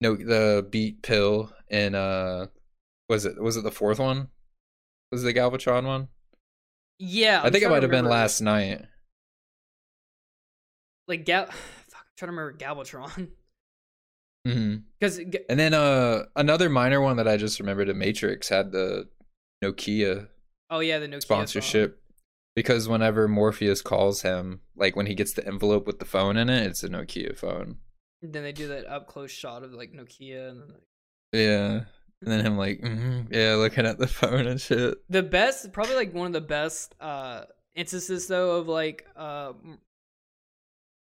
no 0.00 0.14
the 0.16 0.66
beat 0.70 1.02
pill 1.02 1.52
and 1.70 1.96
uh 1.96 2.46
was 3.08 3.24
it 3.24 3.40
was 3.42 3.56
it 3.56 3.64
the 3.64 3.70
fourth 3.72 3.98
one? 3.98 4.28
Was 5.10 5.22
it 5.24 5.26
the 5.26 5.38
Galvatron 5.38 5.84
one? 5.84 6.08
Yeah, 6.98 7.40
i 7.42 7.46
I'm 7.46 7.52
think 7.52 7.64
it 7.64 7.70
might 7.70 7.82
have 7.82 7.90
been 7.90 8.04
last 8.04 8.40
knight. 8.40 8.82
Like 11.08 11.24
Gal, 11.24 11.46
fuck, 11.46 11.56
I'm 11.92 12.04
trying 12.16 12.28
to 12.28 12.36
remember 12.36 12.56
Galvatron 12.56 13.28
Mm-hmm. 14.46 14.76
because 15.00 15.18
And 15.48 15.58
then 15.58 15.72
uh 15.72 16.24
another 16.36 16.68
minor 16.68 17.00
one 17.00 17.16
that 17.16 17.26
I 17.26 17.38
just 17.38 17.58
remembered, 17.60 17.88
the 17.88 17.94
Matrix 17.94 18.50
had 18.50 18.72
the 18.72 19.08
Nokia 19.64 20.28
oh 20.68 20.80
yeah, 20.80 20.98
the 20.98 21.08
Nokia 21.08 21.22
sponsorship. 21.22 22.03
Because 22.54 22.88
whenever 22.88 23.26
Morpheus 23.26 23.82
calls 23.82 24.22
him, 24.22 24.60
like 24.76 24.94
when 24.94 25.06
he 25.06 25.14
gets 25.14 25.32
the 25.32 25.46
envelope 25.46 25.86
with 25.86 25.98
the 25.98 26.04
phone 26.04 26.36
in 26.36 26.48
it, 26.48 26.66
it's 26.66 26.84
a 26.84 26.88
Nokia 26.88 27.36
phone. 27.36 27.78
Then 28.22 28.42
they 28.44 28.52
do 28.52 28.68
that 28.68 28.86
up 28.86 29.06
close 29.08 29.30
shot 29.32 29.62
of 29.64 29.72
like 29.72 29.92
Nokia 29.92 30.50
and 30.50 30.60
then 30.60 30.68
like, 30.68 30.82
Yeah. 31.32 31.80
And 32.22 32.32
then 32.32 32.46
him 32.46 32.56
like, 32.56 32.80
mhm, 32.80 33.26
yeah, 33.30 33.54
looking 33.56 33.84
at 33.86 33.98
the 33.98 34.06
phone 34.20 34.46
and 34.46 34.60
shit. 34.60 34.94
the 35.10 35.22
best, 35.22 35.72
probably 35.72 35.96
like 35.96 36.14
one 36.14 36.28
of 36.28 36.32
the 36.32 36.40
best 36.40 36.94
uh 37.00 37.42
instances 37.74 38.28
though 38.28 38.58
of 38.58 38.68
like 38.68 39.04
uh 39.16 39.52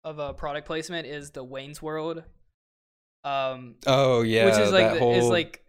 of 0.03 0.19
a 0.19 0.33
product 0.33 0.67
placement 0.67 1.07
is 1.07 1.31
the 1.31 1.43
Wayne's 1.43 1.81
World. 1.81 2.23
Um, 3.23 3.75
Oh 3.85 4.21
yeah, 4.21 4.45
which 4.45 4.57
is 4.59 4.71
like 4.71 4.99
the, 4.99 5.09
is 5.09 5.25
like 5.27 5.65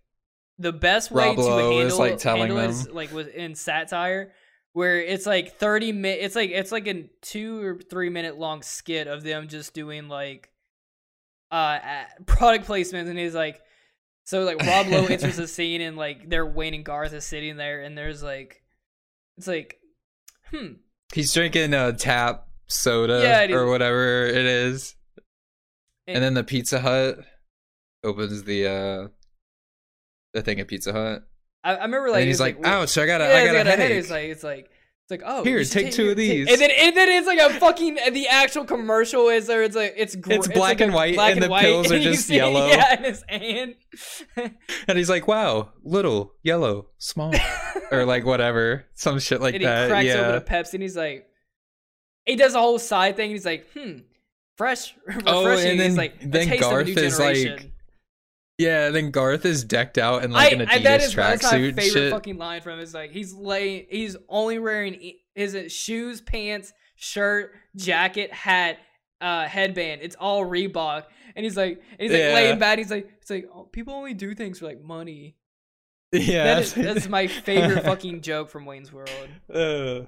the 0.59 0.73
best 0.73 1.11
way 1.11 1.35
to 1.35 1.40
Lowe 1.40 1.79
is, 1.81 1.93
handle 1.95 1.99
like, 1.99 2.19
telling 2.19 2.40
handle 2.43 2.59
them. 2.59 2.71
is 2.71 2.88
like 2.90 3.12
in 3.35 3.55
satire 3.55 4.33
where 4.72 5.00
it's 5.00 5.26
like 5.26 5.56
30 5.56 5.92
minutes 5.92 6.24
it's 6.24 6.37
like 6.37 6.50
it's 6.50 6.72
like 6.72 6.87
a 6.87 7.09
2 7.22 7.62
or 7.62 7.78
3 7.78 8.09
minute 8.11 8.38
long 8.38 8.62
skit 8.62 9.06
of 9.09 9.22
them 9.22 9.48
just 9.48 9.74
doing 9.74 10.09
like 10.09 10.50
uh 11.50 11.78
product 12.26 12.66
placements 12.66 13.09
and 13.09 13.18
he's 13.18 13.35
like 13.35 13.61
so 14.24 14.44
like 14.44 14.62
Rob 14.62 14.87
Lowe 14.88 15.06
enters 15.06 15.37
the 15.37 15.48
scene 15.48 15.80
and 15.80 15.96
like 15.96 16.28
they're 16.28 16.46
Wayne 16.46 16.74
and 16.74 16.85
Garth 16.85 17.12
is 17.12 17.24
sitting 17.26 17.56
there 17.56 17.83
and 17.83 17.98
there's 17.98 18.22
like 18.22 18.62
it's 19.37 19.48
like 19.48 19.78
hmm. 20.50 20.74
He's 21.12 21.33
drinking 21.35 21.74
a 21.74 21.92
tap 21.92 22.46
soda 22.68 23.20
Yeah, 23.22 23.56
or 23.56 23.66
whatever 23.66 24.26
it 24.26 24.37
is, 24.37 24.94
and, 26.06 26.16
And- 26.16 26.24
then 26.24 26.35
the 26.35 26.44
Pizza 26.44 26.80
Hut 26.80 27.18
opens 28.04 28.44
the 28.44 28.66
uh 28.68 29.09
the 30.35 30.42
thing 30.42 30.61
at 30.61 30.68
Pizza 30.68 30.92
Hut, 30.92 31.22
I, 31.62 31.75
I 31.77 31.83
remember 31.85 32.09
like 32.11 32.20
and 32.20 32.27
he's 32.29 32.37
it's 32.37 32.40
like, 32.40 32.59
"Wha- 32.62 32.68
"Ouch, 32.68 32.96
I 32.99 33.07
got 33.07 33.20
a, 33.20 33.25
Yeah, 33.25 33.31
I 33.31 33.38
it's 33.40 33.46
got 33.53 33.61
a 33.61 33.64
got 33.64 33.79
headache." 33.79 33.90
It's 33.99 34.11
like 34.11 34.25
it's 34.31 34.42
like 34.44 34.70
it's 35.03 35.11
like 35.11 35.23
oh 35.27 35.44
Here, 35.44 35.62
should 35.64 35.73
take 35.73 35.92
two 35.92 36.11
of 36.11 36.16
take- 36.16 36.16
these. 36.16 36.49
and 36.51 36.61
then 36.61 36.70
and 36.70 36.96
then 36.96 37.09
it's 37.09 37.27
like 37.27 37.38
a 37.40 37.51
fucking 37.61 37.99
the 38.12 38.29
actual 38.29 38.64
commercial 38.64 39.29
is 39.29 39.46
there 39.46 39.62
it's 39.62 39.77
like 39.77 39.94
it's 39.96 40.14
gr- 40.16 40.33
It's 40.33 40.46
like 40.46 40.57
black 40.57 40.81
a 40.81 40.85
and 40.85 40.94
white, 40.94 41.14
black 41.16 41.33
and 41.35 41.42
the 41.42 41.49
white, 41.49 41.62
pills 41.64 41.90
are 41.90 41.94
and 41.96 42.03
just 42.05 42.27
see 42.27 42.37
yellow. 42.37 42.66
yeah 42.68 42.96
in 42.96 43.05
his 43.05 43.25
hand 43.29 43.75
and 44.88 44.99
he's 44.99 45.11
like, 45.11 45.27
"Wow, 45.29 45.70
little, 45.83 46.33
yellow, 46.42 46.88
small," 46.99 47.35
or 47.90 48.05
like 48.05 48.25
whatever, 48.25 48.87
some 48.94 49.18
shit 49.18 49.40
like 49.40 49.55
that. 49.55 49.62
and 49.62 49.83
he 49.85 49.88
cracks 49.90 50.07
yeah. 50.07 50.14
open 50.14 50.35
a 50.37 50.40
Pepsi 50.40 50.75
and 50.75 50.83
he's 50.83 50.96
like 50.96 51.27
he 52.25 52.37
does 52.37 52.55
a 52.55 52.59
whole 52.61 52.79
side 52.79 53.16
thing 53.16 53.31
and 53.31 53.33
he's 53.33 53.44
like 53.46 53.66
hmm 53.77 53.99
fresh 54.57 54.94
Oh, 55.27 55.44
refreshing 55.46 55.73
and 55.73 55.81
he's 55.81 55.88
then- 55.90 55.96
like 55.96 56.14
then 56.23 56.59
Garth 56.61 56.88
is 56.88 57.18
like, 57.18 57.70
Yeah, 58.61 58.90
then 58.90 59.11
Garth 59.11 59.46
is 59.46 59.64
decked 59.64 59.96
out 59.96 60.23
in 60.23 60.33
like 60.33 60.53
an 60.53 60.62
I, 60.62 60.79
that 60.81 61.01
Adidas 61.01 61.05
is 61.05 61.14
that's 61.14 61.42
my 61.44 61.73
favorite 61.73 62.11
fucking 62.11 62.37
line 62.37 62.61
from 62.61 62.75
him 62.75 62.81
is 62.81 62.92
like 62.92 63.11
he's 63.11 63.33
laying 63.33 63.87
he's 63.88 64.16
only 64.29 64.59
wearing 64.59 65.14
his 65.35 65.73
shoes, 65.73 66.20
pants, 66.20 66.73
shirt, 66.94 67.53
jacket, 67.75 68.33
hat, 68.35 68.77
uh, 69.23 69.46
headband. 69.46 70.03
It's 70.03 70.14
all 70.16 70.44
Reebok, 70.44 71.05
and 71.35 71.44
he's 71.44 71.57
like 71.57 71.81
and 71.99 72.01
he's 72.01 72.12
like 72.12 72.20
Yeah. 72.20 72.35
laying 72.35 72.59
back. 72.59 72.77
He's 72.79 72.90
like 72.90 73.09
it's 73.23 73.31
like 73.31 73.49
oh, 73.55 73.62
people 73.64 73.94
only 73.94 74.12
do 74.12 74.35
things 74.35 74.59
for 74.59 74.66
like 74.66 74.83
money. 74.83 75.37
yeah, 76.12 76.44
That 76.44 76.62
is 76.62 76.75
that's 76.75 77.09
my 77.09 77.27
favorite 77.49 77.85
fucking 77.85 78.20
joke 78.20 78.51
from 78.51 78.66
Wayne's 78.66 78.92
World. 78.92 79.09
Uh, 79.53 80.03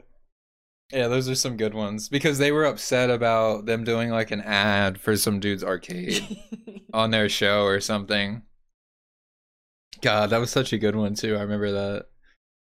yeah, 0.92 1.09
those 1.09 1.28
are 1.28 1.35
some 1.35 1.57
good 1.57 1.74
ones 1.74 2.09
because 2.09 2.38
they 2.38 2.52
were 2.52 2.64
upset 2.64 3.11
about 3.11 3.66
them 3.66 3.85
doing 3.85 4.11
like 4.11 4.31
an 4.31 4.42
ad 4.42 5.00
for 5.00 5.16
some 5.16 5.40
dude's 5.40 5.64
arcade 5.64 6.38
on 6.92 7.11
their 7.11 7.28
show 7.28 7.64
or 7.64 7.81
something. 7.81 8.42
God, 10.00 10.31
that 10.31 10.38
was 10.40 10.50
such 10.50 10.72
a 10.72 10.78
good 10.78 10.96
one 10.96 11.14
too. 11.14 11.37
I 11.37 11.42
remember 11.42 11.72
that. 11.72 12.07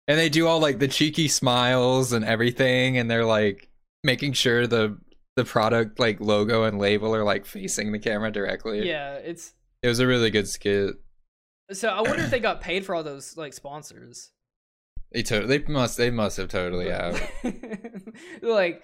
And 0.07 0.17
they 0.17 0.29
do 0.29 0.47
all 0.47 0.59
like 0.59 0.79
the 0.79 0.87
cheeky 0.87 1.27
smiles 1.27 2.13
and 2.13 2.23
everything, 2.25 2.97
and 2.97 3.09
they're 3.09 3.25
like 3.25 3.69
making 4.03 4.33
sure 4.33 4.67
the 4.67 4.97
the 5.35 5.45
product 5.45 5.99
like 5.99 6.19
logo 6.19 6.63
and 6.63 6.77
label 6.79 7.15
are 7.15 7.23
like 7.23 7.45
facing 7.45 7.91
the 7.91 7.99
camera 7.99 8.31
directly. 8.31 8.87
yeah, 8.87 9.13
it's 9.15 9.53
It 9.81 9.87
was 9.87 9.99
a 9.99 10.07
really 10.07 10.29
good 10.29 10.47
skit. 10.47 10.95
so 11.71 11.89
I 11.89 12.01
wonder 12.01 12.23
if 12.23 12.31
they 12.31 12.39
got 12.39 12.61
paid 12.61 12.85
for 12.85 12.95
all 12.95 13.03
those 13.03 13.37
like 13.37 13.53
sponsors. 13.53 14.31
They 15.12 15.24
to- 15.24 15.45
they 15.45 15.60
must 15.60 15.97
they 15.97 16.10
must 16.10 16.38
have 16.38 16.50
totally 16.50 16.89
have. 16.89 17.21
Like 18.41 18.82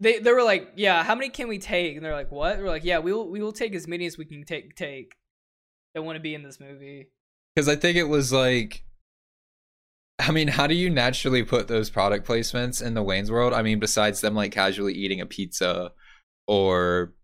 they 0.00 0.18
they 0.18 0.32
were 0.32 0.42
like, 0.42 0.72
yeah, 0.76 1.04
how 1.04 1.14
many 1.14 1.28
can 1.28 1.48
we 1.48 1.58
take? 1.58 1.96
And 1.96 2.04
they're 2.04 2.14
like, 2.14 2.30
what? 2.30 2.58
We're 2.58 2.68
like, 2.68 2.84
yeah, 2.84 2.98
we 2.98 3.12
will 3.12 3.30
we 3.30 3.42
will 3.42 3.52
take 3.52 3.74
as 3.74 3.86
many 3.86 4.06
as 4.06 4.16
we 4.16 4.24
can 4.24 4.44
take 4.44 4.74
take 4.74 5.14
that 5.94 6.02
want 6.02 6.16
to 6.16 6.20
be 6.20 6.34
in 6.34 6.42
this 6.42 6.60
movie. 6.60 7.08
Because 7.54 7.68
I 7.68 7.76
think 7.76 7.96
it 7.96 8.04
was 8.04 8.32
like, 8.32 8.84
I 10.18 10.30
mean, 10.30 10.48
how 10.48 10.66
do 10.66 10.74
you 10.74 10.88
naturally 10.90 11.42
put 11.42 11.68
those 11.68 11.90
product 11.90 12.26
placements 12.26 12.82
in 12.82 12.94
the 12.94 13.02
Wayne's 13.02 13.30
World? 13.30 13.52
I 13.52 13.62
mean, 13.62 13.78
besides 13.80 14.20
them 14.20 14.34
like 14.34 14.52
casually 14.52 14.94
eating 14.94 15.20
a 15.20 15.26
pizza, 15.26 15.92
or 16.46 17.14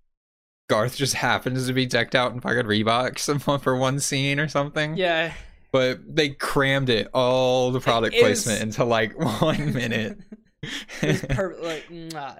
Garth 0.68 0.96
just 0.96 1.14
happens 1.26 1.66
to 1.66 1.72
be 1.72 1.86
decked 1.86 2.14
out 2.14 2.32
in 2.32 2.40
fucking 2.40 2.64
Reeboks 2.64 3.60
for 3.62 3.76
one 3.76 4.00
scene 4.00 4.40
or 4.40 4.48
something. 4.48 4.96
Yeah, 4.96 5.32
But 5.78 6.16
they 6.16 6.30
crammed 6.30 6.88
it 6.88 7.08
all 7.12 7.70
the 7.70 7.80
product 7.80 8.14
It 8.14 8.18
is- 8.18 8.44
placement 8.44 8.62
into 8.62 8.84
like 8.84 9.12
one 9.42 9.72
minute. 9.72 10.18
Perfect. 11.00 11.62
Like, 11.62 11.86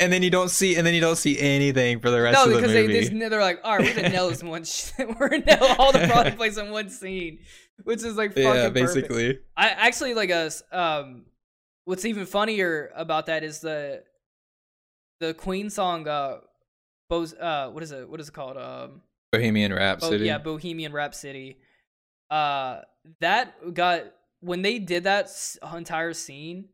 and 0.01 0.13
then 0.13 0.23
you 0.23 0.31
don't 0.31 0.49
see, 0.51 0.77
and 0.77 0.87
then 0.87 0.95
you 0.95 1.01
don't 1.01 1.17
see 1.17 1.39
anything 1.39 2.01
for 2.01 2.11
the 2.11 2.21
rest 2.21 2.35
no, 2.35 2.45
of 2.45 2.51
the 2.51 2.57
because 2.57 2.73
they, 2.73 2.87
movie. 2.87 3.09
they 3.19 3.29
they're 3.29 3.41
like, 3.41 3.61
all 3.63 3.77
right, 3.77 3.87
we're 3.87 3.95
gonna 3.95 4.09
nail 4.09 4.29
this 4.29 4.43
one. 4.43 4.65
sh- 4.65 4.91
we're 4.99 5.29
gonna 5.29 5.45
nail 5.45 5.77
all 5.79 5.93
the 5.93 6.07
product 6.09 6.37
placement 6.39 6.69
in 6.69 6.73
one 6.73 6.91
scene, 6.91 7.39
which 7.85 8.03
is 8.03 8.17
like 8.17 8.31
fucking 8.31 8.43
yeah, 8.43 8.69
perfect. 8.71 8.75
basically. 8.75 9.39
I 9.57 9.69
actually 9.69 10.15
like 10.15 10.31
us. 10.31 10.63
Um, 10.73 11.27
what's 11.85 12.05
even 12.05 12.27
funnier 12.27 12.91
about 12.97 13.27
that 13.27 13.45
is 13.45 13.61
the 13.61 14.03
the 15.21 15.33
Queen 15.35 15.71
song. 15.71 16.09
Uh, 16.09 16.39
Bo's. 17.09 17.33
Uh, 17.35 17.71
what 17.71 17.83
is 17.85 17.93
it? 17.93 18.09
What 18.09 18.19
is 18.19 18.29
it 18.29 18.33
called? 18.33 18.57
Um, 18.57 19.03
Bohemian 19.31 19.71
Bo- 19.71 19.77
Rhapsody. 19.77 20.25
yeah, 20.25 20.39
Bohemian 20.39 20.93
Rhapsody. 20.93 21.59
Uh, 22.31 22.81
that 23.21 23.75
got 23.75 24.05
when 24.41 24.63
they 24.63 24.79
did 24.79 25.05
that 25.05 25.31
entire 25.75 26.13
scene. 26.13 26.69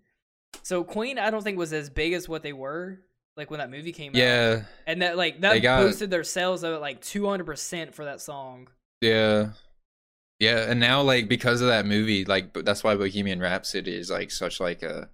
So 0.63 0.85
Queen, 0.85 1.19
I 1.19 1.31
don't 1.31 1.43
think 1.43 1.59
was 1.59 1.73
as 1.73 1.91
big 1.91 2.13
as 2.13 2.29
what 2.29 2.43
they 2.43 2.53
were 2.53 3.01
like 3.37 3.51
when 3.51 3.59
that 3.59 3.71
movie 3.71 3.93
came 3.93 4.13
out. 4.13 4.17
yeah, 4.19 4.63
and 4.87 5.03
that 5.03 5.17
like 5.17 5.41
that 5.41 5.63
got- 5.63 5.81
boosted 5.83 6.11
their 6.11 6.25
sales 6.25 6.63
of 6.63 6.81
like 6.81 7.01
two 7.01 7.27
hundred 7.27 7.45
percent 7.47 7.95
for 7.95 8.05
that 8.05 8.21
song. 8.21 8.69
Yeah. 9.01 9.51
Yeah, 10.39 10.69
and 10.69 10.81
now 10.81 11.03
like 11.03 11.29
because 11.29 11.61
of 11.61 11.69
that 11.69 11.87
movie, 11.87 12.25
like 12.25 12.53
that's 12.53 12.83
why 12.83 12.97
Bohemian 12.97 13.39
Rhapsody 13.41 13.95
is 13.95 14.11
like 14.11 14.31
such 14.33 14.59
like 14.59 14.83
a 14.83 15.09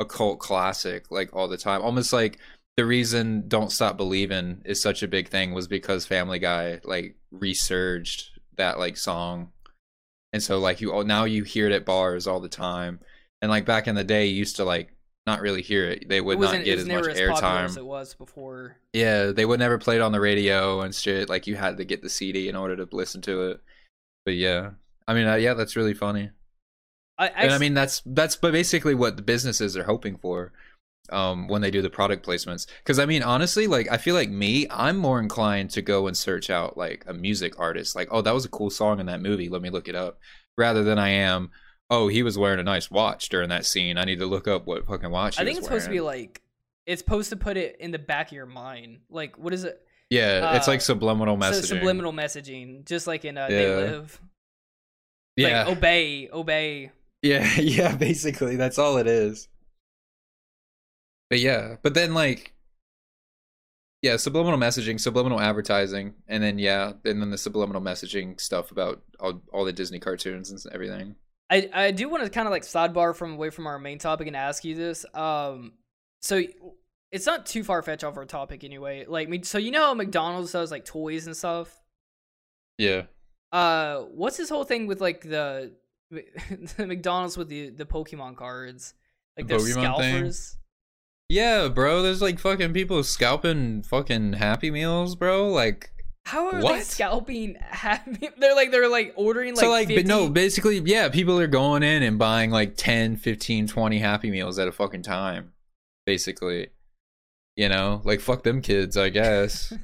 a 0.00 0.06
cult 0.06 0.38
classic 0.40 1.10
like 1.10 1.34
all 1.36 1.48
the 1.48 1.58
time. 1.58 1.82
Almost 1.82 2.14
like 2.14 2.38
the 2.78 2.86
reason 2.86 3.44
"Don't 3.46 3.70
Stop 3.70 3.98
Believing" 3.98 4.62
is 4.64 4.80
such 4.80 5.02
a 5.02 5.08
big 5.08 5.28
thing 5.28 5.52
was 5.52 5.68
because 5.68 6.06
Family 6.06 6.38
Guy 6.38 6.80
like 6.84 7.16
resurged 7.30 8.30
that 8.56 8.78
like 8.78 8.96
song, 8.96 9.52
and 10.32 10.42
so 10.42 10.58
like 10.58 10.80
you 10.80 11.04
now 11.04 11.24
you 11.24 11.44
hear 11.44 11.66
it 11.66 11.72
at 11.72 11.84
bars 11.84 12.26
all 12.26 12.40
the 12.40 12.48
time, 12.48 13.00
and 13.42 13.50
like 13.50 13.64
back 13.64 13.88
in 13.88 13.94
the 13.94 14.04
day, 14.04 14.26
you 14.26 14.34
used 14.34 14.56
to 14.56 14.64
like 14.64 14.92
not 15.26 15.40
really 15.40 15.62
hear 15.62 15.88
it. 15.88 16.08
They 16.08 16.20
would 16.20 16.38
it 16.38 16.40
not 16.40 16.64
get 16.64 16.78
as 16.78 16.86
much 16.86 16.94
never 16.94 17.10
as 17.10 17.18
airtime. 17.18 17.76
it 17.76 17.84
was 17.84 18.14
before. 18.14 18.76
Yeah, 18.92 19.26
they 19.26 19.44
would 19.44 19.60
never 19.60 19.78
play 19.78 19.96
it 19.96 20.02
on 20.02 20.12
the 20.12 20.20
radio 20.20 20.80
and 20.80 20.94
shit. 20.94 21.28
Like 21.28 21.46
you 21.46 21.56
had 21.56 21.76
to 21.76 21.84
get 21.84 22.02
the 22.02 22.08
CD 22.08 22.48
in 22.48 22.56
order 22.56 22.76
to 22.76 22.88
listen 22.92 23.20
to 23.22 23.50
it. 23.50 23.60
But 24.24 24.34
yeah, 24.34 24.70
I 25.06 25.14
mean, 25.14 25.26
uh, 25.26 25.36
yeah, 25.36 25.54
that's 25.54 25.76
really 25.76 25.94
funny. 25.94 26.30
I, 27.18 27.28
and 27.28 27.52
I 27.52 27.58
mean, 27.58 27.74
that's 27.74 28.02
that's 28.06 28.36
but 28.36 28.52
basically 28.52 28.94
what 28.94 29.16
the 29.16 29.22
businesses 29.22 29.76
are 29.76 29.84
hoping 29.84 30.16
for 30.16 30.52
um 31.12 31.48
when 31.48 31.62
they 31.62 31.70
do 31.70 31.82
the 31.82 31.90
product 31.90 32.26
placements. 32.26 32.66
Because 32.78 32.98
I 32.98 33.06
mean, 33.06 33.22
honestly, 33.22 33.66
like 33.66 33.90
I 33.90 33.96
feel 33.96 34.14
like 34.14 34.30
me, 34.30 34.66
I'm 34.70 34.96
more 34.96 35.20
inclined 35.20 35.70
to 35.70 35.82
go 35.82 36.06
and 36.06 36.16
search 36.16 36.50
out 36.50 36.76
like 36.76 37.04
a 37.06 37.14
music 37.14 37.58
artist. 37.58 37.94
Like, 37.96 38.08
oh, 38.10 38.22
that 38.22 38.34
was 38.34 38.44
a 38.44 38.48
cool 38.48 38.70
song 38.70 39.00
in 39.00 39.06
that 39.06 39.20
movie. 39.20 39.48
Let 39.48 39.62
me 39.62 39.70
look 39.70 39.88
it 39.88 39.94
up. 39.94 40.18
Rather 40.58 40.82
than 40.84 40.98
I 40.98 41.08
am, 41.10 41.50
oh, 41.90 42.08
he 42.08 42.22
was 42.22 42.36
wearing 42.38 42.60
a 42.60 42.64
nice 42.64 42.90
watch 42.90 43.28
during 43.28 43.48
that 43.48 43.64
scene. 43.66 43.96
I 43.98 44.04
need 44.04 44.18
to 44.18 44.26
look 44.26 44.46
up 44.48 44.66
what 44.66 44.86
fucking 44.86 45.10
watch. 45.10 45.36
He 45.36 45.42
I 45.42 45.44
think 45.44 45.58
it's 45.58 45.66
supposed 45.66 45.86
to 45.86 45.90
be 45.90 46.00
like 46.00 46.42
it's 46.86 47.00
supposed 47.00 47.30
to 47.30 47.36
put 47.36 47.56
it 47.56 47.76
in 47.80 47.90
the 47.90 47.98
back 47.98 48.28
of 48.28 48.32
your 48.32 48.46
mind. 48.46 49.00
Like 49.10 49.38
what 49.38 49.52
is 49.52 49.64
it? 49.64 49.80
yeah, 50.10 50.56
it's 50.56 50.66
uh, 50.66 50.72
like 50.72 50.80
subliminal 50.80 51.40
So 51.40 51.50
messaging. 51.50 51.64
subliminal 51.66 52.12
messaging, 52.12 52.84
just 52.84 53.06
like 53.06 53.24
in 53.24 53.38
uh, 53.38 53.46
They 53.48 53.74
Live. 53.74 54.20
yeah, 55.36 55.64
Like 55.64 55.76
obey, 55.76 56.28
obey. 56.32 56.90
Yeah, 57.22 57.46
yeah, 57.60 57.94
basically 57.96 58.56
that's 58.56 58.78
all 58.78 58.96
it 58.96 59.06
is. 59.06 59.46
But 61.30 61.38
yeah, 61.40 61.76
but 61.82 61.94
then 61.94 62.12
like 62.12 62.52
yeah, 64.02 64.16
subliminal 64.16 64.58
messaging, 64.58 64.98
subliminal 64.98 65.40
advertising, 65.40 66.14
and 66.26 66.42
then 66.42 66.58
yeah, 66.58 66.92
and 67.04 67.20
then 67.20 67.30
the 67.30 67.38
subliminal 67.38 67.82
messaging 67.82 68.40
stuff 68.40 68.70
about 68.70 69.02
all, 69.20 69.42
all 69.52 69.64
the 69.64 69.72
Disney 69.72 70.00
cartoons 70.00 70.50
and 70.50 70.60
everything. 70.74 71.14
I 71.50 71.68
I 71.72 71.90
do 71.90 72.08
want 72.08 72.24
to 72.24 72.30
kind 72.30 72.48
of 72.48 72.52
like 72.52 72.62
sidebar 72.62 73.14
from 73.14 73.34
away 73.34 73.50
from 73.50 73.66
our 73.66 73.78
main 73.78 73.98
topic 73.98 74.26
and 74.26 74.36
ask 74.36 74.64
you 74.64 74.74
this. 74.74 75.04
Um, 75.14 75.74
so 76.20 76.42
it's 77.12 77.26
not 77.26 77.44
too 77.44 77.62
far 77.62 77.82
fetched 77.82 78.04
off 78.04 78.16
our 78.16 78.24
topic 78.24 78.64
anyway. 78.64 79.04
Like, 79.06 79.28
me, 79.28 79.42
so 79.42 79.58
you 79.58 79.70
know 79.70 79.86
how 79.86 79.94
McDonald's 79.94 80.52
does 80.52 80.70
like 80.70 80.84
toys 80.84 81.26
and 81.26 81.36
stuff. 81.36 81.80
Yeah. 82.78 83.02
Uh, 83.52 84.02
what's 84.12 84.36
this 84.36 84.48
whole 84.48 84.64
thing 84.64 84.86
with 84.86 85.00
like 85.00 85.22
the, 85.22 85.72
the 86.10 86.86
McDonald's 86.86 87.36
with 87.36 87.48
the 87.48 87.70
the 87.70 87.84
Pokemon 87.84 88.36
cards, 88.36 88.94
like 89.36 89.46
The 89.46 89.54
Pokemon 89.54 89.98
thing? 89.98 90.32
Yeah, 91.30 91.68
bro, 91.68 92.02
there's 92.02 92.20
like 92.20 92.40
fucking 92.40 92.72
people 92.72 93.04
scalping 93.04 93.84
fucking 93.84 94.32
Happy 94.32 94.72
Meals, 94.72 95.14
bro. 95.14 95.48
Like 95.48 95.92
How 96.24 96.48
are 96.48 96.60
they 96.60 96.80
scalping? 96.80 97.56
Happy? 97.60 98.30
They're 98.38 98.56
like 98.56 98.72
they're 98.72 98.88
like 98.88 99.12
ordering 99.14 99.54
like 99.54 99.64
so 99.64 99.70
like 99.70 99.86
50 99.86 100.02
but 100.02 100.08
no, 100.08 100.28
basically 100.28 100.80
yeah, 100.80 101.08
people 101.08 101.38
are 101.38 101.46
going 101.46 101.84
in 101.84 102.02
and 102.02 102.18
buying 102.18 102.50
like 102.50 102.74
10, 102.76 103.16
15, 103.16 103.68
20 103.68 103.98
Happy 104.00 104.30
Meals 104.32 104.58
at 104.58 104.66
a 104.66 104.72
fucking 104.72 105.02
time. 105.02 105.52
Basically. 106.04 106.70
You 107.54 107.68
know, 107.68 108.02
like 108.04 108.18
fuck 108.20 108.42
them 108.42 108.60
kids, 108.60 108.96
I 108.96 109.08
guess. 109.10 109.72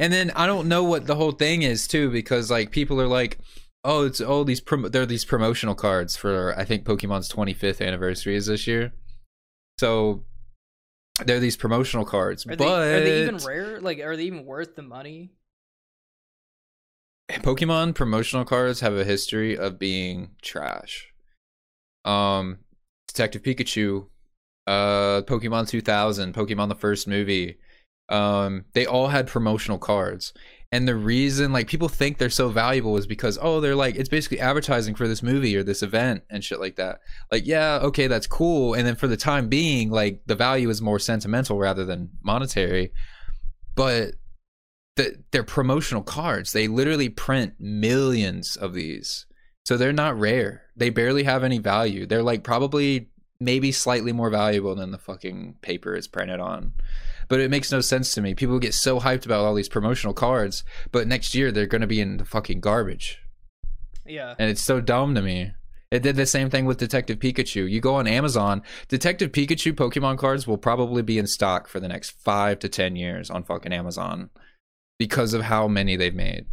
And 0.00 0.12
then 0.12 0.30
I 0.36 0.46
don't 0.46 0.68
know 0.68 0.84
what 0.84 1.08
the 1.08 1.16
whole 1.16 1.32
thing 1.32 1.62
is 1.62 1.88
too, 1.88 2.08
because 2.10 2.52
like 2.52 2.70
people 2.70 3.00
are 3.00 3.08
like, 3.08 3.38
oh, 3.82 4.06
it's 4.06 4.20
all 4.20 4.44
these 4.44 4.60
prom- 4.60 4.90
there 4.92 5.02
are 5.02 5.06
these 5.06 5.24
promotional 5.24 5.74
cards 5.74 6.16
for 6.16 6.54
I 6.56 6.64
think 6.64 6.84
Pokemon's 6.84 7.28
25th 7.32 7.84
anniversary 7.84 8.36
is 8.36 8.46
this 8.46 8.68
year. 8.68 8.92
So 9.80 10.22
there 11.24 11.36
are 11.36 11.40
these 11.40 11.56
promotional 11.56 12.04
cards, 12.04 12.46
Are 12.46 12.50
but 12.50 12.58
they, 12.58 12.66
are 12.66 13.00
they 13.00 13.22
even 13.22 13.36
rare? 13.38 13.80
Like, 13.80 14.00
are 14.00 14.16
they 14.16 14.24
even 14.24 14.44
worth 14.44 14.76
the 14.76 14.82
money? 14.82 15.32
Pokemon 17.30 17.94
promotional 17.94 18.44
cards 18.44 18.80
have 18.80 18.94
a 18.94 19.04
history 19.04 19.56
of 19.56 19.78
being 19.78 20.30
trash. 20.40 21.12
Um, 22.04 22.58
Detective 23.06 23.42
Pikachu, 23.42 24.06
uh, 24.66 25.22
Pokemon 25.22 25.68
2000, 25.68 26.34
Pokemon 26.34 26.68
the 26.68 26.74
first 26.74 27.06
movie, 27.06 27.58
um, 28.08 28.64
they 28.72 28.86
all 28.86 29.08
had 29.08 29.26
promotional 29.26 29.78
cards. 29.78 30.32
And 30.70 30.86
the 30.86 30.96
reason, 30.96 31.50
like, 31.50 31.66
people 31.66 31.88
think 31.88 32.18
they're 32.18 32.28
so 32.28 32.50
valuable 32.50 32.98
is 32.98 33.06
because, 33.06 33.38
oh, 33.40 33.60
they're 33.60 33.74
like, 33.74 33.96
it's 33.96 34.10
basically 34.10 34.38
advertising 34.38 34.94
for 34.94 35.08
this 35.08 35.22
movie 35.22 35.56
or 35.56 35.62
this 35.62 35.82
event 35.82 36.24
and 36.28 36.44
shit 36.44 36.60
like 36.60 36.76
that. 36.76 37.00
Like, 37.32 37.46
yeah, 37.46 37.78
okay, 37.84 38.06
that's 38.06 38.26
cool. 38.26 38.74
And 38.74 38.86
then 38.86 38.94
for 38.94 39.06
the 39.06 39.16
time 39.16 39.48
being, 39.48 39.90
like, 39.90 40.20
the 40.26 40.34
value 40.34 40.68
is 40.68 40.82
more 40.82 40.98
sentimental 40.98 41.58
rather 41.58 41.86
than 41.86 42.10
monetary. 42.22 42.92
But 43.76 44.16
the, 44.96 45.22
they're 45.30 45.42
promotional 45.42 46.02
cards. 46.02 46.52
They 46.52 46.68
literally 46.68 47.08
print 47.08 47.54
millions 47.58 48.54
of 48.56 48.74
these. 48.74 49.24
So 49.64 49.78
they're 49.78 49.92
not 49.92 50.18
rare. 50.18 50.64
They 50.76 50.90
barely 50.90 51.22
have 51.22 51.44
any 51.44 51.58
value. 51.58 52.04
They're 52.04 52.22
like 52.22 52.42
probably 52.42 53.08
maybe 53.40 53.72
slightly 53.72 54.12
more 54.12 54.28
valuable 54.30 54.74
than 54.74 54.90
the 54.90 54.98
fucking 54.98 55.56
paper 55.62 55.94
it's 55.94 56.06
printed 56.06 56.40
on. 56.40 56.74
But 57.28 57.40
it 57.40 57.50
makes 57.50 57.70
no 57.70 57.80
sense 57.80 58.14
to 58.14 58.22
me. 58.22 58.34
People 58.34 58.58
get 58.58 58.74
so 58.74 59.00
hyped 59.00 59.26
about 59.26 59.44
all 59.44 59.54
these 59.54 59.68
promotional 59.68 60.14
cards, 60.14 60.64
but 60.90 61.06
next 61.06 61.34
year 61.34 61.52
they're 61.52 61.66
going 61.66 61.82
to 61.82 61.86
be 61.86 62.00
in 62.00 62.16
the 62.16 62.24
fucking 62.24 62.60
garbage. 62.60 63.20
Yeah. 64.06 64.34
And 64.38 64.50
it's 64.50 64.62
so 64.62 64.80
dumb 64.80 65.14
to 65.14 65.22
me. 65.22 65.52
It 65.90 66.02
did 66.02 66.16
the 66.16 66.26
same 66.26 66.50
thing 66.50 66.66
with 66.66 66.78
Detective 66.78 67.18
Pikachu. 67.18 67.70
You 67.70 67.80
go 67.80 67.94
on 67.94 68.06
Amazon, 68.06 68.62
Detective 68.88 69.32
Pikachu 69.32 69.72
Pokemon 69.72 70.18
cards 70.18 70.46
will 70.46 70.58
probably 70.58 71.02
be 71.02 71.18
in 71.18 71.26
stock 71.26 71.66
for 71.66 71.80
the 71.80 71.88
next 71.88 72.10
five 72.10 72.58
to 72.58 72.68
10 72.68 72.96
years 72.96 73.30
on 73.30 73.42
fucking 73.42 73.72
Amazon 73.72 74.28
because 74.98 75.32
of 75.32 75.42
how 75.42 75.66
many 75.66 75.96
they've 75.96 76.14
made. 76.14 76.46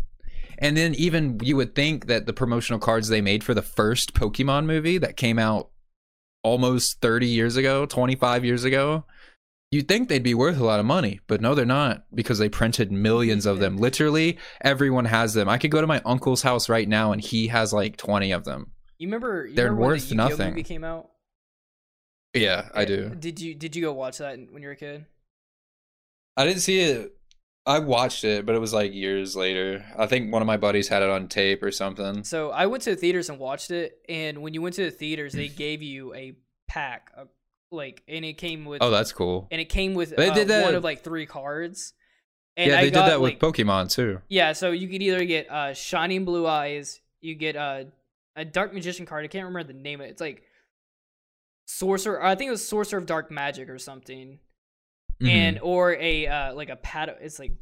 And 0.57 0.77
then 0.77 0.93
even 0.95 1.39
you 1.43 1.57
would 1.57 1.75
think 1.75 2.07
that 2.07 2.25
the 2.25 2.33
promotional 2.33 2.79
cards 2.79 3.09
they 3.09 3.19
made 3.19 3.43
for 3.43 3.53
the 3.53 3.61
first 3.61 4.13
Pokemon 4.13 4.65
movie 4.65 4.97
that 4.97 5.17
came 5.17 5.37
out 5.37 5.69
almost 6.43 7.01
30 7.01 7.27
years 7.27 7.57
ago, 7.57 7.85
25 7.85 8.45
years 8.45 8.63
ago, 8.63 9.03
you'd 9.71 9.87
think 9.87 10.09
they'd 10.09 10.23
be 10.23 10.33
worth 10.33 10.59
a 10.59 10.63
lot 10.63 10.79
of 10.79 10.85
money, 10.85 11.19
but 11.27 11.41
no, 11.41 11.55
they're 11.55 11.65
not 11.65 12.05
because 12.13 12.39
they 12.39 12.49
printed 12.49 12.91
millions 12.91 13.45
of 13.45 13.59
them. 13.59 13.77
Literally, 13.77 14.37
everyone 14.61 15.05
has 15.05 15.33
them. 15.33 15.49
I 15.49 15.57
could 15.57 15.71
go 15.71 15.81
to 15.81 15.87
my 15.87 16.01
uncle's 16.05 16.41
house 16.41 16.69
right 16.69 16.87
now 16.87 17.11
and 17.11 17.21
he 17.21 17.47
has 17.47 17.73
like 17.73 17.97
20 17.97 18.31
of 18.31 18.45
them. 18.45 18.71
You 18.97 19.07
remember? 19.07 19.45
You 19.45 19.55
They're 19.55 19.65
remember 19.65 19.81
when 19.81 19.89
worth 19.91 20.09
the 20.09 20.15
nothing. 20.15 20.49
Movie 20.49 20.63
came 20.63 20.83
out. 20.83 21.09
Yeah, 22.33 22.69
I 22.73 22.83
eh, 22.83 22.85
do. 22.85 23.09
Did 23.09 23.39
you 23.39 23.55
Did 23.55 23.75
you 23.75 23.81
go 23.81 23.93
watch 23.93 24.17
that 24.19 24.37
when 24.51 24.61
you 24.61 24.67
were 24.67 24.73
a 24.73 24.77
kid? 24.77 25.05
I 26.37 26.45
didn't 26.45 26.61
see 26.61 26.79
it. 26.79 27.15
I 27.65 27.79
watched 27.79 28.23
it, 28.23 28.45
but 28.45 28.53
it 28.53 28.59
was 28.59 28.73
like 28.73 28.93
years 28.93 29.35
later. 29.35 29.83
I 29.97 30.05
think 30.05 30.31
one 30.31 30.41
of 30.41 30.45
my 30.45 30.57
buddies 30.57 30.87
had 30.87 31.01
it 31.01 31.09
on 31.09 31.27
tape 31.27 31.63
or 31.63 31.71
something. 31.71 32.23
So 32.23 32.51
I 32.51 32.67
went 32.67 32.83
to 32.83 32.91
the 32.91 32.95
theaters 32.95 33.29
and 33.29 33.39
watched 33.39 33.71
it, 33.71 33.97
and 34.07 34.43
when 34.43 34.53
you 34.53 34.61
went 34.61 34.75
to 34.75 34.85
the 34.85 34.91
theaters, 34.91 35.33
they 35.33 35.47
mm. 35.47 35.55
gave 35.55 35.81
you 35.81 36.13
a 36.13 36.35
pack, 36.67 37.09
of, 37.17 37.29
like, 37.71 38.03
and 38.07 38.23
it 38.25 38.33
came 38.37 38.65
with, 38.65 38.81
Oh, 38.81 38.89
that's 38.89 39.11
cool. 39.11 39.47
and 39.51 39.59
it 39.59 39.65
came 39.69 39.93
with 39.93 40.15
They 40.15 40.29
uh, 40.29 40.33
did 40.33 40.47
that- 40.49 40.63
one 40.65 40.75
of 40.75 40.83
like 40.83 41.03
three 41.03 41.25
cards. 41.25 41.93
And 42.57 42.71
yeah, 42.71 42.77
I 42.77 42.81
they 42.85 42.91
got, 42.91 43.03
did 43.05 43.11
that 43.11 43.21
like, 43.21 43.41
with 43.41 43.53
Pokemon 43.53 43.91
too. 43.93 44.21
Yeah, 44.29 44.53
so 44.53 44.71
you 44.71 44.87
could 44.87 45.01
either 45.01 45.25
get 45.25 45.49
uh 45.51 45.73
Shining 45.73 46.23
Blue 46.23 46.47
Eyes, 46.47 47.01
you 47.19 47.35
get 47.35 47.57
uh, 47.57 47.83
a 48.37 48.45
Dark 48.45 48.73
Magician 48.73 49.05
card. 49.05 49.25
I 49.25 49.27
can't 49.27 49.45
remember 49.45 49.73
the 49.73 49.77
name 49.77 49.99
of 49.99 50.07
it. 50.07 50.11
It's 50.11 50.21
like 50.21 50.43
Sorcerer. 51.67 52.23
I 52.23 52.35
think 52.35 52.47
it 52.47 52.51
was 52.51 52.65
Sorcerer 52.65 52.99
of 52.99 53.05
Dark 53.07 53.29
Magic 53.31 53.69
or 53.69 53.77
something. 53.77 54.39
Mhm. 55.21 55.29
And 55.29 55.59
or 55.61 55.95
a 55.95 56.27
uh 56.27 56.53
like 56.53 56.69
a 56.69 56.75
pad 56.77 57.13
it's 57.21 57.39
like 57.39 57.53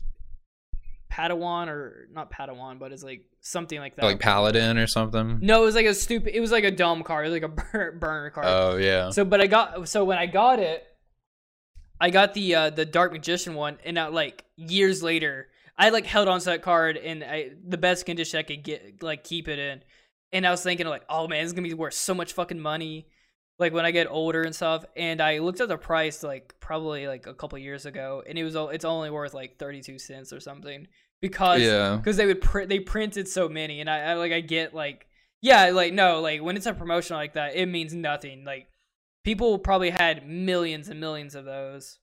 Padawan 1.11 1.67
or 1.67 2.07
not 2.11 2.31
Padawan, 2.31 2.79
but 2.79 2.91
it's 2.91 3.03
like 3.03 3.25
something 3.43 3.77
like 3.79 3.95
that. 3.97 4.05
like 4.05 4.19
Paladin 4.19 4.77
or 4.77 4.87
something. 4.87 5.39
no, 5.41 5.61
it 5.61 5.65
was 5.65 5.75
like 5.75 5.85
a 5.85 5.93
stupid 5.93 6.35
it 6.35 6.39
was 6.39 6.51
like 6.51 6.63
a 6.63 6.71
dumb 6.71 7.03
card, 7.03 7.27
it 7.27 7.29
was 7.29 7.41
like 7.41 7.51
a 7.51 7.61
bur- 7.71 7.91
burner 7.91 8.29
card. 8.31 8.45
Oh 8.47 8.77
yeah. 8.77 9.11
So, 9.11 9.23
but 9.23 9.41
I 9.41 9.47
got 9.47 9.87
so 9.87 10.03
when 10.05 10.17
I 10.17 10.25
got 10.25 10.59
it, 10.59 10.83
I 11.99 12.09
got 12.09 12.33
the 12.33 12.55
uh, 12.55 12.69
the 12.69 12.85
Dark 12.85 13.11
Magician 13.11 13.53
one, 13.53 13.77
and 13.85 13.97
like 14.13 14.43
years 14.55 15.03
later, 15.03 15.49
I 15.77 15.89
like 15.89 16.05
held 16.05 16.27
on 16.27 16.39
to 16.39 16.45
that 16.45 16.61
card 16.61 16.97
in 16.97 17.23
I, 17.23 17.51
the 17.67 17.77
best 17.77 18.05
condition 18.05 18.39
I 18.39 18.43
could 18.43 18.63
get, 18.63 19.03
like 19.03 19.23
keep 19.23 19.47
it 19.47 19.59
in. 19.59 19.83
And 20.31 20.47
I 20.47 20.51
was 20.51 20.63
thinking 20.63 20.87
like, 20.87 21.03
oh 21.09 21.27
man, 21.27 21.43
it's 21.43 21.53
gonna 21.53 21.67
be 21.67 21.73
worth 21.73 21.93
so 21.93 22.13
much 22.15 22.33
fucking 22.33 22.59
money, 22.59 23.07
like 23.59 23.71
when 23.73 23.85
I 23.85 23.91
get 23.91 24.07
older 24.09 24.41
and 24.41 24.55
stuff. 24.55 24.83
And 24.95 25.21
I 25.21 25.39
looked 25.39 25.61
at 25.61 25.67
the 25.67 25.77
price 25.77 26.23
like 26.23 26.55
probably 26.59 27.07
like 27.07 27.27
a 27.27 27.33
couple 27.33 27.57
years 27.59 27.85
ago, 27.85 28.23
and 28.27 28.37
it 28.37 28.43
was 28.43 28.55
it's 28.73 28.85
only 28.85 29.09
worth 29.11 29.33
like 29.33 29.57
thirty 29.59 29.81
two 29.81 29.99
cents 29.99 30.33
or 30.33 30.39
something 30.39 30.87
because 31.23 31.61
yeah. 31.61 31.95
because 31.95 32.17
they 32.17 32.25
would 32.25 32.41
print 32.41 32.67
they 32.67 32.79
printed 32.79 33.29
so 33.29 33.47
many 33.47 33.79
and 33.79 33.89
I, 33.89 33.99
I 33.99 34.13
like 34.15 34.33
i 34.33 34.41
get 34.41 34.73
like 34.73 35.07
yeah 35.41 35.69
like 35.69 35.93
no 35.93 36.19
like 36.19 36.41
when 36.41 36.57
it's 36.57 36.65
a 36.65 36.73
promotion 36.73 37.15
like 37.15 37.35
that 37.35 37.55
it 37.55 37.67
means 37.67 37.93
nothing 37.93 38.43
like 38.43 38.67
people 39.23 39.57
probably 39.57 39.89
had 39.89 40.27
millions 40.27 40.89
and 40.89 40.99
millions 40.99 41.33
of 41.33 41.45
those 41.45 41.99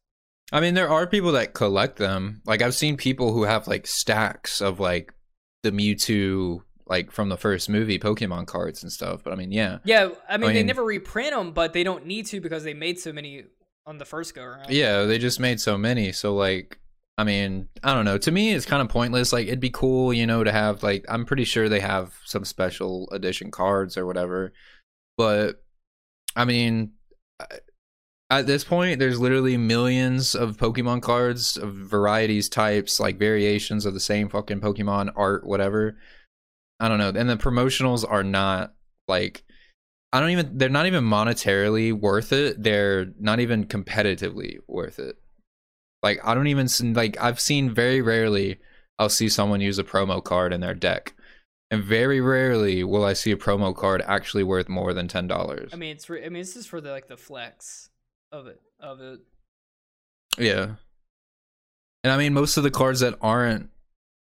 I 0.52 0.60
mean, 0.60 0.74
there 0.74 0.90
are 0.90 1.06
people 1.06 1.32
that 1.32 1.54
collect 1.54 1.96
them. 1.96 2.42
Like 2.44 2.62
I've 2.62 2.74
seen 2.74 2.96
people 2.96 3.32
who 3.32 3.44
have 3.44 3.68
like 3.68 3.86
stacks 3.86 4.60
of 4.60 4.80
like 4.80 5.14
the 5.62 5.70
Mewtwo, 5.70 6.62
like 6.86 7.12
from 7.12 7.28
the 7.28 7.36
first 7.36 7.68
movie, 7.68 7.98
Pokemon 7.98 8.46
cards 8.46 8.82
and 8.82 8.90
stuff. 8.90 9.22
But 9.22 9.32
I 9.32 9.36
mean, 9.36 9.52
yeah, 9.52 9.78
yeah 9.84 10.08
i 10.28 10.36
mean, 10.36 10.48
they 10.48 10.54
mean- 10.56 10.66
never 10.66 10.84
reprint 10.84 11.30
them 11.32 11.52
but 11.52 11.72
they 11.72 11.84
don't 11.84 12.06
need 12.06 12.26
to 12.26 12.40
because 12.40 12.64
they 12.64 12.74
made 12.74 12.98
so 12.98 13.12
many 13.12 13.44
on 13.86 13.98
the 13.98 14.04
first 14.04 14.34
go 14.34 14.42
around. 14.42 14.70
Yeah, 14.70 15.02
they 15.02 15.18
just 15.18 15.40
made 15.40 15.60
so 15.60 15.78
many. 15.78 16.12
So 16.12 16.34
like, 16.34 16.78
I 17.20 17.24
mean, 17.24 17.68
I 17.84 17.92
don't 17.92 18.06
know. 18.06 18.16
To 18.16 18.30
me, 18.30 18.54
it's 18.54 18.64
kind 18.64 18.80
of 18.80 18.88
pointless. 18.88 19.30
Like, 19.30 19.46
it'd 19.46 19.60
be 19.60 19.68
cool, 19.68 20.10
you 20.10 20.26
know, 20.26 20.42
to 20.42 20.50
have 20.50 20.82
like 20.82 21.04
I'm 21.06 21.26
pretty 21.26 21.44
sure 21.44 21.68
they 21.68 21.80
have 21.80 22.14
some 22.24 22.46
special 22.46 23.10
edition 23.12 23.50
cards 23.50 23.98
or 23.98 24.06
whatever. 24.06 24.54
But 25.18 25.62
I 26.34 26.46
mean, 26.46 26.92
at 28.30 28.46
this 28.46 28.64
point, 28.64 29.00
there's 29.00 29.20
literally 29.20 29.58
millions 29.58 30.34
of 30.34 30.56
Pokemon 30.56 31.02
cards 31.02 31.58
of 31.58 31.74
varieties, 31.74 32.48
types, 32.48 32.98
like 32.98 33.18
variations 33.18 33.84
of 33.84 33.92
the 33.92 34.00
same 34.00 34.30
fucking 34.30 34.62
Pokemon 34.62 35.12
art, 35.14 35.46
whatever. 35.46 35.98
I 36.80 36.88
don't 36.88 36.96
know. 36.96 37.12
And 37.14 37.28
the 37.28 37.36
promotionals 37.36 38.02
are 38.10 38.24
not 38.24 38.72
like 39.08 39.44
I 40.10 40.20
don't 40.20 40.30
even 40.30 40.56
they're 40.56 40.70
not 40.70 40.86
even 40.86 41.04
monetarily 41.04 41.92
worth 41.92 42.32
it. 42.32 42.62
They're 42.62 43.08
not 43.20 43.40
even 43.40 43.66
competitively 43.66 44.56
worth 44.66 44.98
it. 44.98 45.16
Like 46.02 46.20
I 46.24 46.34
don't 46.34 46.46
even 46.46 46.68
like 46.94 47.20
I've 47.20 47.40
seen 47.40 47.74
very 47.74 48.00
rarely 48.00 48.58
I'll 48.98 49.08
see 49.08 49.28
someone 49.28 49.60
use 49.60 49.78
a 49.78 49.84
promo 49.84 50.22
card 50.22 50.52
in 50.52 50.60
their 50.60 50.74
deck. 50.74 51.14
And 51.72 51.84
very 51.84 52.20
rarely 52.20 52.82
will 52.82 53.04
I 53.04 53.12
see 53.12 53.30
a 53.30 53.36
promo 53.36 53.74
card 53.74 54.02
actually 54.04 54.42
worth 54.42 54.68
more 54.68 54.92
than 54.92 55.08
ten 55.08 55.26
dollars. 55.26 55.70
I 55.72 55.76
mean, 55.76 55.92
it's 55.92 56.10
re- 56.10 56.24
I 56.24 56.28
mean, 56.28 56.42
this 56.42 56.56
is 56.56 56.66
for 56.66 56.80
the 56.80 56.90
like 56.90 57.06
the 57.06 57.16
flex 57.16 57.90
of 58.32 58.46
it 58.46 58.60
of 58.80 59.00
it. 59.00 59.20
Yeah, 60.36 60.74
and 62.02 62.12
I 62.12 62.16
mean 62.16 62.34
most 62.34 62.56
of 62.56 62.62
the 62.62 62.70
cards 62.70 63.00
that 63.00 63.16
aren't 63.20 63.70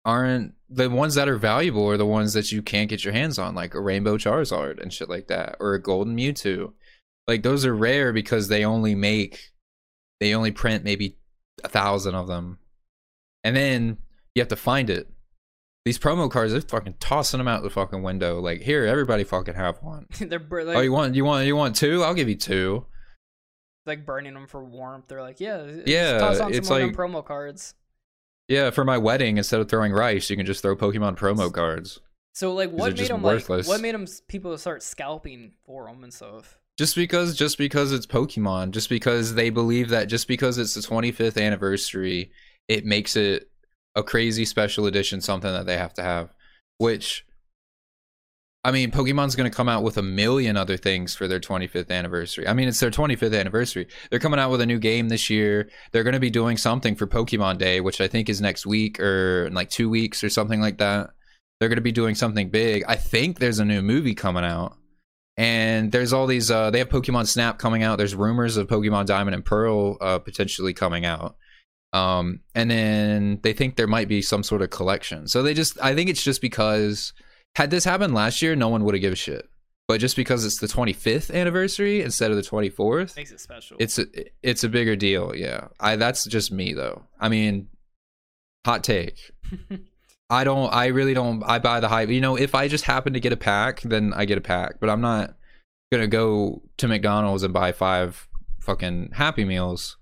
aren't 0.03 0.55
the 0.69 0.89
ones 0.89 1.15
that 1.15 1.29
are 1.29 1.37
valuable 1.37 1.87
are 1.87 1.97
the 1.97 2.05
ones 2.05 2.33
that 2.33 2.51
you 2.51 2.61
can't 2.61 2.89
get 2.89 3.03
your 3.03 3.13
hands 3.13 3.37
on, 3.37 3.55
like 3.55 3.75
a 3.75 3.81
Rainbow 3.81 4.17
Charizard 4.17 4.81
and 4.81 4.91
shit 4.91 5.09
like 5.09 5.27
that, 5.27 5.57
or 5.59 5.73
a 5.73 5.81
Golden 5.81 6.15
Mewtwo. 6.15 6.73
Like 7.27 7.43
those 7.43 7.65
are 7.65 7.75
rare 7.75 8.13
because 8.13 8.47
they 8.47 8.65
only 8.65 8.95
make 8.95 9.51
they 10.19 10.33
only 10.33 10.51
print 10.51 10.83
maybe 10.83 11.17
a 11.63 11.69
thousand 11.69 12.15
of 12.15 12.27
them, 12.27 12.59
and 13.43 13.55
then 13.55 13.97
you 14.35 14.41
have 14.41 14.49
to 14.49 14.55
find 14.55 14.89
it 14.89 15.07
these 15.85 15.97
promo 15.97 16.29
cards, 16.29 16.51
they're 16.51 16.61
fucking 16.61 16.95
tossing 16.99 17.39
them 17.39 17.47
out 17.47 17.63
the 17.63 17.69
fucking 17.69 18.03
window. 18.03 18.39
Like, 18.39 18.61
here, 18.61 18.85
everybody 18.85 19.23
fucking 19.23 19.55
have 19.55 19.81
one. 19.81 20.05
they're 20.19 20.39
bur- 20.39 20.63
like, 20.63 20.77
oh, 20.77 20.81
you 20.81 20.91
want, 20.91 21.15
you 21.15 21.25
want, 21.25 21.45
you 21.45 21.55
want 21.55 21.75
two? 21.75 22.03
I'll 22.03 22.13
give 22.13 22.29
you 22.29 22.35
two. 22.35 22.85
Like 23.87 24.05
burning 24.05 24.35
them 24.35 24.45
for 24.45 24.63
warmth. 24.63 25.07
They're 25.07 25.23
like, 25.23 25.39
yeah, 25.39 25.65
yeah. 25.87 26.19
Toss 26.19 26.39
on 26.39 26.53
it's 26.53 26.69
like 26.69 26.93
promo 26.93 27.25
cards. 27.25 27.73
Yeah, 28.47 28.69
for 28.69 28.83
my 28.83 28.99
wedding, 28.99 29.37
instead 29.37 29.59
of 29.59 29.69
throwing 29.69 29.91
rice, 29.91 30.29
you 30.29 30.37
can 30.37 30.45
just 30.45 30.61
throw 30.61 30.75
Pokemon 30.75 31.17
promo 31.17 31.51
cards. 31.51 31.99
So, 32.33 32.53
like, 32.53 32.69
what 32.69 32.95
made 32.95 33.07
them 33.07 33.23
worthless. 33.23 33.67
like? 33.67 33.73
What 33.73 33.81
made 33.81 33.95
them 33.95 34.05
people 34.27 34.55
start 34.59 34.83
scalping 34.83 35.53
for 35.65 35.87
them 35.87 36.03
and 36.03 36.13
stuff? 36.13 36.59
Just 36.77 36.95
because, 36.95 37.35
just 37.35 37.57
because 37.57 37.91
it's 37.91 38.07
Pokemon, 38.07 38.71
just 38.71 38.89
because 38.89 39.35
they 39.35 39.49
believe 39.49 39.89
that, 39.89 40.05
just 40.05 40.27
because 40.27 40.57
it's 40.57 40.73
the 40.73 40.81
25th 40.81 41.41
anniversary, 41.41 42.31
it 42.67 42.85
makes 42.85 43.15
it 43.15 43.49
a 43.95 44.03
crazy 44.03 44.45
special 44.45 44.85
edition, 44.85 45.21
something 45.21 45.51
that 45.51 45.65
they 45.65 45.77
have 45.77 45.93
to 45.95 46.01
have. 46.01 46.33
Which, 46.77 47.25
I 48.63 48.71
mean, 48.71 48.91
Pokemon's 48.91 49.35
going 49.35 49.49
to 49.49 49.55
come 49.55 49.69
out 49.69 49.83
with 49.83 49.97
a 49.97 50.01
million 50.01 50.55
other 50.55 50.77
things 50.77 51.13
for 51.13 51.27
their 51.27 51.39
25th 51.39 51.91
anniversary. 51.91 52.47
I 52.47 52.53
mean, 52.53 52.67
it's 52.67 52.79
their 52.79 52.91
25th 52.91 53.37
anniversary. 53.37 53.87
They're 54.09 54.19
coming 54.19 54.39
out 54.39 54.51
with 54.51 54.61
a 54.61 54.65
new 54.65 54.79
game 54.79 55.09
this 55.09 55.29
year. 55.29 55.69
They're 55.91 56.03
going 56.03 56.13
to 56.13 56.19
be 56.19 56.29
doing 56.29 56.57
something 56.57 56.95
for 56.95 57.05
Pokemon 57.05 57.57
Day, 57.57 57.81
which 57.81 58.01
I 58.01 58.07
think 58.07 58.29
is 58.29 58.41
next 58.41 58.65
week 58.65 58.99
or 58.99 59.49
like 59.51 59.69
two 59.69 59.89
weeks 59.89 60.23
or 60.23 60.29
something 60.29 60.61
like 60.61 60.77
that. 60.77 61.09
They're 61.59 61.69
going 61.69 61.77
to 61.77 61.81
be 61.81 61.91
doing 61.91 62.15
something 62.15 62.49
big. 62.49 62.83
I 62.87 62.95
think 62.95 63.37
there's 63.37 63.59
a 63.59 63.65
new 63.65 63.81
movie 63.81 64.15
coming 64.15 64.43
out. 64.43 64.77
And 65.41 65.91
there's 65.91 66.13
all 66.13 66.27
these, 66.27 66.51
uh, 66.51 66.69
they 66.69 66.77
have 66.77 66.89
Pokemon 66.89 67.25
Snap 67.25 67.57
coming 67.57 67.81
out. 67.81 67.97
There's 67.97 68.13
rumors 68.13 68.57
of 68.57 68.67
Pokemon 68.67 69.07
Diamond 69.07 69.33
and 69.33 69.43
Pearl 69.43 69.97
uh, 69.99 70.19
potentially 70.19 70.71
coming 70.71 71.03
out. 71.03 71.35
Um, 71.93 72.41
and 72.53 72.69
then 72.69 73.39
they 73.41 73.53
think 73.53 73.75
there 73.75 73.87
might 73.87 74.07
be 74.07 74.21
some 74.21 74.43
sort 74.43 74.61
of 74.61 74.69
collection. 74.69 75.27
So 75.27 75.41
they 75.41 75.55
just, 75.55 75.81
I 75.81 75.95
think 75.95 76.11
it's 76.11 76.21
just 76.21 76.41
because 76.41 77.11
had 77.55 77.71
this 77.71 77.83
happened 77.83 78.13
last 78.13 78.43
year, 78.43 78.55
no 78.55 78.69
one 78.69 78.83
would 78.83 78.93
have 78.93 79.01
given 79.01 79.13
a 79.13 79.15
shit. 79.15 79.49
But 79.87 79.99
just 79.99 80.15
because 80.15 80.45
it's 80.45 80.59
the 80.59 80.67
25th 80.67 81.33
anniversary 81.33 82.03
instead 82.03 82.29
of 82.29 82.37
the 82.37 82.43
24th, 82.43 83.15
makes 83.15 83.31
it 83.31 83.39
special. 83.39 83.77
It's 83.79 83.97
a, 83.97 84.05
it's 84.43 84.63
a 84.63 84.69
bigger 84.69 84.95
deal. 84.95 85.35
Yeah, 85.35 85.69
I 85.79 85.95
that's 85.95 86.23
just 86.27 86.51
me 86.51 86.73
though. 86.73 87.01
I 87.19 87.29
mean, 87.29 87.67
hot 88.63 88.83
take. 88.83 89.17
I 90.31 90.45
don't. 90.45 90.73
I 90.73 90.87
really 90.87 91.13
don't. 91.13 91.43
I 91.43 91.59
buy 91.59 91.81
the 91.81 91.89
hype. 91.89 92.09
You 92.09 92.21
know, 92.21 92.37
if 92.37 92.55
I 92.55 92.69
just 92.69 92.85
happen 92.85 93.11
to 93.13 93.19
get 93.19 93.33
a 93.33 93.37
pack, 93.37 93.81
then 93.81 94.13
I 94.13 94.23
get 94.23 94.37
a 94.37 94.41
pack. 94.41 94.79
But 94.79 94.89
I'm 94.89 95.01
not 95.01 95.35
gonna 95.91 96.07
go 96.07 96.61
to 96.77 96.87
McDonald's 96.87 97.43
and 97.43 97.53
buy 97.53 97.73
five 97.73 98.29
fucking 98.61 99.11
Happy 99.13 99.43
Meals 99.43 99.97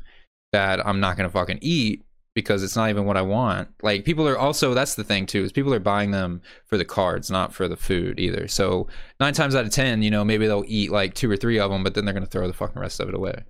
that 0.54 0.86
I'm 0.86 1.00
not 1.00 1.18
gonna 1.18 1.32
fucking 1.32 1.60
eat 1.62 2.06
because 2.36 2.62
it's 2.62 2.76
not 2.76 2.92
even 2.92 3.06
what 3.06 3.18
I 3.18 3.24
want. 3.24 3.70
Like 3.82 4.06
people 4.06 4.28
are 4.28 4.38
also 4.38 4.76
that's 4.76 4.94
the 4.94 5.04
thing 5.04 5.26
too 5.26 5.44
is 5.44 5.52
people 5.52 5.74
are 5.74 5.80
buying 5.80 6.12
them 6.12 6.44
for 6.68 6.78
the 6.78 6.86
cards, 6.86 7.32
not 7.32 7.52
for 7.52 7.68
the 7.68 7.76
food 7.76 8.20
either. 8.20 8.48
So 8.48 8.88
nine 9.20 9.34
times 9.34 9.56
out 9.56 9.66
of 9.66 9.72
ten, 9.72 10.04
you 10.04 10.12
know, 10.12 10.24
maybe 10.24 10.46
they'll 10.46 10.64
eat 10.68 10.92
like 10.92 11.16
two 11.16 11.30
or 11.30 11.38
three 11.38 11.60
of 11.60 11.72
them, 11.72 11.84
but 11.84 11.96
then 11.96 12.06
they're 12.06 12.14
gonna 12.14 12.28
throw 12.28 12.46
the 12.46 12.54
fucking 12.54 12.80
rest 12.80 13.00
of 13.00 13.10
it 13.10 13.16
away. 13.16 13.44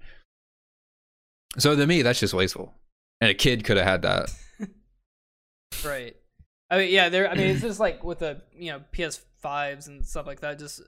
So 1.57 1.75
to 1.75 1.87
me, 1.87 2.03
that's 2.03 2.21
just 2.21 2.33
wasteful. 2.33 2.73
And 3.19 3.29
a 3.29 3.33
kid 3.33 3.65
could 3.65 3.75
have 3.75 3.85
had 3.85 4.01
that. 4.03 4.31
right. 5.85 6.15
I 6.69 6.77
mean, 6.77 6.91
yeah, 6.91 7.09
there. 7.09 7.29
I 7.29 7.35
mean, 7.35 7.47
it's 7.47 7.61
just 7.61 7.79
like 7.79 8.03
with 8.03 8.19
the 8.19 8.41
you 8.53 8.71
know 8.71 8.81
PS5s 8.93 9.87
and 9.87 10.05
stuff 10.05 10.27
like 10.27 10.41
that. 10.41 10.59
Just 10.59 10.81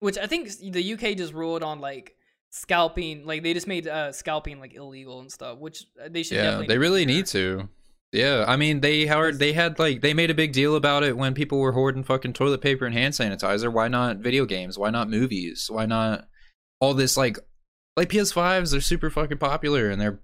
which 0.00 0.18
I 0.18 0.26
think 0.26 0.50
the 0.58 0.94
UK 0.94 1.16
just 1.16 1.32
ruled 1.32 1.62
on 1.62 1.80
like 1.80 2.16
scalping 2.52 3.24
like 3.24 3.42
they 3.42 3.54
just 3.54 3.66
made 3.66 3.88
uh 3.88 4.12
scalping 4.12 4.60
like 4.60 4.74
illegal 4.74 5.20
and 5.20 5.32
stuff 5.32 5.58
which 5.58 5.86
uh, 6.02 6.08
they 6.10 6.22
should 6.22 6.36
yeah 6.36 6.62
they 6.68 6.76
really 6.76 7.06
need 7.06 7.24
to 7.24 7.66
yeah 8.12 8.44
i 8.46 8.56
mean 8.56 8.80
they 8.80 9.06
howard 9.06 9.38
they 9.38 9.54
had 9.54 9.78
like 9.78 10.02
they 10.02 10.12
made 10.12 10.30
a 10.30 10.34
big 10.34 10.52
deal 10.52 10.76
about 10.76 11.02
it 11.02 11.16
when 11.16 11.32
people 11.32 11.58
were 11.58 11.72
hoarding 11.72 12.04
fucking 12.04 12.34
toilet 12.34 12.60
paper 12.60 12.84
and 12.84 12.94
hand 12.94 13.14
sanitizer 13.14 13.72
why 13.72 13.88
not 13.88 14.18
video 14.18 14.44
games 14.44 14.78
why 14.78 14.90
not 14.90 15.08
movies 15.08 15.68
why 15.70 15.86
not 15.86 16.26
all 16.78 16.92
this 16.92 17.16
like 17.16 17.38
like 17.96 18.10
ps5s 18.10 18.72
they're 18.72 18.82
super 18.82 19.08
fucking 19.08 19.38
popular 19.38 19.88
and 19.88 19.98
they're 19.98 20.20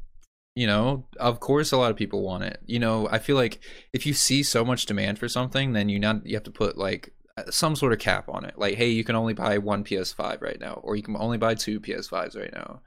you 0.59 0.67
know 0.67 1.05
of 1.19 1.39
course 1.41 1.71
a 1.73 1.77
lot 1.77 1.91
of 1.91 1.97
people 1.97 2.23
want 2.23 2.43
it 2.43 2.59
you 2.67 2.79
know 2.79 3.09
i 3.11 3.19
feel 3.19 3.37
like 3.37 3.61
if 3.93 4.05
you 4.07 4.13
see 4.13 4.43
so 4.43 4.65
much 4.65 4.87
demand 4.87 5.19
for 5.19 5.29
something 5.29 5.73
then 5.73 5.89
you 5.89 5.99
not 5.99 6.27
you 6.27 6.35
have 6.35 6.43
to 6.43 6.51
put 6.51 6.77
like 6.77 7.13
some 7.51 7.77
sort 7.77 7.93
of 7.93 7.99
cap 7.99 8.29
on 8.29 8.45
it. 8.45 8.59
Like, 8.59 8.75
hey, 8.75 8.89
you 8.89 9.05
can 9.05 9.17
only 9.17 9.35
buy 9.35 9.59
one 9.59 9.85
PS5 9.85 10.43
right 10.43 10.61
now, 10.61 10.81
or 10.83 10.97
you 10.97 11.03
can 11.03 11.17
only 11.17 11.39
buy 11.39 11.55
two 11.55 11.81
PS5s 11.81 12.37
right 12.37 12.53
now. 12.53 12.81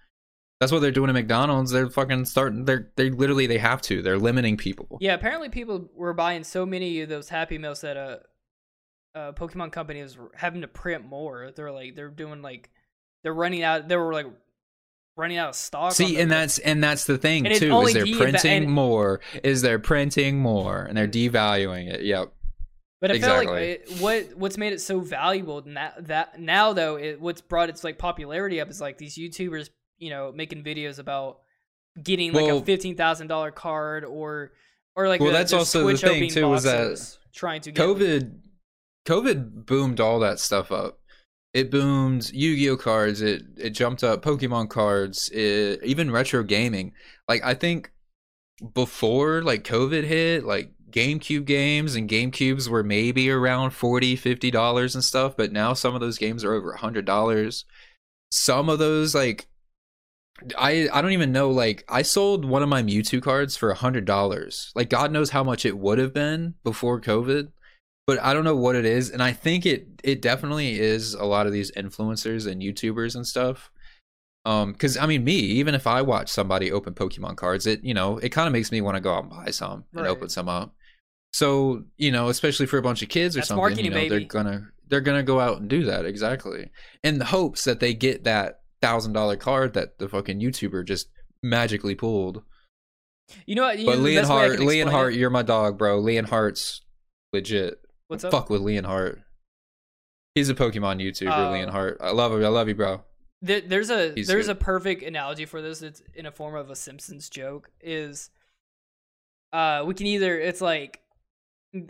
That's 0.59 0.71
what 0.71 0.79
they're 0.79 0.91
doing 0.91 1.09
at 1.09 1.13
McDonald's. 1.13 1.71
They're 1.71 1.89
fucking 1.89 2.25
starting. 2.25 2.65
They're 2.65 2.91
they 2.95 3.09
literally 3.09 3.47
they 3.47 3.57
have 3.57 3.81
to. 3.83 4.03
They're 4.03 4.19
limiting 4.19 4.57
people. 4.57 4.99
Yeah, 5.01 5.15
apparently 5.15 5.49
people 5.49 5.89
were 5.95 6.13
buying 6.13 6.43
so 6.43 6.67
many 6.67 7.01
of 7.01 7.09
those 7.09 7.29
Happy 7.29 7.57
Meals 7.57 7.81
that 7.81 7.97
uh, 7.97 8.17
uh 9.15 9.31
Pokemon 9.31 9.71
Company 9.71 10.03
was 10.03 10.17
having 10.35 10.61
to 10.61 10.67
print 10.67 11.03
more. 11.03 11.51
They're 11.55 11.71
like 11.71 11.95
they're 11.95 12.09
doing 12.09 12.43
like 12.43 12.69
they're 13.23 13.33
running 13.33 13.63
out. 13.63 13.87
They 13.87 13.97
were 13.97 14.13
like 14.13 14.27
running 15.17 15.37
out 15.37 15.49
of 15.49 15.55
stock. 15.55 15.93
See, 15.93 16.19
and 16.19 16.31
that's 16.31 16.59
and 16.59 16.83
that's 16.83 17.05
the 17.05 17.17
thing 17.17 17.45
and 17.45 17.55
too. 17.55 17.79
Is 17.81 17.93
they're 17.93 18.05
printing 18.05 18.63
and, 18.63 18.71
more? 18.71 19.21
Is 19.43 19.61
they're 19.61 19.79
printing 19.79 20.39
more 20.39 20.81
and 20.83 20.97
they're 20.97 21.07
devaluing 21.07 21.91
it? 21.93 22.01
Yep. 22.01 22.33
But 22.99 23.11
I 23.11 23.15
exactly. 23.15 23.45
feel 23.45 23.53
like 23.53 23.63
it, 23.63 24.01
what 24.01 24.37
what's 24.37 24.57
made 24.57 24.73
it 24.73 24.81
so 24.81 24.99
valuable 24.99 25.61
that 25.61 26.07
that 26.07 26.39
now 26.39 26.73
though 26.73 26.97
it, 26.97 27.19
what's 27.19 27.41
brought 27.41 27.69
its 27.69 27.83
like 27.83 27.97
popularity 27.97 28.61
up 28.61 28.69
is 28.69 28.79
like 28.79 28.97
these 28.97 29.17
YouTubers 29.17 29.69
you 29.97 30.11
know 30.11 30.31
making 30.31 30.63
videos 30.63 30.99
about 30.99 31.39
getting 32.01 32.31
like 32.31 32.47
a 32.47 32.61
fifteen 32.61 32.95
thousand 32.95 33.27
dollar 33.27 33.51
card 33.51 34.05
or 34.05 34.51
or 34.95 35.07
like 35.07 35.19
well 35.19 35.31
the, 35.31 35.37
that's 35.37 35.51
the 35.51 35.57
also 35.57 35.87
the 35.87 35.97
thing 35.97 36.29
too 36.29 36.47
was 36.47 36.63
that 36.63 37.17
trying 37.33 37.61
to 37.61 37.71
COVID 37.71 38.39
COVID 39.05 39.65
boomed 39.65 39.99
all 39.99 40.19
that 40.19 40.39
stuff 40.39 40.71
up. 40.71 40.99
It 41.53 41.69
boomed 41.69 42.31
Yu-Gi-Oh 42.33 42.77
cards. 42.77 43.21
It 43.21 43.43
it 43.57 43.71
jumped 43.71 44.03
up 44.03 44.23
Pokemon 44.23 44.69
cards. 44.69 45.29
It, 45.29 45.83
even 45.83 46.11
retro 46.11 46.43
gaming. 46.43 46.93
Like 47.27 47.43
I 47.43 47.53
think 47.53 47.91
before 48.73 49.41
like 49.41 49.63
COVID 49.63 50.03
hit, 50.05 50.45
like 50.45 50.71
GameCube 50.89 51.45
games 51.45 51.95
and 51.95 52.09
GameCubes 52.09 52.67
were 52.67 52.83
maybe 52.83 53.29
around 53.29 53.71
40 53.71 54.15
50 54.15 54.51
dollars 54.51 54.95
and 54.95 55.03
stuff, 55.03 55.35
but 55.35 55.51
now 55.51 55.73
some 55.73 55.95
of 55.95 56.01
those 56.01 56.17
games 56.17 56.43
are 56.43 56.53
over 56.53 56.71
a 56.71 56.79
hundred 56.79 57.05
dollars. 57.05 57.65
Some 58.31 58.69
of 58.69 58.79
those 58.79 59.13
like 59.13 59.47
I 60.57 60.89
I 60.91 61.01
don't 61.01 61.11
even 61.11 61.31
know 61.31 61.49
like 61.49 61.83
I 61.89 62.01
sold 62.01 62.45
one 62.45 62.63
of 62.63 62.69
my 62.69 62.81
Mewtwo 62.81 63.21
cards 63.21 63.57
for 63.57 63.71
a 63.71 63.75
hundred 63.75 64.05
dollars. 64.05 64.71
Like 64.75 64.89
God 64.89 65.11
knows 65.11 65.31
how 65.31 65.43
much 65.43 65.65
it 65.65 65.77
would 65.77 65.97
have 65.97 66.13
been 66.13 66.55
before 66.63 67.01
COVID, 67.01 67.49
but 68.07 68.19
I 68.21 68.33
don't 68.33 68.43
know 68.43 68.55
what 68.55 68.75
it 68.75 68.85
is. 68.85 69.09
And 69.09 69.21
I 69.21 69.31
think 69.33 69.65
it 69.65 69.87
it 70.03 70.21
definitely 70.21 70.79
is 70.79 71.13
a 71.13 71.25
lot 71.25 71.47
of 71.47 71.53
these 71.53 71.71
influencers 71.71 72.49
and 72.49 72.61
YouTubers 72.61 73.15
and 73.15 73.25
stuff 73.25 73.71
um 74.43 74.71
because 74.71 74.97
i 74.97 75.05
mean 75.05 75.23
me 75.23 75.33
even 75.35 75.75
if 75.75 75.85
i 75.85 76.01
watch 76.01 76.27
somebody 76.27 76.71
open 76.71 76.95
pokemon 76.95 77.35
cards 77.35 77.67
it 77.67 77.79
you 77.83 77.93
know 77.93 78.17
it 78.17 78.29
kind 78.29 78.47
of 78.47 78.51
makes 78.51 78.71
me 78.71 78.81
want 78.81 78.95
to 78.95 78.99
go 78.99 79.13
out 79.13 79.21
and 79.21 79.29
buy 79.29 79.51
some 79.51 79.85
right. 79.93 79.99
and 79.99 80.07
open 80.07 80.27
some 80.29 80.49
up 80.49 80.73
so 81.33 81.83
you 81.97 82.11
know, 82.11 82.29
especially 82.29 82.65
for 82.65 82.77
a 82.77 82.81
bunch 82.81 83.01
of 83.01 83.09
kids 83.09 83.35
or 83.35 83.39
That's 83.39 83.49
something, 83.49 83.83
you 83.83 83.89
know, 83.89 83.95
baby. 83.95 84.09
they're 84.09 84.19
gonna 84.27 84.67
they're 84.87 85.01
gonna 85.01 85.23
go 85.23 85.39
out 85.39 85.59
and 85.59 85.69
do 85.69 85.83
that 85.85 86.05
exactly 86.05 86.69
in 87.03 87.19
the 87.19 87.25
hopes 87.25 87.63
that 87.63 87.79
they 87.79 87.93
get 87.93 88.25
that 88.25 88.61
thousand 88.81 89.13
dollar 89.13 89.37
card 89.37 89.73
that 89.73 89.97
the 89.97 90.09
fucking 90.09 90.39
YouTuber 90.39 90.85
just 90.85 91.07
magically 91.41 91.95
pulled. 91.95 92.43
You 93.45 93.55
know 93.55 93.63
what? 93.63 93.79
You 93.79 93.85
But 93.85 93.99
know 93.99 94.03
the 94.03 94.15
best 94.17 94.29
way 94.29 94.35
I 94.35 94.47
Leonhart, 94.49 94.57
Leonhart, 94.57 95.13
it? 95.13 95.17
you're 95.17 95.29
my 95.29 95.41
dog, 95.41 95.77
bro. 95.77 96.01
Leonhart's 96.01 96.81
legit. 97.31 97.79
What's 98.11 98.25
up? 98.25 98.31
Fuck 98.31 98.49
with 98.49 98.61
Leonhart. 98.61 99.21
He's 100.35 100.49
a 100.49 100.53
Pokemon 100.53 101.01
YouTuber, 101.01 101.31
Oh. 101.31 101.51
Leonhart. 101.53 101.95
I 102.01 102.11
love 102.11 102.33
him. 102.33 102.43
I 102.43 102.49
love 102.49 102.67
you, 102.67 102.75
bro. 102.75 103.03
There- 103.41 103.61
there's 103.61 103.89
a 103.89 104.13
He's 104.13 104.27
there's 104.27 104.47
good. 104.47 104.57
a 104.57 104.59
perfect 104.59 105.01
analogy 105.01 105.45
for 105.45 105.61
this. 105.61 105.81
It's 105.81 106.01
in 106.13 106.25
a 106.25 106.31
form 106.31 106.55
of 106.55 106.69
a 106.69 106.75
Simpsons 106.75 107.29
joke. 107.29 107.71
Is 107.79 108.29
uh 109.53 109.83
we 109.87 109.93
can 109.93 110.07
either 110.07 110.37
it's 110.37 110.59
like 110.59 110.99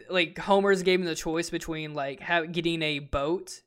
like 0.09 0.38
Homer's 0.38 0.84
gave 0.84 0.99
him 0.99 1.05
the 1.07 1.15
choice 1.15 1.49
between 1.49 1.95
like 1.95 2.22
ha- 2.22 2.43
getting 2.45 2.82
a 2.84 2.99
boat 2.99 3.61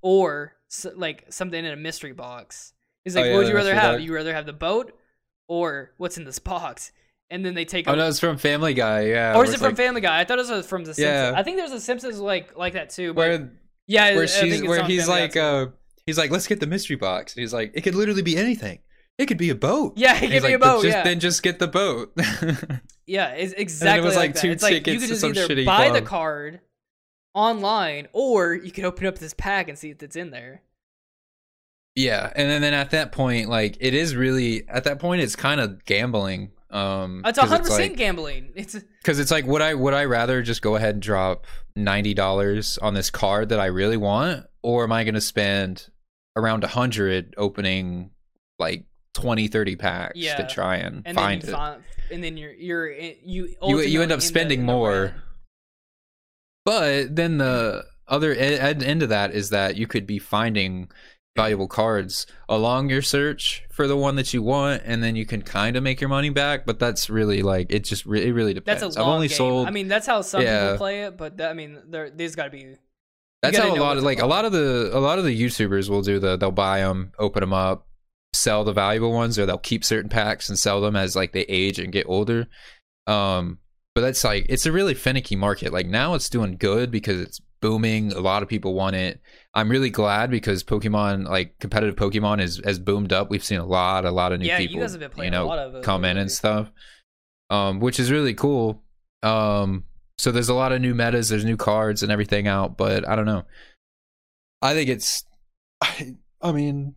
or 0.00 0.54
s- 0.70 0.86
like 0.96 1.26
something 1.30 1.62
in 1.62 1.70
a 1.72 1.76
mystery 1.76 2.12
box. 2.12 2.72
He's 3.04 3.16
Oh, 3.16 3.20
like, 3.20 3.26
yeah, 3.26 3.32
what 3.34 3.38
would 3.40 3.48
you 3.48 3.54
rather 3.54 3.74
have? 3.74 4.00
You 4.00 4.14
rather 4.14 4.32
have 4.32 4.46
the 4.46 4.52
boat 4.54 4.98
or 5.46 5.92
what's 5.98 6.16
in 6.16 6.24
this 6.24 6.38
box? 6.52 6.90
And 7.32 7.44
then 7.44 7.54
they 7.54 7.64
take. 7.64 7.88
Oh 7.88 7.94
no, 7.94 8.06
it's 8.08 8.20
from 8.20 8.36
Family 8.36 8.74
Guy. 8.74 9.06
Yeah. 9.06 9.34
or 9.34 9.44
is 9.44 9.54
it 9.54 9.58
from 9.58 9.68
like, 9.68 9.76
Family 9.76 10.00
Guy? 10.02 10.20
I 10.20 10.24
thought 10.24 10.38
it 10.38 10.46
was 10.46 10.66
from 10.66 10.84
the 10.84 10.92
Simpsons. 10.92 11.06
Yeah. 11.06 11.32
I 11.34 11.42
think 11.42 11.56
there's 11.56 11.72
a 11.72 11.80
Simpsons 11.80 12.20
like 12.20 12.56
like 12.56 12.74
that 12.74 12.90
too. 12.90 13.14
But 13.14 13.20
where 13.20 13.50
yeah, 13.86 14.14
where 14.14 14.26
she's 14.28 14.62
where 14.62 14.84
he's 14.84 15.06
Family 15.06 15.20
like 15.22 15.36
uh 15.36 15.66
he's 16.06 16.18
like 16.18 16.30
let's 16.30 16.46
get 16.46 16.60
the 16.60 16.66
mystery 16.66 16.96
box. 16.96 17.34
And 17.34 17.40
he's 17.40 17.52
like 17.52 17.72
it 17.74 17.80
could 17.80 17.94
literally 17.94 18.22
be 18.22 18.36
anything. 18.36 18.80
It 19.18 19.26
could 19.26 19.38
be 19.38 19.50
a 19.50 19.54
boat. 19.54 19.94
yeah, 19.96 20.12
And 20.12 20.20
give 20.22 20.30
he's 20.30 20.42
me 20.42 20.48
like, 20.48 20.56
a 20.56 20.58
boat. 20.58 20.82
just, 20.82 20.96
yeah, 20.96 21.04
Then 21.04 21.20
just 21.20 21.42
get 21.42 21.58
the 21.58 21.68
boat. 21.68 22.16
Yeah, 23.06 23.30
it's 23.30 23.52
exactly 23.54 24.06
was, 24.06 24.16
like, 24.16 24.34
like, 24.34 24.40
two 24.40 24.50
It's 24.50 24.62
like 24.62 24.74
you 24.74 24.80
tickets 24.80 25.02
could 25.02 25.08
to 25.08 25.32
just 25.32 25.46
some 25.46 25.58
either 25.58 25.64
buy 25.64 25.90
the 25.90 26.00
card 26.02 26.60
online 27.34 28.08
or 28.12 28.54
you 28.54 28.70
could 28.70 28.84
open 28.84 29.06
up 29.06 29.18
this 29.18 29.34
pack 29.34 29.68
and 29.68 29.76
see 29.78 29.90
if 29.90 30.02
it's 30.02 30.16
in 30.16 30.30
there. 30.30 30.62
yeah, 31.94 32.32
and 32.36 32.48
then, 32.48 32.62
then 32.62 32.74
at 32.74 32.90
that 32.90 33.12
point, 33.12 33.48
like 33.48 33.76
it 33.80 33.94
is 33.94 34.14
really 34.16 34.66
at 34.68 34.84
that 34.84 34.98
point, 34.98 35.20
it's 35.20 35.36
kind 35.36 35.60
of 35.60 35.84
gambling. 35.84 36.52
Um, 36.72 37.22
It's 37.26 37.38
'cause 37.38 37.48
hundred 37.50 37.64
percent 37.64 37.90
like- 37.90 37.96
gambling. 37.98 38.52
It's 38.56 38.74
because 39.02 39.18
it's 39.18 39.30
like 39.30 39.44
would 39.46 39.60
i 39.60 39.74
would 39.74 39.92
i 39.92 40.04
rather 40.06 40.40
just 40.42 40.62
go 40.62 40.74
ahead 40.76 40.94
and 40.94 41.02
drop 41.02 41.46
$90 41.78 42.78
on 42.82 42.94
this 42.94 43.10
card 43.10 43.50
that 43.50 43.60
i 43.60 43.66
really 43.66 43.96
want 43.98 44.46
or 44.62 44.84
am 44.84 44.92
i 44.92 45.04
going 45.04 45.14
to 45.14 45.20
spend 45.20 45.88
around 46.36 46.64
a 46.64 46.66
100 46.68 47.34
opening 47.36 48.10
like 48.58 48.84
20 49.14 49.48
30 49.48 49.76
packs 49.76 50.12
Yeah. 50.16 50.36
to 50.36 50.46
try 50.46 50.76
and, 50.76 51.02
and 51.04 51.14
find 51.14 51.44
it 51.44 51.50
find, 51.50 51.82
and 52.10 52.24
then 52.24 52.36
you're 52.38 52.52
you're 52.52 52.90
you 52.90 53.54
you, 53.62 53.80
you 53.80 54.00
end 54.02 54.12
up 54.12 54.22
spending 54.22 54.62
more 54.64 55.14
but 56.64 57.14
then 57.14 57.38
the 57.38 57.84
other 58.08 58.32
end 58.34 59.02
of 59.02 59.08
that 59.10 59.32
is 59.32 59.50
that 59.50 59.76
you 59.76 59.86
could 59.86 60.06
be 60.06 60.18
finding 60.18 60.88
valuable 61.34 61.66
cards 61.68 62.26
along 62.48 62.90
your 62.90 63.00
search 63.00 63.62
for 63.70 63.86
the 63.88 63.96
one 63.96 64.16
that 64.16 64.34
you 64.34 64.42
want 64.42 64.82
and 64.84 65.02
then 65.02 65.16
you 65.16 65.24
can 65.24 65.40
kind 65.40 65.76
of 65.76 65.82
make 65.82 65.98
your 65.98 66.08
money 66.10 66.28
back 66.28 66.66
but 66.66 66.78
that's 66.78 67.08
really 67.08 67.42
like 67.42 67.68
it 67.72 67.84
just 67.84 68.04
re- 68.04 68.26
it 68.28 68.32
really 68.32 68.52
depends 68.52 68.82
That's 68.82 68.96
a 68.96 69.00
i've 69.00 69.06
only 69.06 69.28
game. 69.28 69.36
sold 69.38 69.66
I 69.66 69.70
mean, 69.70 69.88
that's 69.88 70.06
how 70.06 70.20
some 70.20 70.42
Yeah. 70.42 70.64
people 70.72 70.76
play 70.78 71.04
it, 71.04 71.16
but 71.16 71.38
that, 71.38 71.50
I 71.50 71.54
mean, 71.54 71.78
there 71.88 72.10
there's 72.10 72.34
got 72.36 72.44
to 72.44 72.50
be. 72.50 72.76
That's 73.40 73.56
how 73.56 73.74
a 73.74 73.80
lot 73.80 73.96
of 73.96 74.02
like 74.04 74.20
a 74.20 74.26
lot 74.26 74.44
of 74.44 74.52
the 74.52 74.90
a 74.92 75.00
lot 75.00 75.18
of 75.18 75.24
the 75.24 75.40
YouTubers 75.42 75.88
will 75.88 76.02
do 76.02 76.18
the 76.18 76.36
they'll 76.36 76.50
buy 76.52 76.80
them, 76.80 77.12
open 77.18 77.40
them 77.40 77.52
up, 77.54 77.86
sell 78.34 78.62
the 78.62 78.72
valuable 78.74 79.10
ones, 79.12 79.38
or 79.38 79.46
they'll 79.46 79.58
keep 79.58 79.84
certain 79.84 80.10
packs 80.10 80.48
and 80.50 80.58
sell 80.58 80.80
them 80.82 80.94
as 80.94 81.16
like 81.16 81.32
they 81.32 81.42
age 81.48 81.78
and 81.78 81.92
get 81.92 82.06
older. 82.08 82.46
Um, 83.06 83.58
but 83.94 84.02
that's 84.02 84.22
like 84.22 84.46
it's 84.48 84.66
a 84.66 84.70
really 84.70 84.94
finicky 84.94 85.34
market. 85.34 85.72
Like 85.72 85.86
now 85.86 86.14
it's 86.14 86.28
doing 86.28 86.56
good 86.56 86.90
because 86.90 87.20
it's 87.20 87.40
booming. 87.62 88.12
A 88.12 88.20
lot 88.20 88.42
of 88.42 88.48
people 88.50 88.74
want 88.74 88.96
it. 88.96 89.22
I'm 89.54 89.70
really 89.70 89.88
glad 89.88 90.30
because 90.30 90.62
Pokemon, 90.62 91.26
like 91.26 91.58
competitive 91.58 91.96
Pokemon, 91.96 92.42
is 92.42 92.60
has 92.64 92.78
boomed 92.78 93.14
up. 93.14 93.30
We've 93.30 93.42
seen 93.42 93.60
a 93.60 93.64
lot, 93.64 94.04
a 94.04 94.10
lot 94.10 94.32
of 94.32 94.40
new 94.40 94.46
Yeah, 94.46 94.58
you 94.58 94.68
people, 94.68 94.82
guys 94.82 94.92
have 94.92 95.00
been 95.00 95.10
playing 95.10 95.32
you 95.32 95.38
know, 95.38 95.44
a 95.44 95.46
lot 95.46 95.58
of 95.58 95.82
come 95.82 96.04
in 96.04 96.18
and 96.18 96.30
stuff. 96.30 96.70
Um, 97.48 97.80
which 97.80 97.98
is 97.98 98.10
really 98.10 98.34
cool. 98.34 98.82
Um, 99.22 99.84
so 100.18 100.30
there's 100.30 100.50
a 100.50 100.54
lot 100.54 100.72
of 100.72 100.80
new 100.80 100.94
metas, 100.94 101.30
there's 101.30 101.44
new 101.44 101.56
cards 101.56 102.02
and 102.02 102.12
everything 102.12 102.46
out, 102.46 102.76
but 102.76 103.08
I 103.08 103.16
don't 103.16 103.26
know. 103.26 103.44
I 104.60 104.74
think 104.74 104.90
it's 104.90 105.24
I, 105.80 106.16
I 106.42 106.52
mean, 106.52 106.96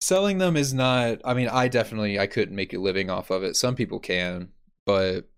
selling 0.00 0.38
them 0.38 0.56
is 0.56 0.72
not 0.72 1.18
I 1.24 1.34
mean, 1.34 1.48
I 1.48 1.68
definitely 1.68 2.18
I 2.18 2.26
couldn't 2.26 2.56
make 2.56 2.72
a 2.72 2.78
living 2.78 3.10
off 3.10 3.30
of 3.30 3.42
it. 3.42 3.56
Some 3.56 3.74
people 3.74 3.98
can, 3.98 4.48
but 4.86 5.28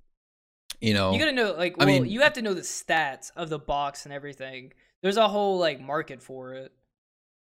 you 0.81 0.95
know, 0.95 1.13
You 1.13 1.19
gotta 1.19 1.33
know, 1.33 1.53
like, 1.55 1.75
I 1.79 1.85
well, 1.85 2.01
mean- 2.01 2.11
you 2.11 2.21
have 2.23 2.35
to 2.35 2.43
know 2.43 2.55
the 2.55 2.61
stats 2.63 3.31
of 3.37 3.49
the 3.49 3.59
box 3.59 4.05
and 4.05 4.13
everything. 4.13 4.73
There's 5.03 5.17
a 5.17 5.29
whole 5.29 5.59
like 5.59 5.81
market 5.81 6.23
for 6.23 6.55
it. 6.55 6.73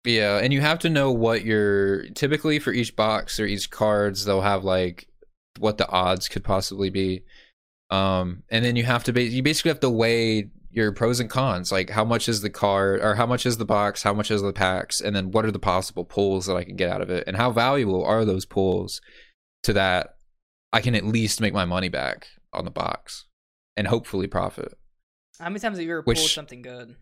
Yeah, 0.04 0.38
and 0.38 0.52
you 0.52 0.60
have 0.62 0.78
to 0.80 0.88
know 0.88 1.12
what 1.12 1.44
your 1.44 2.08
typically 2.10 2.58
for 2.58 2.72
each 2.72 2.96
box 2.96 3.38
or 3.38 3.44
each 3.46 3.70
cards 3.70 4.24
they'll 4.24 4.40
have 4.40 4.64
like 4.64 5.06
what 5.58 5.76
the 5.78 5.88
odds 5.88 6.28
could 6.28 6.42
possibly 6.44 6.88
be. 6.90 7.22
Um 7.90 8.44
and 8.50 8.64
then 8.64 8.76
you 8.76 8.84
have 8.84 9.04
to 9.04 9.12
ba- 9.12 9.22
you 9.22 9.42
basically 9.42 9.70
have 9.70 9.80
to 9.80 9.90
weigh 9.90 10.48
your 10.72 10.92
pros 10.92 11.18
and 11.20 11.28
cons, 11.28 11.72
like 11.72 11.90
how 11.90 12.04
much 12.04 12.28
is 12.28 12.40
the 12.42 12.48
card 12.50 13.00
or 13.00 13.16
how 13.16 13.26
much 13.26 13.44
is 13.44 13.58
the 13.58 13.64
box, 13.64 14.02
how 14.04 14.14
much 14.14 14.30
is 14.30 14.40
the 14.40 14.52
packs, 14.52 15.00
and 15.00 15.14
then 15.14 15.32
what 15.32 15.44
are 15.44 15.50
the 15.50 15.58
possible 15.58 16.04
pulls 16.04 16.46
that 16.46 16.54
I 16.56 16.62
can 16.64 16.76
get 16.76 16.88
out 16.90 17.02
of 17.02 17.10
it 17.10 17.24
and 17.26 17.36
how 17.36 17.50
valuable 17.50 18.04
are 18.04 18.24
those 18.24 18.46
pulls 18.46 19.00
to 19.64 19.72
that 19.72 20.14
I 20.72 20.80
can 20.80 20.94
at 20.94 21.04
least 21.04 21.40
make 21.40 21.52
my 21.52 21.64
money 21.64 21.88
back 21.88 22.28
on 22.52 22.64
the 22.64 22.70
box 22.70 23.26
and 23.76 23.86
hopefully 23.88 24.26
profit. 24.26 24.76
How 25.38 25.46
many 25.48 25.60
times 25.60 25.78
have 25.78 25.86
you 25.86 25.92
ever 25.92 26.02
pulled 26.02 26.18
something 26.18 26.62
good? 26.62 26.96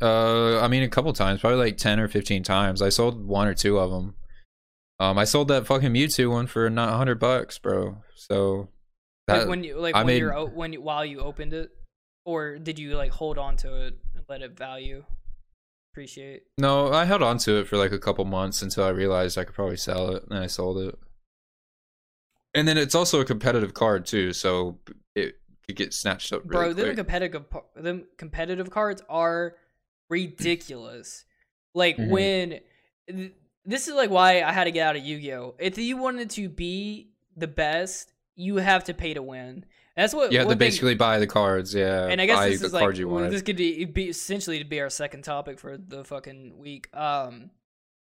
Uh, 0.00 0.60
I 0.60 0.68
mean, 0.68 0.82
a 0.82 0.88
couple 0.88 1.12
times, 1.12 1.40
probably 1.40 1.58
like 1.58 1.76
ten 1.76 2.00
or 2.00 2.08
fifteen 2.08 2.42
times. 2.42 2.82
I 2.82 2.88
sold 2.88 3.24
one 3.26 3.46
or 3.46 3.54
two 3.54 3.78
of 3.78 3.90
them. 3.90 4.14
Um, 4.98 5.18
I 5.18 5.24
sold 5.24 5.48
that 5.48 5.66
fucking 5.66 5.92
Mewtwo 5.92 6.30
one 6.30 6.46
for 6.46 6.68
not 6.70 6.94
hundred 6.96 7.18
bucks, 7.18 7.58
bro. 7.58 7.98
So 8.14 8.68
Like 9.28 9.48
when 9.48 9.64
you 9.64 9.78
like 9.78 9.94
I 9.94 9.98
when 10.00 10.06
made- 10.06 10.18
you're 10.18 10.46
when 10.46 10.72
you, 10.72 10.80
while 10.80 11.04
you 11.04 11.20
opened 11.20 11.52
it, 11.52 11.70
or 12.24 12.58
did 12.58 12.78
you 12.78 12.96
like 12.96 13.10
hold 13.12 13.38
on 13.38 13.56
to 13.58 13.86
it 13.86 13.98
and 14.14 14.24
let 14.28 14.42
it 14.42 14.56
value? 14.56 15.04
Appreciate. 15.92 16.44
no, 16.56 16.90
I 16.90 17.04
held 17.04 17.22
on 17.22 17.36
to 17.38 17.58
it 17.58 17.68
for 17.68 17.76
like 17.76 17.92
a 17.92 17.98
couple 17.98 18.24
months 18.24 18.62
until 18.62 18.84
I 18.84 18.88
realized 18.88 19.36
I 19.36 19.44
could 19.44 19.54
probably 19.54 19.76
sell 19.76 20.14
it, 20.16 20.24
and 20.30 20.38
I 20.38 20.46
sold 20.46 20.78
it. 20.78 20.98
And 22.54 22.66
then 22.68 22.76
it's 22.78 22.94
also 22.94 23.20
a 23.20 23.24
competitive 23.24 23.72
card 23.74 24.04
too, 24.06 24.32
so 24.32 24.78
it 25.14 25.36
could 25.66 25.76
get 25.76 25.94
snatched 25.94 26.32
up 26.32 26.44
Bro, 26.44 26.60
really 26.60 26.74
them 26.74 26.96
competitive 26.96 27.44
them 27.76 28.04
competitive 28.18 28.70
cards 28.70 29.02
are 29.08 29.56
ridiculous. 30.10 31.24
like 31.74 31.96
Mhm. 31.96 32.08
when 32.10 32.60
th- 33.08 33.32
this 33.64 33.88
is 33.88 33.94
like 33.94 34.10
why 34.10 34.42
I 34.42 34.52
had 34.52 34.64
to 34.64 34.70
get 34.70 34.86
out 34.86 34.96
of 34.96 35.02
Yu-Gi-Oh. 35.02 35.54
If 35.58 35.78
you 35.78 35.96
wanted 35.96 36.28
to 36.30 36.50
be 36.50 37.08
the 37.34 37.46
best, 37.46 38.12
you 38.36 38.56
have 38.56 38.84
to 38.84 38.92
pay 38.94 39.14
to 39.14 39.22
win. 39.22 39.64
That's 39.96 40.12
what 40.12 40.32
you 40.32 40.38
have 40.38 40.48
to 40.48 40.50
thing- 40.50 40.58
basically 40.58 40.94
buy 40.96 41.18
the 41.18 41.26
cards, 41.26 41.74
yeah. 41.74 42.06
and 42.08 42.20
I 42.20 42.26
guess 42.26 42.36
buy 42.36 42.48
this 42.50 42.60
the 42.60 42.66
is 42.66 42.72
like 42.74 42.96
you 42.96 43.28
this 43.30 43.40
could 43.42 43.56
be, 43.56 43.84
be 43.86 44.08
essentially 44.10 44.58
to 44.58 44.64
be 44.66 44.80
our 44.80 44.90
second 44.90 45.22
topic 45.22 45.58
for 45.58 45.78
the 45.78 46.04
fucking 46.04 46.58
week. 46.58 46.94
Um, 46.94 47.50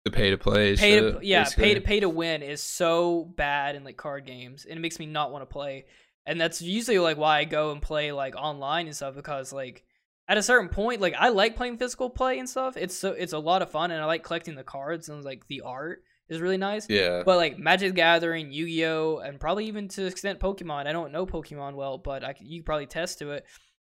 to 0.04 0.10
pay 0.10 0.30
to 0.30 0.38
play. 0.38 0.76
pay 0.76 1.00
to 1.00 1.18
yeah, 1.22 1.44
basically. 1.44 1.64
pay 1.64 1.74
to 1.74 1.80
pay 1.80 2.00
to 2.00 2.08
win 2.08 2.42
is 2.42 2.62
so 2.62 3.24
bad 3.36 3.76
in 3.76 3.84
like 3.84 3.96
card 3.96 4.26
games, 4.26 4.64
and 4.64 4.78
it 4.78 4.80
makes 4.80 4.98
me 4.98 5.06
not 5.06 5.32
want 5.32 5.42
to 5.42 5.52
play. 5.52 5.86
And 6.26 6.40
that's 6.40 6.62
usually 6.62 6.98
like 6.98 7.16
why 7.16 7.38
I 7.38 7.44
go 7.44 7.72
and 7.72 7.82
play 7.82 8.12
like 8.12 8.36
online 8.36 8.86
and 8.86 8.94
stuff 8.94 9.14
because 9.14 9.52
like 9.52 9.84
at 10.28 10.38
a 10.38 10.42
certain 10.42 10.68
point, 10.68 11.00
like 11.00 11.14
I 11.18 11.28
like 11.28 11.56
playing 11.56 11.78
physical 11.78 12.10
play 12.10 12.38
and 12.38 12.48
stuff. 12.48 12.76
It's 12.76 12.96
so 12.96 13.12
it's 13.12 13.32
a 13.32 13.38
lot 13.38 13.62
of 13.62 13.70
fun, 13.70 13.90
and 13.90 14.00
I 14.00 14.06
like 14.06 14.24
collecting 14.24 14.54
the 14.54 14.64
cards 14.64 15.08
and 15.08 15.24
like 15.24 15.46
the 15.48 15.62
art 15.62 16.02
is 16.28 16.40
really 16.40 16.56
nice. 16.56 16.88
Yeah. 16.88 17.22
But 17.24 17.36
like 17.36 17.58
Magic 17.58 17.94
Gathering, 17.94 18.50
Yu 18.52 18.66
Gi 18.66 18.86
Oh, 18.86 19.18
and 19.18 19.38
probably 19.38 19.66
even 19.66 19.88
to 19.88 20.06
extent 20.06 20.40
Pokemon. 20.40 20.86
I 20.86 20.92
don't 20.92 21.12
know 21.12 21.26
Pokemon 21.26 21.74
well, 21.74 21.98
but 21.98 22.24
I 22.24 22.34
you 22.40 22.62
probably 22.62 22.86
test 22.86 23.18
to 23.18 23.32
it 23.32 23.46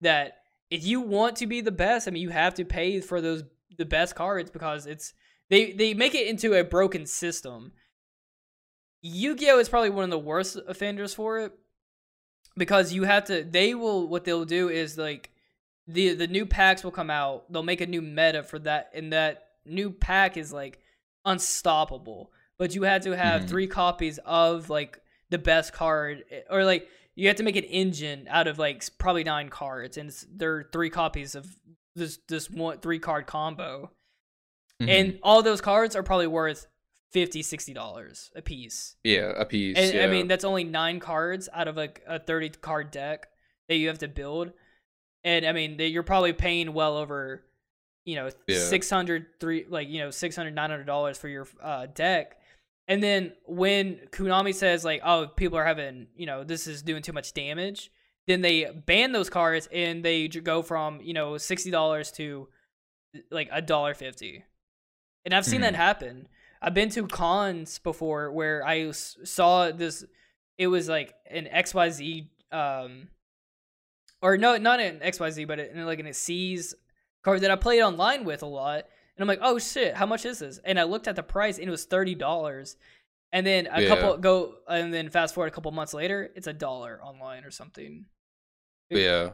that 0.00 0.38
if 0.70 0.84
you 0.84 1.00
want 1.00 1.36
to 1.36 1.46
be 1.46 1.60
the 1.60 1.72
best, 1.72 2.08
I 2.08 2.10
mean, 2.10 2.22
you 2.22 2.30
have 2.30 2.54
to 2.54 2.64
pay 2.64 3.00
for 3.00 3.20
those 3.20 3.44
the 3.76 3.84
best 3.84 4.14
cards 4.14 4.50
because 4.50 4.86
it's 4.86 5.14
they 5.50 5.72
they 5.72 5.94
make 5.94 6.14
it 6.14 6.26
into 6.26 6.54
a 6.54 6.64
broken 6.64 7.06
system. 7.06 7.72
Yu 9.02 9.36
Gi 9.36 9.50
Oh 9.50 9.58
is 9.58 9.68
probably 9.68 9.90
one 9.90 10.04
of 10.04 10.10
the 10.10 10.18
worst 10.18 10.56
offenders 10.66 11.14
for 11.14 11.38
it 11.40 11.52
because 12.56 12.92
you 12.92 13.04
have 13.04 13.24
to. 13.24 13.44
They 13.44 13.74
will 13.74 14.08
what 14.08 14.24
they'll 14.24 14.44
do 14.46 14.68
is 14.68 14.96
like 14.96 15.30
the 15.86 16.14
the 16.14 16.26
new 16.26 16.46
packs 16.46 16.82
will 16.82 16.90
come 16.90 17.10
out. 17.10 17.50
They'll 17.52 17.62
make 17.62 17.80
a 17.82 17.86
new 17.86 18.00
meta 18.02 18.42
for 18.42 18.58
that, 18.60 18.90
and 18.94 19.12
that 19.12 19.48
new 19.66 19.90
pack 19.90 20.36
is 20.36 20.52
like 20.52 20.80
unstoppable. 21.24 22.32
But 22.58 22.74
you 22.74 22.82
had 22.84 23.02
to 23.02 23.16
have 23.16 23.42
Mhm. 23.42 23.48
three 23.48 23.66
copies 23.66 24.18
of 24.24 24.70
like 24.70 25.00
the 25.30 25.38
best 25.38 25.72
card, 25.72 26.24
eh, 26.30 26.42
or 26.48 26.64
like 26.64 26.88
you 27.16 27.28
have 27.28 27.36
to 27.36 27.42
make 27.42 27.56
an 27.56 27.64
engine 27.64 28.26
out 28.28 28.46
of 28.46 28.58
like 28.58 28.82
probably 28.98 29.24
nine 29.24 29.48
cards, 29.48 29.96
and 29.98 30.08
it's, 30.08 30.26
there 30.30 30.56
are 30.56 30.68
three 30.72 30.90
copies 30.90 31.34
of 31.34 31.56
this 31.94 32.18
this 32.28 32.48
one 32.50 32.78
three 32.78 32.98
card 32.98 33.26
combo, 33.26 33.90
Mhm. 34.82 34.88
and 34.88 35.18
all 35.22 35.42
those 35.42 35.60
cards 35.60 35.94
are 35.94 36.02
probably 36.02 36.26
worth 36.26 36.66
50 37.12 37.42
60 37.42 37.72
dollars 37.74 38.30
a 38.34 38.42
piece. 38.42 38.96
yeah, 39.04 39.32
a 39.36 39.44
piece. 39.44 39.76
And 39.78 39.94
yeah. 39.94 40.04
I 40.04 40.08
mean, 40.08 40.26
that's 40.26 40.44
only 40.44 40.64
nine 40.64 40.98
cards 41.00 41.48
out 41.52 41.68
of 41.68 41.76
like 41.76 42.02
a 42.06 42.18
30 42.18 42.50
card 42.60 42.90
deck 42.90 43.28
that 43.68 43.76
you 43.76 43.86
have 43.88 43.98
to 43.98 44.08
build. 44.08 44.52
And 45.22 45.46
I 45.46 45.52
mean, 45.52 45.78
you're 45.78 46.02
probably 46.02 46.32
paying 46.32 46.72
well 46.74 46.96
over 46.96 47.44
you 48.06 48.16
know, 48.16 48.28
Yeah. 48.46 48.58
600 48.58 49.40
three 49.40 49.64
like, 49.68 49.88
you 49.88 49.98
know, 50.00 50.10
600 50.10 50.54
900 50.54 50.84
dollars 50.84 51.16
for 51.16 51.28
your 51.28 51.46
uh 51.62 51.86
deck. 51.86 52.38
And 52.86 53.02
then 53.02 53.32
when 53.46 53.96
Konami 54.10 54.54
says 54.54 54.84
like, 54.84 55.00
"Oh, 55.02 55.26
people 55.28 55.56
are 55.56 55.64
having, 55.64 56.08
you 56.14 56.26
know, 56.26 56.44
this 56.44 56.66
is 56.66 56.82
doing 56.82 57.00
too 57.02 57.14
much 57.14 57.32
damage," 57.32 57.90
then 58.26 58.42
they 58.42 58.66
ban 58.66 59.12
those 59.12 59.30
cards 59.30 59.68
and 59.72 60.04
they 60.04 60.28
go 60.28 60.60
from, 60.62 61.00
you 61.00 61.14
know, 61.14 61.32
$60 61.38 62.10
to 62.16 62.48
like 63.30 63.48
a 63.52 63.62
dollar 63.62 63.94
50. 63.94 64.44
And 65.24 65.34
I've 65.34 65.44
seen 65.46 65.60
that 65.62 65.72
Mhm. 65.74 65.76
happen. 65.76 66.28
I've 66.60 66.74
been 66.74 66.90
to 66.90 67.06
cons 67.06 67.78
before 67.78 68.30
where 68.32 68.66
I 68.66 68.90
saw 68.90 69.70
this 69.70 70.04
it 70.56 70.68
was 70.68 70.88
like 70.88 71.14
an 71.30 71.46
XYZ 71.46 72.28
um 72.52 73.08
or 74.22 74.36
no 74.38 74.56
not 74.56 74.80
an 74.80 75.00
XYZ 75.00 75.46
but 75.46 75.58
in 75.58 75.84
like 75.84 75.98
an 75.98 76.12
C's 76.12 76.74
card 77.22 77.40
that 77.40 77.50
I 77.50 77.56
played 77.56 77.82
online 77.82 78.24
with 78.24 78.42
a 78.42 78.46
lot 78.46 78.84
and 79.16 79.20
I'm 79.22 79.26
like 79.28 79.40
oh 79.42 79.58
shit 79.58 79.94
how 79.94 80.06
much 80.06 80.24
is 80.24 80.38
this 80.38 80.58
and 80.64 80.78
I 80.78 80.84
looked 80.84 81.08
at 81.08 81.16
the 81.16 81.22
price 81.22 81.58
and 81.58 81.66
it 81.68 81.70
was 81.70 81.84
thirty 81.84 82.14
dollars 82.14 82.76
and 83.32 83.44
then 83.46 83.66
a 83.70 83.82
Yeah. 83.82 83.88
couple 83.88 84.16
go 84.18 84.54
and 84.68 84.94
then 84.94 85.10
fast 85.10 85.34
forward 85.34 85.48
a 85.48 85.54
couple 85.54 85.70
months 85.72 85.92
later 85.92 86.30
it's 86.36 86.46
a 86.46 86.52
dollar 86.52 87.00
online 87.02 87.44
or 87.44 87.50
something 87.50 88.06
Yeah. 88.90 89.32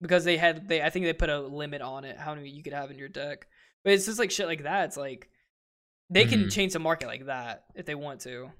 because 0.00 0.24
they 0.24 0.36
had 0.36 0.68
they 0.68 0.80
I 0.82 0.90
think 0.90 1.04
they 1.04 1.12
put 1.12 1.28
a 1.30 1.40
limit 1.40 1.82
on 1.82 2.04
it 2.04 2.16
how 2.16 2.34
many 2.34 2.48
you 2.48 2.62
could 2.62 2.72
have 2.72 2.90
in 2.90 2.98
your 2.98 3.08
deck 3.08 3.46
but 3.84 3.92
it's 3.92 4.06
just 4.06 4.18
like 4.18 4.30
shit 4.30 4.46
like 4.46 4.62
that 4.64 4.84
it's 4.86 4.96
like 4.96 5.28
they 6.10 6.24
can 6.24 6.46
Mhm. 6.46 6.52
change 6.52 6.72
the 6.72 6.78
market 6.78 7.06
like 7.06 7.26
that 7.26 7.64
if 7.74 7.86
they 7.86 7.94
want 7.94 8.20
to 8.22 8.50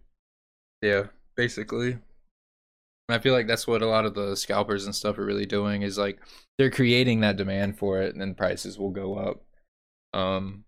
Yeah, 0.83 1.09
basically. 1.37 1.99
I 3.09 3.19
feel 3.19 3.35
like 3.35 3.47
that's 3.47 3.67
what 3.67 3.83
a 3.83 3.87
lot 3.87 4.07
of 4.07 4.15
the 4.15 4.37
scalpers 4.37 4.87
and 4.87 4.95
stuff 4.95 5.19
are 5.19 5.25
really 5.25 5.45
doing 5.47 5.83
is 5.83 5.99
like 5.99 6.19
they're 6.57 6.71
creating 6.71 7.21
that 7.21 7.37
demand 7.37 7.79
for 7.79 8.01
it 8.01 8.13
and 8.13 8.21
then 8.21 8.35
prices 8.35 8.79
will 8.79 8.91
go 8.91 9.17
up. 9.17 9.45
Um 10.15 10.65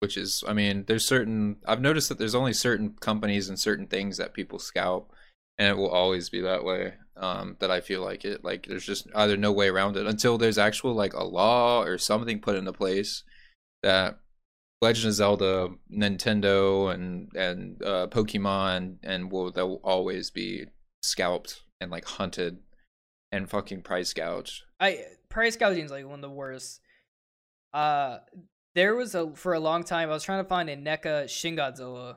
which 0.00 0.16
is 0.16 0.42
I 0.48 0.52
mean, 0.52 0.84
there's 0.86 1.06
certain 1.06 1.58
I've 1.66 1.80
noticed 1.80 2.08
that 2.08 2.18
there's 2.18 2.34
only 2.34 2.52
certain 2.52 2.94
companies 3.00 3.48
and 3.48 3.58
certain 3.58 3.86
things 3.86 4.16
that 4.16 4.34
people 4.34 4.58
scalp 4.58 5.12
and 5.62 5.68
it 5.70 5.76
will 5.76 5.90
always 5.90 6.28
be 6.28 6.40
that 6.42 6.64
way. 6.64 6.94
Um 7.16 7.56
that 7.60 7.70
I 7.70 7.80
feel 7.80 8.02
like 8.02 8.24
it 8.24 8.42
like 8.42 8.66
there's 8.66 8.86
just 8.86 9.06
either 9.14 9.36
no 9.36 9.52
way 9.52 9.68
around 9.68 9.96
it 9.96 10.06
until 10.06 10.38
there's 10.38 10.58
actual 10.58 10.94
like 10.94 11.12
a 11.14 11.22
law 11.24 11.82
or 11.82 11.98
something 11.98 12.40
put 12.40 12.56
into 12.56 12.72
place 12.72 13.22
that 13.82 14.18
Legend 14.80 15.08
of 15.08 15.14
Zelda, 15.14 15.68
Nintendo, 15.92 16.92
and 16.92 17.30
and 17.36 17.80
uh, 17.84 18.06
Pokemon, 18.08 18.96
and 19.04 19.30
will 19.30 19.52
they'll 19.52 19.80
always 19.84 20.30
be 20.30 20.66
scalped 21.04 21.62
and 21.80 21.90
like 21.90 22.04
hunted 22.04 22.58
and 23.30 23.48
fucking 23.48 23.82
price 23.82 24.12
gouged. 24.12 24.62
I 24.80 25.04
price 25.28 25.56
gouging 25.56 25.84
is 25.84 25.92
like 25.92 26.04
one 26.06 26.14
of 26.18 26.22
the 26.22 26.30
worst. 26.30 26.80
Uh, 27.72 28.18
there 28.74 28.96
was 28.96 29.14
a 29.14 29.32
for 29.36 29.52
a 29.52 29.60
long 29.60 29.84
time 29.84 30.08
I 30.10 30.14
was 30.14 30.24
trying 30.24 30.42
to 30.42 30.48
find 30.48 30.68
a 30.68 30.76
NECA 30.76 31.28
Shin 31.28 31.54
Godzilla, 31.56 32.16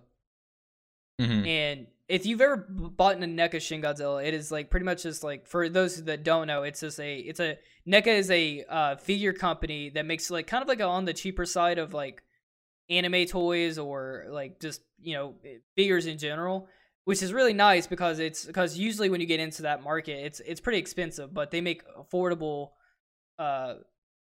Mm-hmm. 1.21 1.45
and 1.45 1.87
if 2.07 2.25
you've 2.25 2.41
ever 2.41 2.57
bought 2.69 3.15
a 3.15 3.19
NECA 3.25 3.59
Shin 3.61 3.81
Godzilla, 3.81 4.23
it 4.25 4.33
is 4.33 4.51
like 4.51 4.69
pretty 4.69 4.85
much 4.85 5.03
just 5.03 5.23
like 5.23 5.47
for 5.47 5.69
those 5.69 6.03
that 6.03 6.23
don't 6.23 6.47
know, 6.47 6.63
it's 6.63 6.81
just 6.81 6.99
a 6.99 7.17
it's 7.19 7.39
a 7.39 7.57
NECA 7.87 8.07
is 8.07 8.29
a 8.31 8.63
uh, 8.69 8.95
figure 8.97 9.33
company 9.33 9.89
that 9.89 10.05
makes 10.05 10.29
like 10.29 10.47
kind 10.47 10.61
of 10.61 10.67
like 10.67 10.81
on 10.81 11.05
the 11.05 11.13
cheaper 11.13 11.45
side 11.45 11.77
of 11.79 11.93
like 11.93 12.21
anime 12.89 13.25
toys 13.25 13.79
or 13.79 14.25
like 14.29 14.59
just 14.59 14.81
you 15.01 15.15
know 15.15 15.33
figures 15.75 16.05
in 16.05 16.19
general 16.19 16.67
which 17.05 17.23
is 17.23 17.33
really 17.33 17.53
nice 17.53 17.87
because 17.87 18.19
it's 18.19 18.45
because 18.45 18.77
usually 18.77 19.09
when 19.09 19.19
you 19.19 19.25
get 19.25 19.39
into 19.39 19.63
that 19.63 19.81
market 19.81 20.23
it's 20.23 20.39
it's 20.41 20.61
pretty 20.61 20.77
expensive 20.77 21.33
but 21.33 21.49
they 21.49 21.61
make 21.61 21.81
affordable 21.95 22.69
uh 23.39 23.73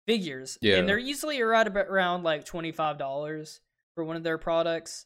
figures 0.06 0.56
Yeah. 0.62 0.76
and 0.76 0.88
they're 0.88 0.96
usually 0.96 1.40
about 1.42 1.76
around 1.76 2.22
like 2.22 2.46
$25 2.46 3.58
for 3.94 4.04
one 4.04 4.16
of 4.16 4.22
their 4.22 4.38
products 4.38 5.04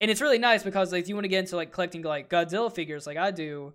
and 0.00 0.10
it's 0.10 0.20
really 0.20 0.38
nice 0.38 0.62
because 0.62 0.92
like 0.92 1.02
if 1.02 1.08
you 1.08 1.14
want 1.14 1.24
to 1.24 1.28
get 1.28 1.40
into 1.40 1.56
like 1.56 1.72
collecting 1.72 2.02
like 2.02 2.28
godzilla 2.30 2.72
figures 2.72 3.06
like 3.06 3.16
i 3.16 3.30
do 3.30 3.72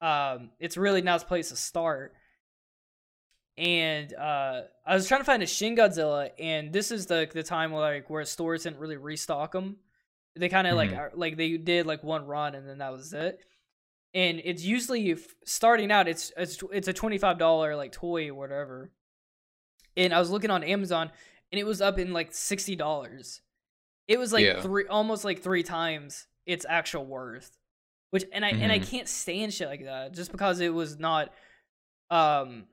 um 0.00 0.50
it's 0.58 0.76
really 0.76 1.00
nice 1.02 1.22
place 1.24 1.50
to 1.50 1.56
start. 1.56 2.12
And 3.58 4.12
uh 4.14 4.62
i 4.86 4.94
was 4.94 5.06
trying 5.06 5.20
to 5.20 5.24
find 5.24 5.42
a 5.42 5.46
shin 5.46 5.76
godzilla 5.76 6.30
and 6.38 6.72
this 6.72 6.90
is 6.90 7.06
the 7.06 7.28
the 7.32 7.42
time 7.42 7.70
where 7.70 7.82
like 7.82 8.08
where 8.08 8.24
stores 8.24 8.62
didn't 8.62 8.78
really 8.78 8.96
restock 8.96 9.52
them 9.52 9.76
they 10.34 10.48
kind 10.48 10.66
of 10.66 10.74
like 10.74 10.90
Mhm. 10.90 10.98
are- 10.98 11.12
like 11.14 11.36
they 11.36 11.58
did 11.58 11.86
like 11.86 12.02
one 12.02 12.24
run 12.26 12.54
and 12.54 12.66
then 12.66 12.78
that 12.78 12.90
was 12.92 13.12
it. 13.12 13.38
And 14.14 14.40
it's 14.44 14.64
usually 14.64 15.16
starting 15.44 15.92
out 15.92 16.08
it's 16.08 16.32
it's 16.38 16.62
it's 16.72 16.88
a 16.88 16.94
$25 16.94 17.76
like 17.76 17.92
toy 17.92 18.28
or 18.30 18.34
whatever. 18.34 18.90
And 19.98 20.14
i 20.14 20.18
was 20.18 20.30
looking 20.30 20.50
on 20.50 20.64
amazon 20.64 21.10
and 21.52 21.58
it 21.58 21.64
was 21.64 21.82
up 21.82 21.98
in 21.98 22.14
like 22.14 22.32
$60 22.32 23.40
it 24.08 24.18
was 24.18 24.32
like 24.32 24.44
Yeah. 24.44 24.60
three 24.60 24.86
almost 24.88 25.24
like 25.24 25.42
three 25.42 25.62
times 25.62 26.26
its 26.46 26.66
actual 26.68 27.04
worth 27.06 27.56
which 28.10 28.24
and 28.32 28.44
i 28.44 28.48
and 28.50 28.70
i 28.72 28.78
Mhm. 28.78 28.88
can't 28.90 29.08
stand 29.08 29.54
shit 29.54 29.68
like 29.68 29.84
that 29.84 30.12
just 30.12 30.32
because 30.32 30.60
it 30.60 30.74
was 30.74 30.98
not 30.98 31.32
um 32.10 32.66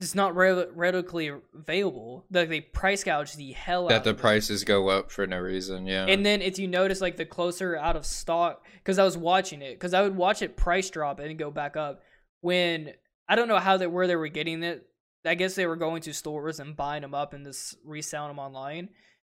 it's 0.00 0.14
not 0.14 0.36
re- 0.36 0.66
readily 0.74 1.30
available 1.54 2.26
like 2.30 2.50
they 2.50 2.60
price 2.60 3.02
gouge 3.02 3.34
the 3.34 3.52
hell 3.52 3.84
out 3.84 3.88
That 3.88 4.04
the 4.04 4.12
prices 4.12 4.62
go 4.62 4.88
up 4.88 5.10
for 5.10 5.26
no 5.26 5.38
reason. 5.38 5.86
Yeah. 5.86 6.04
And 6.04 6.24
then 6.26 6.42
if 6.42 6.58
you 6.58 6.68
notice, 6.68 7.00
like 7.00 7.16
the 7.16 7.24
closer 7.24 7.76
out 7.78 7.96
of 7.96 8.04
stock, 8.04 8.66
because 8.74 8.98
I 8.98 9.04
was 9.04 9.16
watching 9.16 9.62
it, 9.62 9.72
because 9.72 9.94
I 9.94 10.02
would 10.02 10.14
watch 10.14 10.42
it 10.42 10.54
price 10.54 10.90
drop 10.90 11.18
and 11.18 11.38
go 11.38 11.50
back 11.50 11.78
up. 11.78 12.02
When 12.42 12.92
I 13.26 13.36
don't 13.36 13.48
know 13.48 13.58
how 13.58 13.78
they 13.78 13.86
where 13.86 14.06
they 14.06 14.16
were 14.16 14.28
getting 14.28 14.62
it. 14.62 14.86
I 15.24 15.34
guess 15.34 15.54
they 15.54 15.64
were 15.66 15.76
going 15.76 16.02
to 16.02 16.12
stores 16.12 16.60
and 16.60 16.76
buying 16.76 17.00
them 17.00 17.14
up 17.14 17.32
and 17.32 17.46
just 17.46 17.76
reselling 17.82 18.28
them 18.28 18.38
online. 18.38 18.90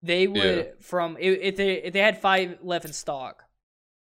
They 0.02 0.26
would 0.26 0.56
Yeah. 0.56 0.62
from 0.80 1.16
if 1.18 1.38
if 1.40 1.56
they 1.56 1.82
if 1.82 1.92
they 1.92 2.00
had 2.00 2.20
five 2.20 2.58
left 2.62 2.84
in 2.84 2.92
stock, 2.92 3.44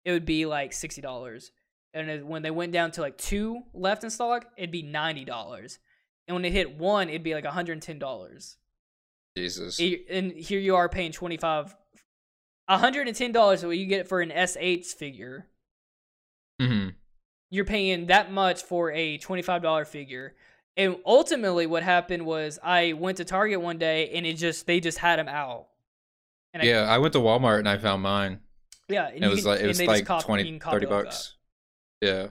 it 0.03 0.11
would 0.11 0.25
be 0.25 0.45
like 0.45 0.73
sixty 0.73 1.01
dollars. 1.01 1.51
And 1.93 2.09
it- 2.09 2.25
when 2.25 2.41
they 2.41 2.51
went 2.51 2.73
down 2.73 2.91
to 2.91 3.01
like 3.01 3.17
two 3.17 3.63
left 3.73 4.03
in 4.03 4.09
stock, 4.09 4.51
it'd 4.57 4.71
be 4.71 4.81
ninety 4.83 5.23
dollars. 5.25 5.79
And 6.27 6.35
when 6.35 6.43
it 6.45 6.51
hit 6.51 6.75
one, 6.77 7.07
it'd 7.09 7.23
be 7.23 7.33
like 7.33 7.43
one 7.45 7.53
hundred 7.53 7.73
and 7.73 7.81
ten 7.81 7.99
dollars. 7.99 8.57
Jesus. 9.37 9.79
And 9.79 10.31
here 10.33 10.59
you 10.59 10.75
are 10.75 10.89
paying 10.89 11.11
twenty 11.11 11.37
five, 11.37 11.75
one 12.67 12.79
hundred 12.79 13.07
and 13.07 13.15
ten 13.15 13.31
dollars. 13.31 13.65
What 13.65 13.77
you 13.77 13.85
get 13.85 14.07
for 14.07 14.21
an 14.21 14.29
S8 14.31 14.85
figure, 14.85 15.47
hmm 16.59 16.89
you're 17.51 17.63
paying 17.65 18.07
that 18.07 18.31
much 18.31 18.63
for 18.63 18.91
a 18.91 19.17
twenty 19.17 19.41
five 19.41 19.61
dollar 19.61 19.85
figure. 19.85 20.35
And 20.77 20.97
ultimately, 21.05 21.67
what 21.67 21.83
happened 21.83 22.25
was 22.25 22.59
I 22.61 22.93
went 22.93 23.17
to 23.17 23.25
Target 23.25 23.61
one 23.61 23.77
day 23.77 24.09
and 24.09 24.25
it 24.25 24.33
just 24.33 24.65
they 24.67 24.79
just 24.81 24.97
had 24.97 25.19
them 25.19 25.29
out. 25.29 25.67
And 26.55 26.63
Yeah, 26.63 26.83
I 26.83 26.97
went 26.99 27.11
to 27.13 27.19
Walmart 27.19 27.59
and 27.59 27.67
I 27.69 27.77
found 27.77 28.01
mine. 28.01 28.39
yeah, 28.87 29.09
It 29.09 29.27
was 29.27 29.41
can- 29.41 29.51
like 29.51 29.59
it 29.59 29.67
was 29.67 29.81
like 29.81 30.05
cop- 30.05 30.23
20 30.23 30.43
can 30.43 30.71
30 30.71 30.85
like 30.85 31.05
bucks. 31.05 31.35
Yeah. 32.01 32.27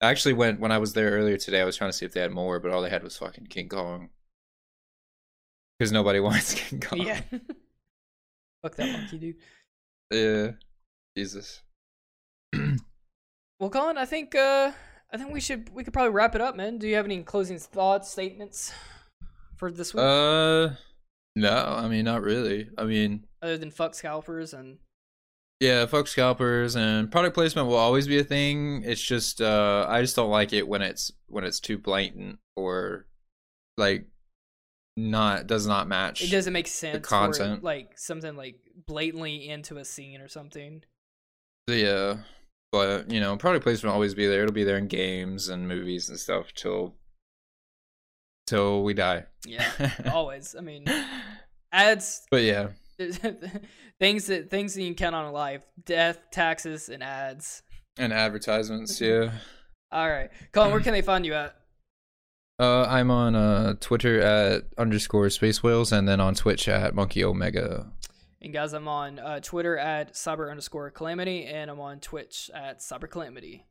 I 0.00 0.10
actually 0.10 0.34
went 0.34 0.60
when 0.60 0.70
I 0.70 0.78
was 0.78 0.92
there 0.92 1.10
earlier 1.12 1.38
today. 1.38 1.60
I 1.60 1.64
was 1.64 1.76
trying 1.76 1.90
to 1.90 1.96
see 1.96 2.04
if 2.06 2.12
they 2.12 2.20
had 2.20 2.30
more, 2.30 2.60
but 2.60 2.70
all 2.70 2.82
they 2.82 2.90
had 2.90 3.02
was 3.02 3.16
fucking 3.16 3.46
King 3.46 3.68
Kong. 3.68 4.10
Because 5.78 5.90
nobody 5.92 6.20
wants 6.28 6.54
King 6.54 6.80
Kong. 6.80 7.00
Yeah. 7.00 7.20
Fuck 8.62 8.76
that 8.76 8.92
monkey, 8.92 9.18
dude. 9.18 9.36
Yeah. 10.12 10.52
Jesus. 11.16 11.62
Well, 13.60 13.70
Colin, 13.70 13.98
I 13.98 14.04
think 14.04 14.36
uh 14.36 14.70
I 15.12 15.16
think 15.16 15.32
we 15.32 15.40
should 15.40 15.70
we 15.74 15.82
could 15.82 15.92
probably 15.92 16.12
wrap 16.12 16.36
it 16.36 16.40
up, 16.40 16.54
man. 16.54 16.78
Do 16.78 16.86
you 16.86 16.94
have 16.94 17.06
any 17.06 17.24
closing 17.24 17.58
thoughts, 17.58 18.08
statements 18.08 18.72
for 19.56 19.72
this 19.72 19.92
week, 19.92 20.04
Uh, 20.04 20.68
no, 21.40 21.56
I 21.78 21.88
mean 21.88 22.04
not 22.04 22.22
really. 22.22 22.68
I 22.76 22.84
mean, 22.84 23.24
other 23.42 23.56
than 23.56 23.70
fuck 23.70 23.94
scalpers 23.94 24.52
and 24.52 24.78
yeah, 25.60 25.86
fuck 25.86 26.06
scalpers 26.06 26.76
and 26.76 27.10
product 27.10 27.34
placement 27.34 27.68
will 27.68 27.76
always 27.76 28.06
be 28.06 28.18
a 28.18 28.24
thing. 28.24 28.82
It's 28.84 29.00
just 29.00 29.40
uh, 29.40 29.86
I 29.88 30.00
just 30.00 30.16
don't 30.16 30.30
like 30.30 30.52
it 30.52 30.68
when 30.68 30.82
it's 30.82 31.12
when 31.26 31.44
it's 31.44 31.60
too 31.60 31.78
blatant 31.78 32.38
or 32.56 33.06
like 33.76 34.06
not 34.96 35.46
does 35.46 35.66
not 35.66 35.88
match. 35.88 36.22
it 36.22 36.30
doesn't 36.30 36.52
make 36.52 36.66
sense 36.66 36.96
for, 36.96 37.00
content. 37.00 37.62
like 37.62 37.96
something 37.96 38.36
like 38.36 38.56
blatantly 38.86 39.48
into 39.48 39.76
a 39.78 39.84
scene 39.84 40.20
or 40.20 40.28
something. 40.28 40.82
Yeah, 41.68 42.18
but 42.72 43.10
you 43.10 43.20
know, 43.20 43.36
product 43.36 43.62
placement 43.62 43.90
will 43.90 43.94
always 43.94 44.14
be 44.14 44.26
there. 44.26 44.42
It'll 44.42 44.52
be 44.52 44.64
there 44.64 44.78
in 44.78 44.88
games 44.88 45.48
and 45.48 45.68
movies 45.68 46.08
and 46.08 46.18
stuff 46.18 46.52
till 46.54 46.94
till 48.48 48.82
we 48.82 48.94
die. 48.94 49.24
Yeah, 49.46 49.64
always. 50.12 50.54
I 50.56 50.60
mean, 50.62 50.84
ads, 51.72 52.26
but 52.30 52.42
yeah, 52.42 52.68
things 54.00 54.26
that 54.26 54.50
things 54.50 54.74
that 54.74 54.82
you 54.82 54.88
can 54.88 54.94
count 54.94 55.14
on 55.14 55.26
in 55.26 55.32
life: 55.32 55.62
death, 55.84 56.18
taxes, 56.32 56.88
and 56.88 57.02
ads. 57.02 57.62
and 57.98 58.12
advertisements. 58.12 59.00
Yeah. 59.00 59.32
All 59.90 60.08
right, 60.08 60.30
Colin, 60.52 60.70
where 60.70 60.80
can 60.86 60.92
they 60.92 61.02
find 61.02 61.24
you 61.24 61.34
at? 61.34 61.54
Uh, 62.60 62.82
I'm 62.88 63.10
on 63.10 63.34
uh 63.36 63.74
Twitter 63.80 64.20
at 64.20 64.64
underscore 64.76 65.30
space 65.30 65.62
whales 65.62 65.92
and 65.92 66.08
then 66.08 66.20
on 66.20 66.34
Twitch 66.34 66.68
at 66.68 66.94
monkey 66.94 67.22
omega. 67.22 67.92
And 68.40 68.52
guys, 68.52 68.72
I'm 68.72 68.86
on 68.86 69.18
uh, 69.18 69.40
Twitter 69.40 69.76
at 69.76 70.14
cyber 70.14 70.48
underscore 70.50 70.90
calamity, 70.90 71.44
and 71.44 71.70
I'm 71.70 71.80
on 71.80 71.98
Twitch 72.00 72.50
at 72.54 72.78
cyber 72.78 73.10
calamity. 73.10 73.64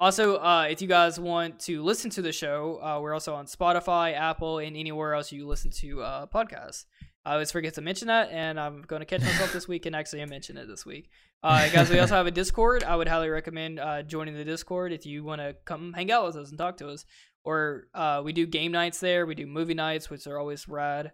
Also, 0.00 0.36
uh, 0.36 0.66
if 0.70 0.80
you 0.80 0.88
guys 0.88 1.20
want 1.20 1.60
to 1.60 1.82
listen 1.82 2.08
to 2.08 2.22
the 2.22 2.32
show, 2.32 2.80
uh, 2.82 2.98
we're 3.02 3.12
also 3.12 3.34
on 3.34 3.44
Spotify, 3.44 4.14
Apple, 4.14 4.58
and 4.58 4.74
anywhere 4.74 5.12
else 5.12 5.30
you 5.30 5.46
listen 5.46 5.70
to 5.72 6.00
uh, 6.00 6.26
podcasts. 6.26 6.86
I 7.26 7.34
always 7.34 7.52
forget 7.52 7.74
to 7.74 7.82
mention 7.82 8.08
that, 8.08 8.30
and 8.30 8.58
I'm 8.58 8.80
going 8.80 9.00
to 9.00 9.06
catch 9.06 9.20
myself 9.20 9.52
this 9.52 9.68
week 9.68 9.84
and 9.84 9.94
actually 9.94 10.24
mention 10.24 10.56
it 10.56 10.66
this 10.68 10.86
week. 10.86 11.10
Uh, 11.42 11.68
guys, 11.68 11.90
we 11.90 11.98
also 11.98 12.14
have 12.14 12.26
a 12.26 12.30
Discord. 12.30 12.82
I 12.82 12.96
would 12.96 13.08
highly 13.08 13.28
recommend 13.28 13.78
uh, 13.78 14.02
joining 14.02 14.32
the 14.32 14.44
Discord 14.44 14.94
if 14.94 15.04
you 15.04 15.22
want 15.22 15.42
to 15.42 15.54
come 15.66 15.92
hang 15.92 16.10
out 16.10 16.24
with 16.24 16.36
us 16.36 16.48
and 16.48 16.56
talk 16.56 16.78
to 16.78 16.88
us. 16.88 17.04
Or 17.44 17.88
uh, 17.92 18.22
we 18.24 18.32
do 18.32 18.46
game 18.46 18.72
nights 18.72 19.00
there. 19.00 19.26
We 19.26 19.34
do 19.34 19.46
movie 19.46 19.74
nights, 19.74 20.08
which 20.08 20.26
are 20.26 20.38
always 20.38 20.66
rad. 20.66 21.12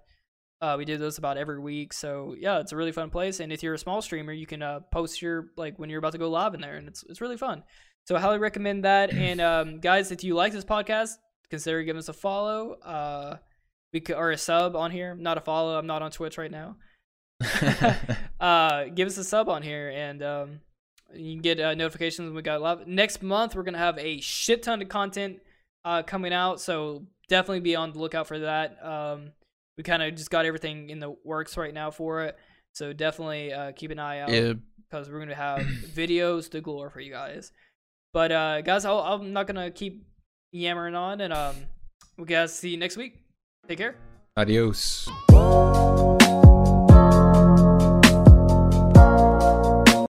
We 0.76 0.84
do 0.84 0.96
those 0.96 1.18
about 1.18 1.38
every 1.38 1.58
week. 1.58 1.92
So 1.92 2.36
yeah, 2.38 2.60
it's 2.60 2.70
a 2.70 2.76
really 2.76 2.92
fun 2.92 3.10
place. 3.10 3.40
And 3.40 3.52
if 3.52 3.64
you're 3.64 3.74
a 3.74 3.78
small 3.78 4.00
streamer, 4.00 4.32
you 4.32 4.46
can 4.46 4.62
post 4.92 5.20
your 5.20 5.50
like 5.56 5.76
when 5.76 5.90
you're 5.90 5.98
about 5.98 6.12
to 6.12 6.18
go 6.18 6.30
live 6.30 6.54
in 6.54 6.60
there, 6.60 6.76
and 6.76 6.86
it's 6.86 7.02
it's 7.08 7.20
really 7.20 7.36
fun. 7.36 7.64
So 8.06 8.14
I 8.14 8.20
highly 8.20 8.38
recommend 8.38 8.84
that. 8.84 9.12
And 9.12 9.40
um, 9.40 9.80
guys, 9.80 10.12
if 10.12 10.22
you 10.22 10.34
like 10.34 10.52
this 10.52 10.64
podcast, 10.64 11.16
consider 11.50 11.82
giving 11.82 11.98
us 11.98 12.08
a 12.08 12.12
follow. 12.12 12.74
Uh, 12.74 13.38
we 13.92 14.00
could, 14.00 14.16
or 14.16 14.30
a 14.30 14.38
sub 14.38 14.76
on 14.76 14.92
here. 14.92 15.14
Not 15.14 15.38
a 15.38 15.40
follow. 15.40 15.76
I'm 15.76 15.88
not 15.88 16.02
on 16.02 16.12
Twitch 16.12 16.38
right 16.38 16.50
now. 16.50 16.76
uh, 18.40 18.84
give 18.94 19.08
us 19.08 19.18
a 19.18 19.24
sub 19.24 19.48
on 19.48 19.62
here, 19.62 19.90
and 19.90 20.22
um, 20.22 20.60
you 21.14 21.34
can 21.34 21.42
get 21.42 21.60
uh, 21.60 21.74
notifications 21.74 22.26
when 22.26 22.36
we 22.36 22.42
got 22.42 22.60
live. 22.60 22.86
Next 22.86 23.22
month, 23.22 23.54
we're 23.54 23.64
gonna 23.64 23.78
have 23.78 23.98
a 23.98 24.20
shit 24.20 24.62
ton 24.62 24.82
of 24.82 24.88
content 24.88 25.40
uh, 25.84 26.02
coming 26.02 26.32
out, 26.32 26.60
so 26.60 27.04
definitely 27.28 27.60
be 27.60 27.76
on 27.76 27.92
the 27.92 27.98
lookout 27.98 28.26
for 28.26 28.38
that. 28.38 28.84
Um, 28.84 29.32
we 29.76 29.82
kind 29.82 30.02
of 30.02 30.14
just 30.14 30.30
got 30.30 30.46
everything 30.46 30.90
in 30.90 31.00
the 31.00 31.14
works 31.24 31.56
right 31.56 31.74
now 31.74 31.90
for 31.90 32.22
it, 32.22 32.38
so 32.72 32.92
definitely 32.92 33.52
uh, 33.52 33.72
keep 33.72 33.90
an 33.90 33.98
eye 33.98 34.20
out 34.20 34.56
because 34.88 35.10
we're 35.10 35.18
gonna 35.18 35.34
have 35.34 35.60
videos 35.94 36.50
to 36.50 36.60
galore 36.60 36.90
for 36.90 37.00
you 37.00 37.12
guys. 37.12 37.52
But 38.16 38.32
uh, 38.32 38.62
guys, 38.62 38.86
i 38.86 39.12
am 39.12 39.34
not 39.34 39.46
gonna 39.46 39.70
keep 39.70 40.06
yammering 40.50 40.94
on, 40.94 41.20
and 41.20 41.34
um, 41.34 41.54
we 42.16 42.24
guys 42.24 42.54
see 42.54 42.70
you 42.70 42.78
next 42.78 42.96
week. 42.96 43.20
Take 43.68 43.76
care. 43.76 43.94
Adios. 44.38 45.06